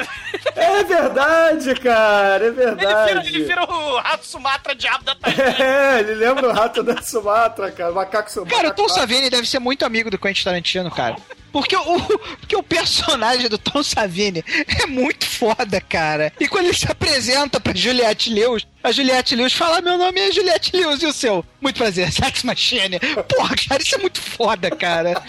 [0.57, 3.29] É verdade, cara, é Ele vira, verdade.
[3.29, 5.15] ele vira o rato Sumatra diabo da
[5.62, 7.93] É, ele lembra o rato da Sumatra, cara.
[7.93, 8.57] o Macaco Sumatra.
[8.57, 11.17] Cara, o Tom Savini deve ser muito amigo do Quentin Tarantino, cara.
[11.52, 12.01] Porque o,
[12.39, 14.44] porque o personagem do Tom Savini
[14.82, 16.32] é muito foda, cara.
[16.39, 20.32] E quando ele se apresenta pra Juliette Lewis, a Juliette Lewis fala: Meu nome é
[20.32, 21.44] Juliette Lewis e o seu?
[21.60, 22.98] Muito prazer, Sex Machine.
[23.28, 25.22] Porra, cara, isso é muito foda, cara.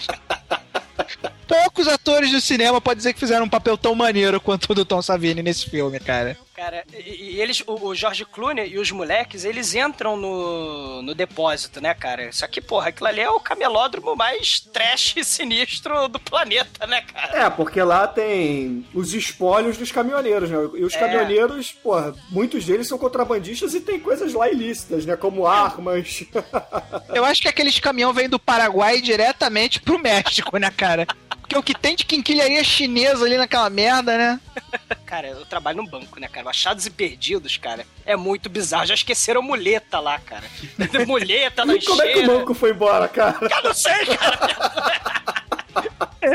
[1.46, 4.84] Poucos atores do cinema podem dizer que fizeram um papel tão maneiro quanto o do
[4.84, 6.36] Tom Savini nesse filme, cara.
[6.62, 11.12] Cara, e, e eles, o, o George Clooney e os moleques, eles entram no, no
[11.12, 12.30] depósito, né, cara?
[12.30, 17.02] Só que, porra, aquilo ali é o camelódromo mais trash e sinistro do planeta, né,
[17.02, 17.46] cara?
[17.46, 20.56] É, porque lá tem os espólios dos caminhoneiros, né?
[20.74, 21.00] E os É.
[21.00, 25.16] caminhoneiros, porra, muitos deles são contrabandistas e tem coisas lá ilícitas, né?
[25.16, 26.22] Como armas.
[27.12, 31.08] Eu acho que aqueles caminhão vêm do Paraguai diretamente pro México, né, cara?
[31.52, 34.40] Porque o que tem de quinquilharia chinesa ali naquela merda, né?
[35.04, 36.48] Cara, eu trabalho num banco, né, cara?
[36.48, 38.86] Achados e perdidos, cara, é muito bizarro.
[38.86, 40.44] Já esqueceram muleta lá, cara.
[41.06, 43.36] muleta, E como é que o banco foi embora, cara?
[43.42, 45.12] Eu não sei, cara.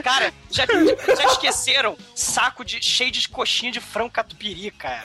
[0.03, 5.03] Cara, já, já esqueceram saco de, cheio de coxinha de frango catupiry, cara.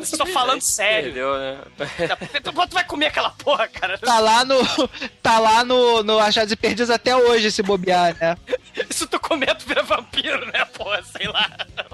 [0.00, 1.10] Estou falando sério.
[1.10, 1.58] Entendeu, né?
[2.42, 3.98] Tu, tu vai comer aquela porra, cara?
[3.98, 4.54] Tá lá no.
[5.22, 8.36] Tá lá no, no Achados e Perdidos até hoje esse bobear, né?
[8.90, 11.02] Se tu comento vira vampiro, né, porra?
[11.02, 11.50] Sei lá.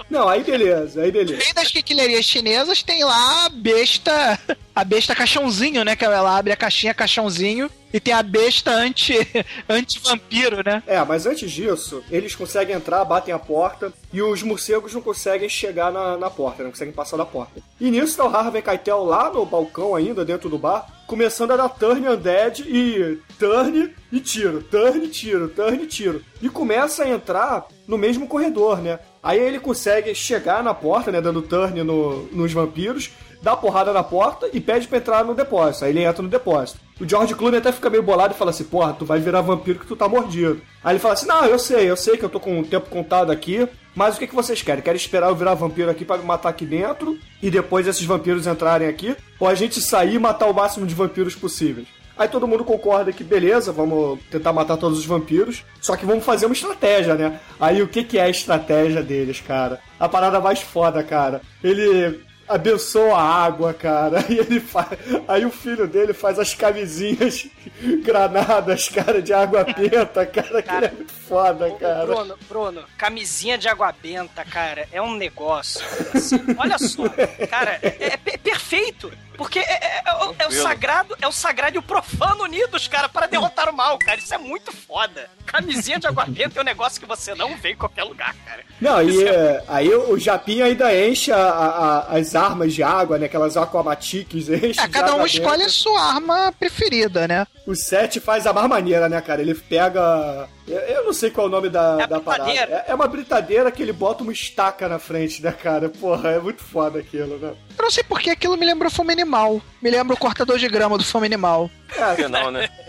[0.09, 1.41] Não, aí beleza, aí beleza.
[1.41, 4.39] Além das quinquilharias chinesas, tem lá a besta.
[4.75, 5.95] A besta caixãozinho, né?
[5.95, 9.15] Que ela abre a caixinha caixãozinho e tem a besta anti,
[9.67, 10.81] anti-vampiro, né?
[10.87, 15.49] É, mas antes disso, eles conseguem entrar, batem a porta e os morcegos não conseguem
[15.49, 17.61] chegar na, na porta, não conseguem passar da porta.
[17.79, 21.57] E nisso tá o Harvey Keitel lá no balcão ainda, dentro do bar, começando a
[21.57, 26.23] dar turn undead e turn e tiro, turn e tiro, turn e tiro.
[26.41, 28.99] E começa a entrar no mesmo corredor, né?
[29.23, 33.11] Aí ele consegue chegar na porta, né, dando turn no, nos vampiros,
[33.41, 35.85] dá porrada na porta e pede pra entrar no depósito.
[35.85, 36.79] Aí ele entra no depósito.
[36.99, 39.79] O George Clooney até fica meio bolado e fala assim: Porra, tu vai virar vampiro
[39.79, 40.61] que tu tá mordido.
[40.83, 42.89] Aí ele fala assim: Não, eu sei, eu sei que eu tô com o tempo
[42.89, 44.83] contado aqui, mas o que, que vocês querem?
[44.83, 48.45] Querem esperar eu virar vampiro aqui pra me matar aqui dentro e depois esses vampiros
[48.45, 49.15] entrarem aqui?
[49.39, 51.87] Ou a gente sair e matar o máximo de vampiros possíveis?
[52.21, 56.23] Aí todo mundo concorda que beleza, vamos tentar matar todos os vampiros, só que vamos
[56.23, 57.39] fazer uma estratégia, né?
[57.59, 59.79] Aí o que, que é a estratégia deles, cara?
[59.99, 61.41] A parada mais foda, cara.
[61.63, 64.23] Ele abençoa a água, cara.
[64.29, 64.89] E ele faz.
[65.27, 67.47] Aí o filho dele faz as camisinhas
[68.05, 72.05] granadas, cara, de água benta, cara, que ele é muito foda, cara.
[72.05, 75.81] Bruno, Bruno, camisinha de água benta, cara, é um negócio.
[76.13, 77.03] assim, olha só,
[77.49, 79.11] cara, é, é perfeito.
[79.41, 82.87] Porque é, é- é o- é o sagrado, é o sagrado e o profano unidos,
[82.87, 84.19] cara, para derrotar o mal, cara.
[84.19, 85.29] Isso é muito foda.
[85.45, 88.61] Camisinha de água benta é um negócio que você não vê em qualquer lugar, cara.
[88.79, 93.17] Não, e é, aí o Japinha ainda enche a- a- a- as armas de água,
[93.17, 93.25] né?
[93.25, 97.45] Aquelas aquamatiques, enche É, cada um escolhe a sua arma preferida, né?
[97.67, 99.41] O Seth faz a mais maneira, né, cara?
[99.41, 100.47] Ele pega.
[100.67, 102.51] Eu, eu não sei qual é o nome da, da parada.
[102.51, 105.89] É, é uma britadeira que ele bota uma estaca na frente, né, cara?
[105.89, 107.53] Porra, é muito foda aquilo, né?
[107.77, 109.61] Eu não sei porque aquilo me lembrou Fome Animal.
[109.81, 111.69] Me lembra o cortador de grama do Fome Animal.
[112.15, 112.69] Que não, né?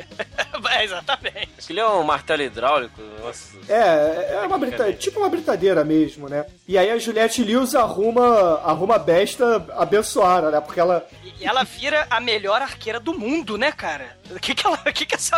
[0.71, 1.51] É, exatamente.
[1.59, 3.01] Aquele é um martelo hidráulico.
[3.21, 3.59] Nossa.
[3.69, 4.93] É, é uma brita...
[4.93, 6.47] tipo uma britadeira mesmo, né?
[6.73, 10.59] E aí a Juliette Lewis arruma, arruma a besta abençoada, né?
[10.59, 11.07] Porque ela.
[11.39, 14.17] E ela vira a melhor arqueira do mundo, né, cara?
[14.31, 15.37] O que que, ela, que, que essa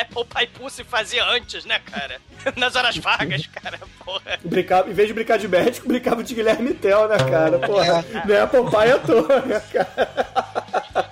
[0.00, 2.20] Apple Pie Pussy fazia antes, né, cara?
[2.58, 4.40] Nas horas vagas, cara, porra.
[4.44, 7.60] Brincava, em vez de brincar de médico, brincava de Guilherme Tell, né, cara?
[7.60, 11.06] Porra, não é Popeye à toa, né, cara?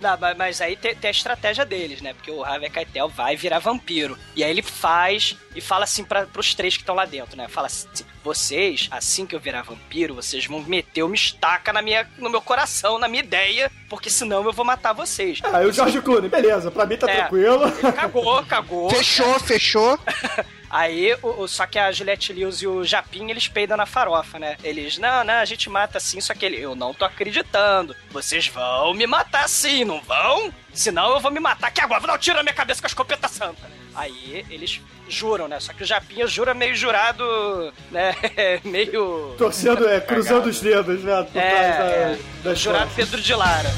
[0.00, 2.14] Não, mas, mas aí tem, tem a estratégia deles, né?
[2.14, 4.18] Porque o Harvey Keitel vai virar vampiro.
[4.34, 7.48] E aí ele faz e fala assim para pros três que estão lá dentro, né?
[7.48, 7.86] Fala assim,
[8.24, 12.40] vocês, assim que eu virar vampiro, vocês vão meter uma estaca na minha, no meu
[12.40, 15.40] coração, na minha ideia, porque senão eu vou matar vocês.
[15.42, 17.16] Ah, e o George Clooney, beleza, pra mim tá É.
[17.16, 17.64] tranquilo.
[17.66, 18.90] Ele cagou, cagou.
[18.90, 19.98] Fechou, fechou.
[20.70, 24.38] Aí, o, o- só que a Juliette Lewis e o Japim, eles peidam na farofa,
[24.38, 24.56] né?
[24.62, 27.96] Eles, não, não, a gente mata sim, só que ele, eu não tô acreditando.
[28.12, 30.52] Vocês vão me matar sim, não vão?
[30.72, 32.86] Senão eu vou me matar aqui agora, vou dar um tiro na minha cabeça com
[32.86, 33.68] a escopeta santa.
[33.96, 35.58] Aí, eles juram, né?
[35.58, 38.14] Só que o Japinha jura meio jurado, né?
[38.62, 39.34] meio...
[39.36, 41.26] Torcendo, é, cruzando os dedos, né?
[41.32, 42.18] Por É, trás da, é.
[42.44, 42.90] das Jurado.
[42.94, 43.70] Pedro de Lara.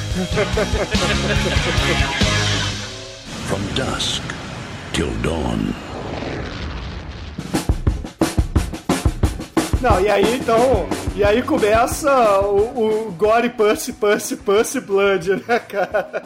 [3.48, 4.22] From dusk
[4.92, 5.72] till dawn.
[9.82, 10.86] Não, e aí então.
[11.16, 16.22] E aí começa o, o Gore Pussy, Pussy, Pussy Blood, né, cara?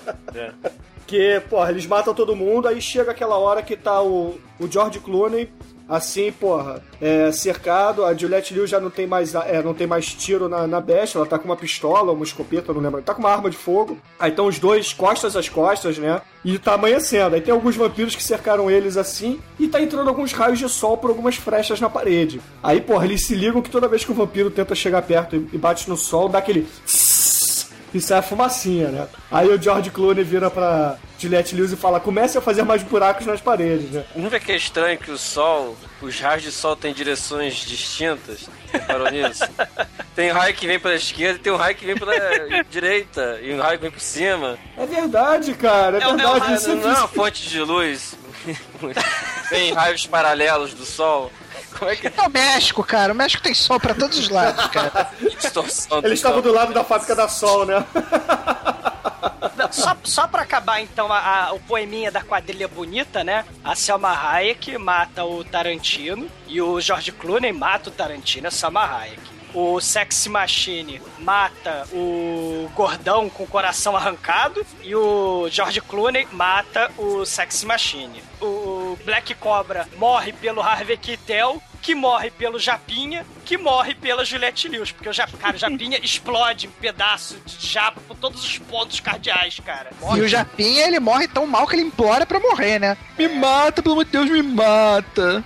[1.06, 5.00] Que, porra, eles matam todo mundo, aí chega aquela hora que tá o, o George
[5.00, 5.48] Clooney,
[5.88, 10.12] assim, porra, é, cercado, a Juliette Liu já não tem mais, é, não tem mais
[10.12, 13.20] tiro na, na besta, ela tá com uma pistola, uma escopeta, não lembro, tá com
[13.20, 13.98] uma arma de fogo.
[14.18, 16.20] Aí estão os dois costas às costas, né?
[16.44, 17.34] E tá amanhecendo.
[17.34, 20.96] Aí tem alguns vampiros que cercaram eles assim, e tá entrando alguns raios de sol
[20.96, 22.40] por algumas frechas na parede.
[22.62, 25.58] Aí, porra, eles se ligam que toda vez que o vampiro tenta chegar perto e
[25.58, 26.66] bate no sol, dá aquele
[27.96, 29.08] e sai a fumacinha, né?
[29.30, 33.26] Aí o George Clooney vira pra Juliette Lewis e fala: comece a fazer mais buracos
[33.26, 34.04] nas paredes, né?
[34.14, 38.48] Não vê que é estranho que o sol, os raios de sol têm direções distintas?
[38.72, 39.44] Reparou nisso?
[40.14, 42.14] Tem raio que vem pela esquerda, tem um raio que vem pela
[42.70, 44.58] direita, e um raio que vem por cima.
[44.74, 46.40] É verdade, cara, é, É, um- é um verdade.
[46.40, 48.14] raio- isso não é uma fonte de luz.
[49.50, 51.30] Tem raios paralelos do sol.
[51.78, 53.12] Como é que É o México, cara.
[53.12, 55.10] O México tem sol pra todos os lados, cara.
[55.20, 57.84] distorção do Eles estavam do lado da fábrica da Sol, né?
[59.56, 63.44] Não, só, só pra acabar, então, a, a- o poeminha da quadrilha bonita, né?
[63.64, 68.50] A Selma Hayek mata o Tarantino e o George Clooney mata o Tarantino e a
[68.50, 69.35] Selma Hayek.
[69.56, 76.90] O Sexy Machine mata o gordão com o coração arrancado e o George Clooney mata
[76.98, 78.22] o Sexy Machine.
[78.42, 84.68] O Black Cobra morre pelo Harvey Keitel, que morre pelo Japinha, que morre pela Juliette
[84.68, 88.58] Lewis, porque o Jap, cara, o Japinha explode em pedaço de chapa por todos os
[88.58, 89.90] pontos cardeais, cara.
[90.16, 92.94] E o Japinha, ele morre tão mal que ele implora pra morrer, né?
[93.16, 95.42] Me mata, pelo amor de Deus, me mata.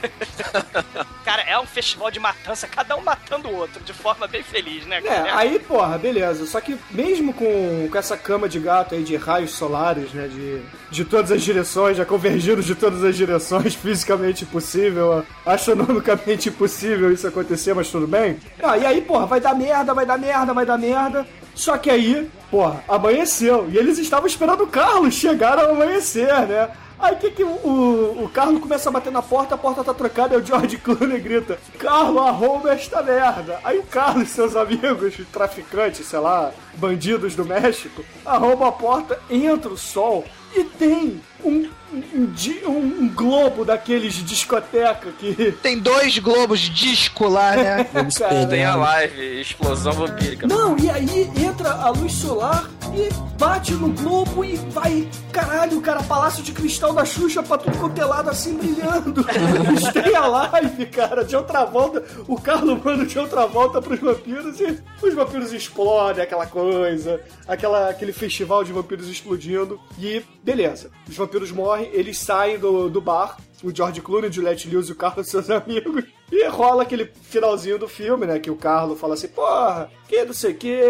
[1.24, 4.84] Cara, é um festival de matança, cada um matando o outro, de forma bem feliz,
[4.86, 4.98] né?
[4.98, 5.38] É, cara?
[5.38, 6.46] aí, porra, beleza.
[6.46, 10.26] Só que mesmo com, com essa cama de gato aí de raios solares, né?
[10.26, 10.60] De,
[10.90, 17.26] de todas as direções, já convergindo de todas as direções, fisicamente impossível, astronomicamente impossível isso
[17.26, 18.38] acontecer, mas tudo bem.
[18.62, 21.26] Ah, e aí, porra, vai dar merda, vai dar merda, vai dar merda.
[21.54, 23.68] Só que aí, porra, amanheceu.
[23.70, 26.70] E eles estavam esperando o Carlos chegar ao amanhecer, né?
[27.00, 29.94] Aí que que o, o, o Carlos começa a bater na porta, a porta tá
[29.94, 33.58] trancada, e o George Clooney grita: Carlos, arromba esta merda.
[33.64, 39.18] Aí o Carlos e seus amigos, traficantes, sei lá, bandidos do México, arrombam a porta,
[39.30, 40.24] entra o sol
[40.54, 45.52] e tem um, um, um- um globo daqueles de discoteca que.
[45.62, 47.84] Tem dois globos disco lá, né?
[48.18, 50.46] Cara, Tem a live, explosão vampírica.
[50.46, 53.08] Não, e aí entra a luz solar e
[53.38, 55.08] bate no globo e vai.
[55.32, 59.24] Caralho, cara, Palácio de Cristal da Xuxa pra tudo quanto é lado assim brilhando.
[59.88, 62.02] Stay Alive, cara, de outra volta.
[62.26, 67.88] O Carlos manda de outra volta pros vampiros e os vampiros explodem, aquela coisa, aquela,
[67.90, 69.80] aquele festival de vampiros explodindo.
[69.98, 73.36] E beleza, os vampiros morrem, eles saem do, do bar.
[73.62, 76.04] O George Clooney, o Juliette Lewis e o Carlos, seus amigos.
[76.32, 78.38] E rola aquele finalzinho do filme, né?
[78.38, 80.80] Que o Carlos fala assim, porra, que não sei o que,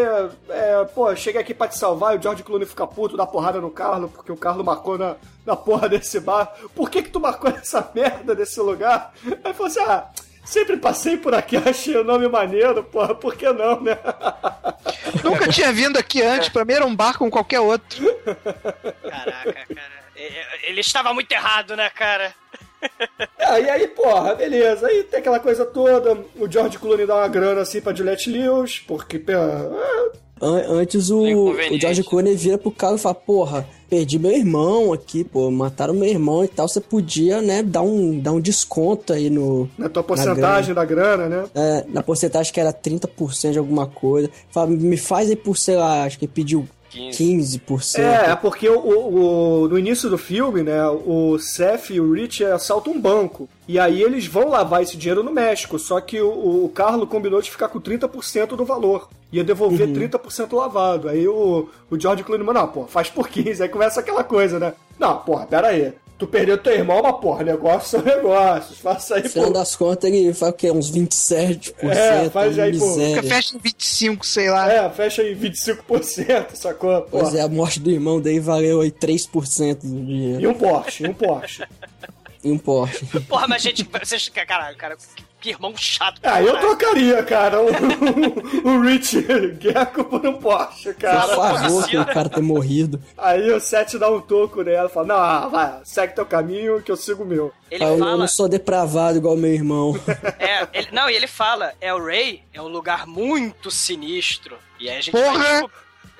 [0.48, 3.60] é, pô, cheguei aqui pra te salvar e o George Clooney fica puto, dá porrada
[3.60, 6.52] no Carlos, porque o Carlos marcou na, na porra desse bar.
[6.74, 9.14] Por que que tu marcou essa merda desse lugar?
[9.42, 10.08] Aí falou assim, ah,
[10.44, 13.98] sempre passei por aqui, achei o nome maneiro, porra, por que não, né?
[15.24, 18.04] Nunca tinha vindo aqui antes, pra mim era um bar como qualquer outro.
[19.02, 19.99] Caraca, cara.
[20.20, 20.26] É,
[20.66, 22.34] é, Ele estava muito errado, né, cara?
[23.38, 24.86] Ah, e aí, porra, beleza.
[24.86, 26.16] Aí tem aquela coisa toda.
[26.38, 29.22] O George Clooney dá uma grana assim pra Juliette Lewis, porque.
[29.34, 30.10] ah,
[30.40, 31.20] An- Antes o,
[31.50, 35.92] o George Clooney vira pro cara e fala, porra, perdi meu irmão aqui, pô, mataram
[35.92, 39.68] meu irmão e tal, você podia, né, dar um, dar um desconto aí no...
[39.76, 41.44] Na tua porcentagem da grana, né?
[41.54, 44.30] É, na porcentagem que era 30% de alguma coisa.
[44.50, 47.98] Fala, me faz aí por, sei lá, acho que ele pediu 15%.
[48.00, 52.12] É, é porque o, o- o- no início do filme, né, o Seth e o
[52.12, 53.48] Rich assaltam um banco.
[53.68, 55.78] E aí eles vão lavar esse dinheiro no México.
[55.78, 59.08] Só que o, o Carlo combinou de ficar com 30% do valor.
[59.32, 59.94] Ia devolver Uhum.
[59.94, 61.08] 30% lavado.
[61.08, 63.62] Aí o, o George Clooney, não, pô, faz por 15.
[63.62, 64.72] Aí começa aquela coisa, né?
[64.98, 65.92] Não, porra, pera aí.
[66.20, 68.78] Tu perdeu teu irmão, mas porra, negócios são negócios.
[68.78, 69.54] Faça aí, No final pô.
[69.54, 70.70] das contas, ele faz o quê?
[70.70, 71.72] Uns 27%.
[71.88, 72.86] É, faz aí, pô.
[72.86, 73.22] miséria.
[73.22, 74.70] Fecha em 25, sei lá.
[74.70, 77.00] É, fecha em 25%, sacou?
[77.10, 77.38] Pois Porra.
[77.38, 80.42] é, a morte do irmão dele valeu aí 3% do dinheiro.
[80.42, 81.64] E um Porsche, e um Porsche.
[82.44, 83.06] E um Porsche.
[83.26, 84.28] Porra, mas gente, vocês.
[84.28, 84.98] Caralho, cara,
[85.40, 86.20] que, irmão chato.
[86.22, 86.60] Ah, eu caralho.
[86.76, 87.66] trocaria, cara, o,
[88.68, 89.26] o Rich
[89.60, 91.26] Gecko por um Porsche, cara.
[91.34, 93.02] Por favor, que o cara ter morrido.
[93.16, 96.82] Aí o Seth dá um toco nela e fala: Não, ah, vai, segue teu caminho
[96.82, 97.52] que eu sigo o meu.
[97.70, 99.94] Ele Ah, eu, eu fala- não sou depravado igual meu irmão.
[100.38, 104.56] É, ele- não, e ele fala, é o Ray é um lugar muito sinistro.
[104.78, 105.38] E aí a gente Porra!
[105.38, 105.70] vai, tipo...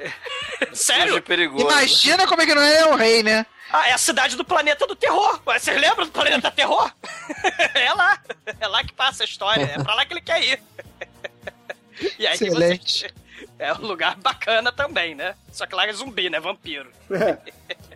[0.72, 1.22] Sério?
[1.22, 1.64] perigoso.
[1.64, 3.44] Imagina como é que não é o rei, né?
[3.72, 5.40] Ah, é a cidade do planeta do terror.
[5.44, 6.90] Vocês lembram do planeta terror?
[7.74, 8.18] é lá.
[8.58, 9.64] É lá que passa a história.
[9.64, 10.62] É pra lá que ele quer ir.
[12.18, 13.00] e aí Excelente.
[13.00, 13.10] você...
[13.58, 15.34] É um lugar bacana também, né?
[15.52, 16.40] Só que lá é zumbi, né?
[16.40, 16.90] Vampiro.
[17.10, 17.36] É.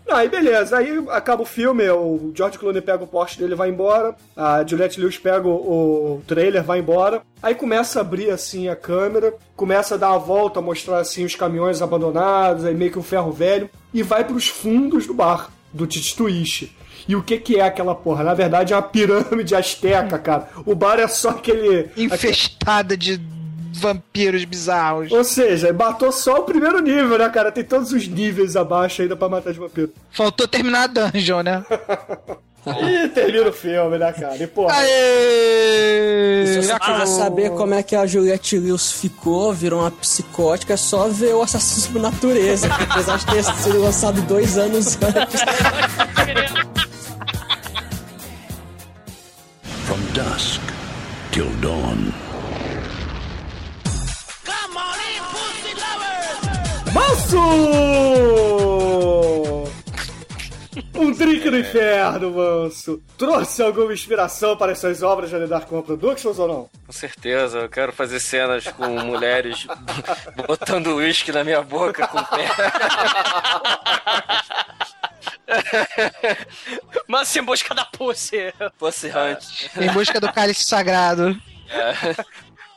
[0.06, 3.56] Não, aí beleza, aí acaba o filme, o George Clooney pega o Porsche dele e
[3.56, 8.30] vai embora, a Juliette Lewis pega o, o trailer, vai embora, aí começa a abrir
[8.30, 12.92] assim a câmera, começa a dar uma volta, mostrar assim os caminhões abandonados, aí meio
[12.92, 16.72] que um ferro velho, e vai pros fundos do bar, do Tituiche.
[17.06, 18.24] E o que que é aquela porra?
[18.24, 20.48] Na verdade é uma pirâmide asteca, cara.
[20.64, 21.90] O bar é só aquele...
[21.96, 23.20] Infestada de
[23.74, 25.12] vampiros bizarros.
[25.12, 27.52] Ou seja, matou só o primeiro nível, né, cara?
[27.52, 29.92] Tem todos os níveis abaixo ainda pra matar de vampiro.
[30.10, 31.64] Faltou terminar a dungeon, né?
[32.66, 34.36] E termina o filme, né, cara?
[34.36, 34.74] E porra.
[34.74, 36.44] Aê!
[36.46, 40.76] Se você quiser saber como é que a Juliette Lewis ficou, virou uma psicótica, é
[40.76, 45.40] só ver o Assassino por Natureza, que apesar de ter sido lançado dois anos antes.
[49.84, 50.60] From dusk
[51.32, 52.12] till dawn.
[54.44, 56.94] Come on in, pussy lovers!
[56.94, 58.53] Manso!
[60.94, 63.02] Um drink do inferno, Manso.
[63.18, 66.70] Trouxe alguma inspiração para essas obras da Dark One Productions ou não?
[66.86, 69.66] Com certeza, eu quero fazer cenas com mulheres
[70.46, 72.48] botando uísque na minha boca com o pé.
[77.08, 78.52] Mansa em busca da pussy.
[78.78, 79.68] Pussy Hunt.
[79.76, 81.36] Em busca do cálice sagrado.
[81.70, 82.24] É.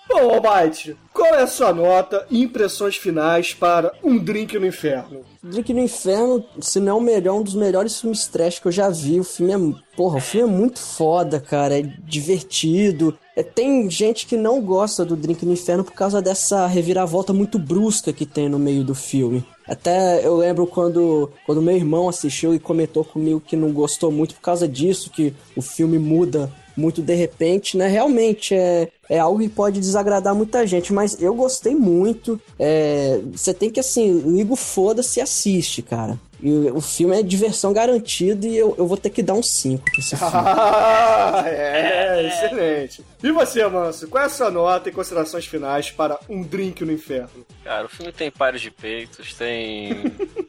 [0.09, 5.25] Então, Almighty, qual é a sua nota e impressões finais para Um Drink no Inferno?
[5.43, 8.89] Drink no Inferno, se não o melhor, um dos melhores filmes trash que eu já
[8.89, 9.19] vi.
[9.19, 9.97] O filme é.
[9.97, 11.77] Porra, o filme é muito foda, cara.
[11.77, 13.17] É divertido.
[13.35, 17.59] É, tem gente que não gosta do Drink no Inferno por causa dessa reviravolta muito
[17.59, 19.45] brusca que tem no meio do filme.
[19.67, 24.35] Até eu lembro quando, quando meu irmão assistiu e comentou comigo que não gostou muito
[24.35, 27.87] por causa disso, que o filme muda muito de repente, né?
[27.87, 32.39] Realmente é, é algo que pode desagradar muita gente, mas eu gostei muito.
[32.59, 36.19] É, você tem que, assim, liga o foda-se e assiste, cara.
[36.41, 39.83] E o filme é diversão garantida e eu, eu vou ter que dar um 5
[39.83, 40.33] pra esse filme.
[41.47, 43.03] É, excelente.
[43.23, 46.91] E você, Manso, qual é a sua nota e considerações finais para Um Drink no
[46.91, 47.45] Inferno?
[47.63, 50.03] Cara, o filme tem pares de peitos, tem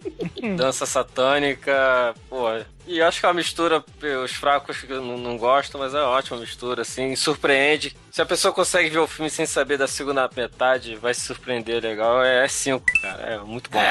[0.54, 2.44] dança satânica, pô.
[2.86, 3.82] E acho que é uma mistura,
[4.22, 7.96] os fracos não, não gostam, mas é uma ótima mistura, assim, surpreende.
[8.10, 11.82] Se a pessoa consegue ver o filme sem saber da segunda metade, vai se surpreender
[11.82, 12.22] legal.
[12.22, 13.22] É 5, cara.
[13.22, 13.78] É muito bom.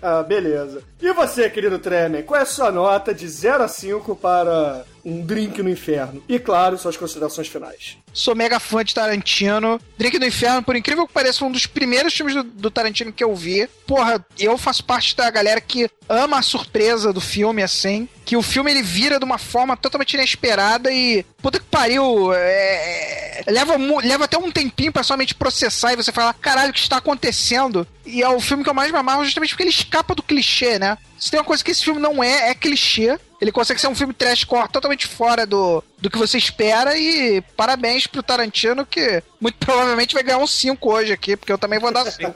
[0.00, 0.82] Ah, beleza.
[1.00, 5.20] E você, querido Tremen, qual é a sua nota de 0 a 5 para Um
[5.24, 6.22] Drink no Inferno?
[6.28, 7.98] E, claro, suas considerações finais.
[8.12, 9.80] Sou mega fã de Tarantino.
[9.98, 13.12] Drink do Inferno, por incrível que pareça, foi um dos primeiros filmes do, do Tarantino
[13.12, 13.68] que eu vi.
[13.86, 18.08] Porra, eu faço parte da galera que ama a surpresa do filme, assim.
[18.24, 21.24] Que o filme ele vira de uma forma totalmente inesperada e.
[21.42, 22.32] Puta que pariu.
[22.32, 26.72] é, leva, mu- leva até um tempinho pra somente processar e você falar: caralho, o
[26.72, 27.86] que está acontecendo?
[28.06, 30.78] E é o filme que eu mais me amarro justamente porque ele escapa do clichê,
[30.78, 30.96] né?
[31.18, 33.18] Se tem uma coisa que esse filme não é, é clichê.
[33.44, 38.06] Ele consegue ser um filme trashcore totalmente fora do, do que você espera e parabéns
[38.06, 41.92] pro Tarantino que muito provavelmente vai ganhar um 5 hoje aqui, porque eu também vou
[41.92, 42.34] dar 5.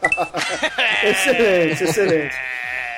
[1.03, 2.37] excelente, excelente.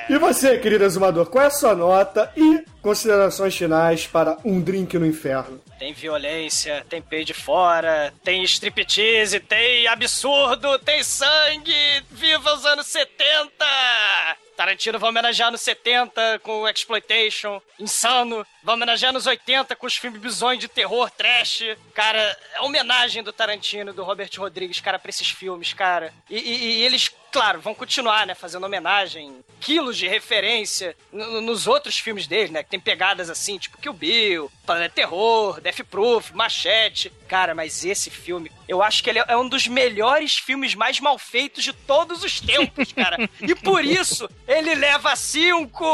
[0.08, 4.98] E você, querido exumador, qual é a sua nota e considerações finais para Um Drink
[4.98, 5.60] no Inferno?
[5.78, 12.02] Tem violência, tem peito de fora, tem striptease, tem absurdo, tem sangue!
[12.10, 13.64] Viva os anos 70!
[14.60, 18.46] Tarantino vai homenagear nos 70 com o Exploitation, Insano.
[18.62, 21.62] Vai homenagear nos 80 com os filmes bizonhos de terror, trash.
[21.94, 26.12] Cara, é homenagem do Tarantino, do Robert Rodrigues, cara, pra esses filmes, cara.
[26.28, 31.98] E, e- e eles, claro, vão continuar, né, fazendo homenagem, quilos de referência nos outros
[31.98, 37.12] filmes dele, né, que tem pegadas assim, tipo Kill Bill, Planeta Terror, Death Proof, Machete.
[37.28, 41.18] Cara, mas esse filme, eu acho que ele é um dos melhores filmes mais mal
[41.18, 43.28] feitos de todos os tempos, cara.
[43.40, 45.84] E por isso, ele leva cinco!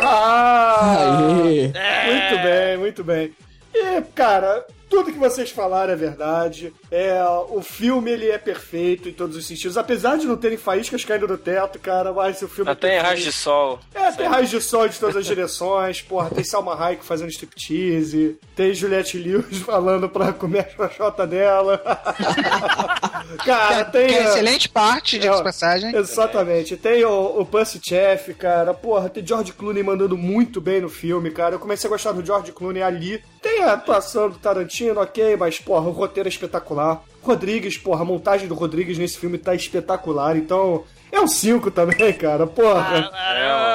[0.00, 1.28] Ah!
[1.74, 2.12] É.
[2.12, 3.34] Muito bem, muito bem.
[3.74, 6.70] E, cara, tudo que vocês falaram é verdade.
[6.90, 9.78] É, o filme ele é perfeito em todos os sentidos.
[9.78, 12.90] Apesar de não terem faíscas caindo do teto, cara, mas o filme é Até em
[12.90, 13.06] perfeito.
[13.06, 13.80] raios de sol.
[13.94, 18.38] É, tem raios de sol de todas as direções, porra, tem Salma Hayek fazendo striptease,
[18.54, 21.78] tem Juliette Lewis falando pra comer a xoxota dela.
[23.46, 24.08] cara, tem...
[24.08, 25.96] que é excelente parte, diga-se é, de passagem.
[25.96, 26.76] Exatamente.
[26.76, 28.74] Tem o, o Pussy Chef, cara.
[28.74, 31.54] Porra, tem George Clooney mandando muito bem no filme, cara.
[31.54, 33.22] Eu comecei a gostar do George Clooney ali.
[33.42, 37.02] Tem a atuação do Tarantino, ok, mas, porra, o roteiro é espetacular.
[37.22, 40.36] Rodrigues, porra, a montagem do Rodrigues nesse filme tá espetacular.
[40.36, 42.46] Então, é um 5 também, cara.
[42.46, 43.10] Porra.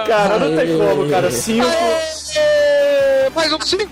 [0.08, 1.30] cara, não tem como, cara.
[1.32, 1.66] 5.
[3.36, 3.92] Mais um 5!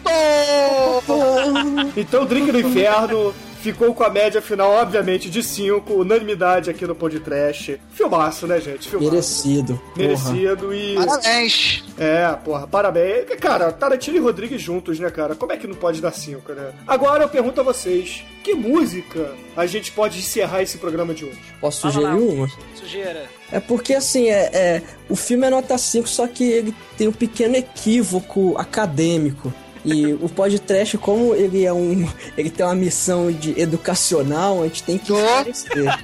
[1.97, 3.33] Então, o Drink do Inferno
[3.71, 5.91] ficou com a média final, obviamente, de 5.
[5.91, 7.81] Unanimidade aqui no Podcast.
[7.89, 8.87] Filmaço, né, gente?
[8.87, 9.11] Filmaço.
[9.11, 9.73] Merecido.
[9.73, 9.91] porra.
[9.97, 10.95] Merecido e.
[10.95, 11.83] Parabéns!
[11.97, 13.25] É, porra, parabéns.
[13.39, 15.33] Cara, Tarantino e Rodrigues juntos, né, cara?
[15.33, 16.73] Como é que não pode dar 5, né?
[16.85, 21.39] Agora eu pergunto a vocês: que música a gente pode encerrar esse programa de hoje?
[21.59, 22.15] Posso sugerir lá.
[22.15, 22.47] uma?
[22.75, 23.25] Sujeira.
[23.51, 27.11] É porque assim, é, é, o filme é nota 5, só que ele tem um
[27.11, 29.51] pequeno equívoco acadêmico.
[29.85, 32.09] E o podcast, como ele é um.
[32.35, 35.99] ele tem uma missão de educacional, a gente tem que esclarecer.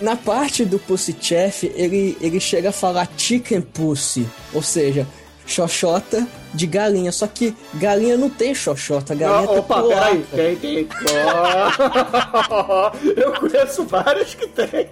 [0.00, 5.06] Na parte do Pussy Chef, ele, ele chega a falar chicken pussy, ou seja,
[5.48, 7.10] xoxota de galinha.
[7.10, 10.16] Só que galinha não tem xoxota, galinha Não, tem opa, cloaca.
[10.30, 10.88] peraí, tem, tem.
[13.16, 14.68] Eu conheço vários que tem.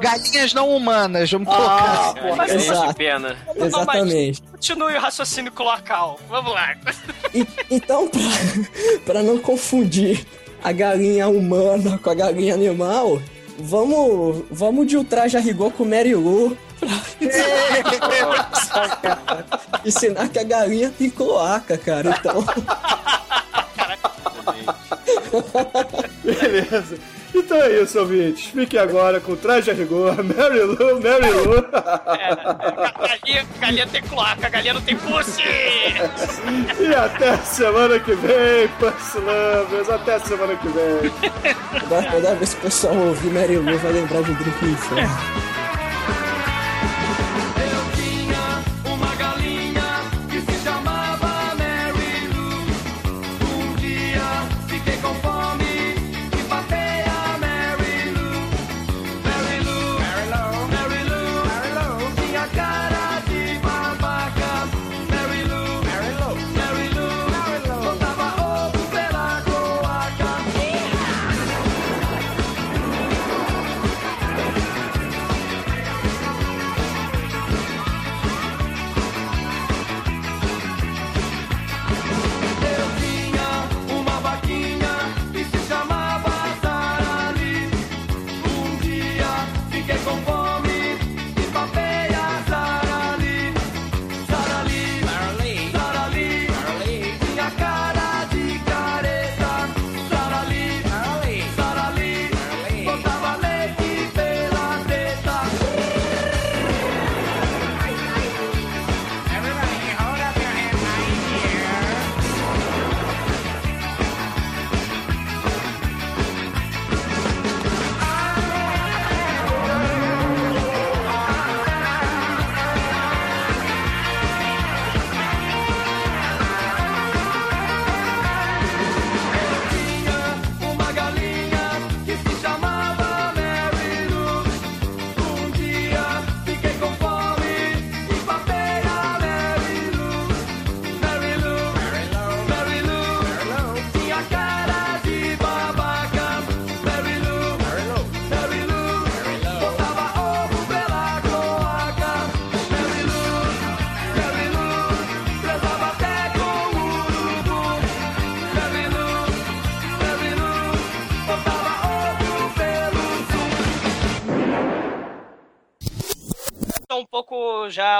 [0.00, 2.14] Galinhas não humanas, vamos Ah, colocar.
[2.14, 2.88] porra, Mas Galinhas exato.
[2.88, 3.36] de pena.
[3.56, 4.42] Exatamente.
[4.42, 6.18] Continue o raciocínio cloacal.
[6.28, 6.74] Vamos lá.
[7.34, 8.20] E- então, pra,
[9.06, 10.24] pra não confundir
[10.62, 13.20] a galinha humana com a galinha animal,
[13.58, 16.88] vamos, vamos de ultraje a rigor com Mary Lou pra
[19.84, 22.16] ensinar que a galinha tem cloaca, cara.
[22.18, 22.44] Então,
[26.22, 26.98] Beleza.
[27.34, 28.46] Então é isso, ouvintes.
[28.46, 31.62] Fiquem agora com Traje a Rigor, Mary Lou, Mary Lou.
[32.98, 35.42] galinha, galinha tem cloaca, galinha não tem pussy!
[36.80, 39.90] E até semana que vem, Pussy Lovers.
[39.90, 41.10] Até semana que vem.
[41.88, 45.18] Toda, toda vez que o pessoal ouvir Mary Lou vai lembrar de Drink no Inferno.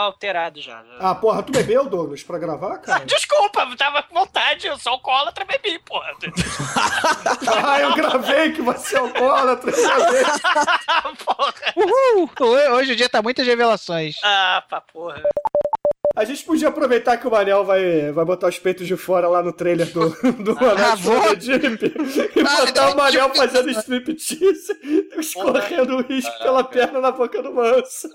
[0.08, 0.82] Alterado já.
[0.98, 3.04] Ah, porra, tu bebeu, Douglas, pra gravar, cara?
[3.04, 6.12] Desculpa, eu tava com vontade, eu sou alcoólatra, bebi, porra.
[7.64, 9.70] Ah, eu gravei que você é alcoólatra.
[9.70, 10.22] eu gravei.
[11.76, 12.30] Uhul!
[12.76, 14.16] Hoje o dia tá muitas revelações.
[14.22, 15.22] Ah, pra porra.
[16.18, 19.40] A gente podia aproveitar que o Manel vai, vai botar os peitos de fora lá
[19.40, 20.10] no trailer do,
[20.42, 20.96] do Ah.
[21.36, 21.94] Deep
[22.34, 24.76] e botar o Manel fazendo striptease,
[25.16, 28.08] escorrendo o risco pela perna na boca do manso.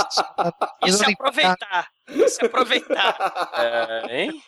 [0.86, 1.88] Isso é aproveitar.
[2.08, 3.50] Isso é aproveitar.
[3.54, 4.42] É, hein?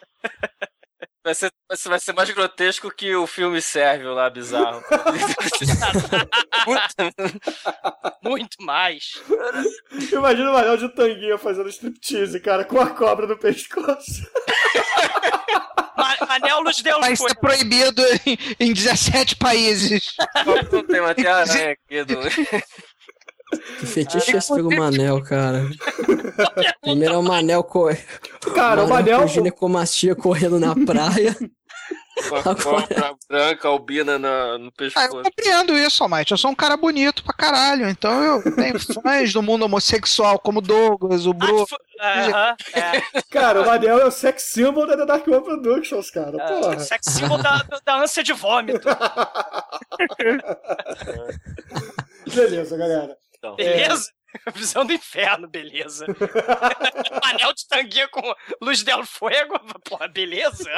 [1.25, 4.83] Vai ser, vai, ser, vai ser mais grotesco que o filme Sérvio lá, bizarro.
[8.23, 9.23] Muito mais.
[10.13, 14.29] Imagina o Manel de tanguinha fazendo striptease, cara, com a cobra no pescoço.
[15.97, 20.17] Ma Manel Luz Deus Vai ser proibido em, em 17 países.
[20.73, 22.19] Não tem uma aranha aqui do.
[23.81, 25.63] Que fetiche é esse pelo Manel, cara?
[26.83, 28.01] Primeiro é o Manel correndo.
[28.55, 31.37] Cara, o Manel- Com ginecomastia correndo na praia.
[32.29, 35.23] Com a cobra branca, albina na, no Ah, eu pescoço.
[35.23, 36.31] compreendo isso, Almighty.
[36.33, 37.89] Eu sou um cara bonito pra caralho.
[37.89, 41.67] Então eu tenho fãs do mundo homossexual, como o Douglas, o Bruno.
[42.01, 43.01] Aham, é.
[43.31, 46.33] Cara, o Manel é o sex symbol da The Dark One Productions, cara.
[46.39, 46.79] Porra.
[46.81, 48.89] Sex symbol da, da ânsia de vômito.
[52.35, 53.17] Beleza, galera.
[53.43, 53.57] Então.
[53.57, 54.09] Beleza?
[54.55, 56.07] Visão do inferno, beleza.
[57.25, 58.23] Anel de tanguinha com
[58.63, 60.71] luz del fuego, porra, beleza?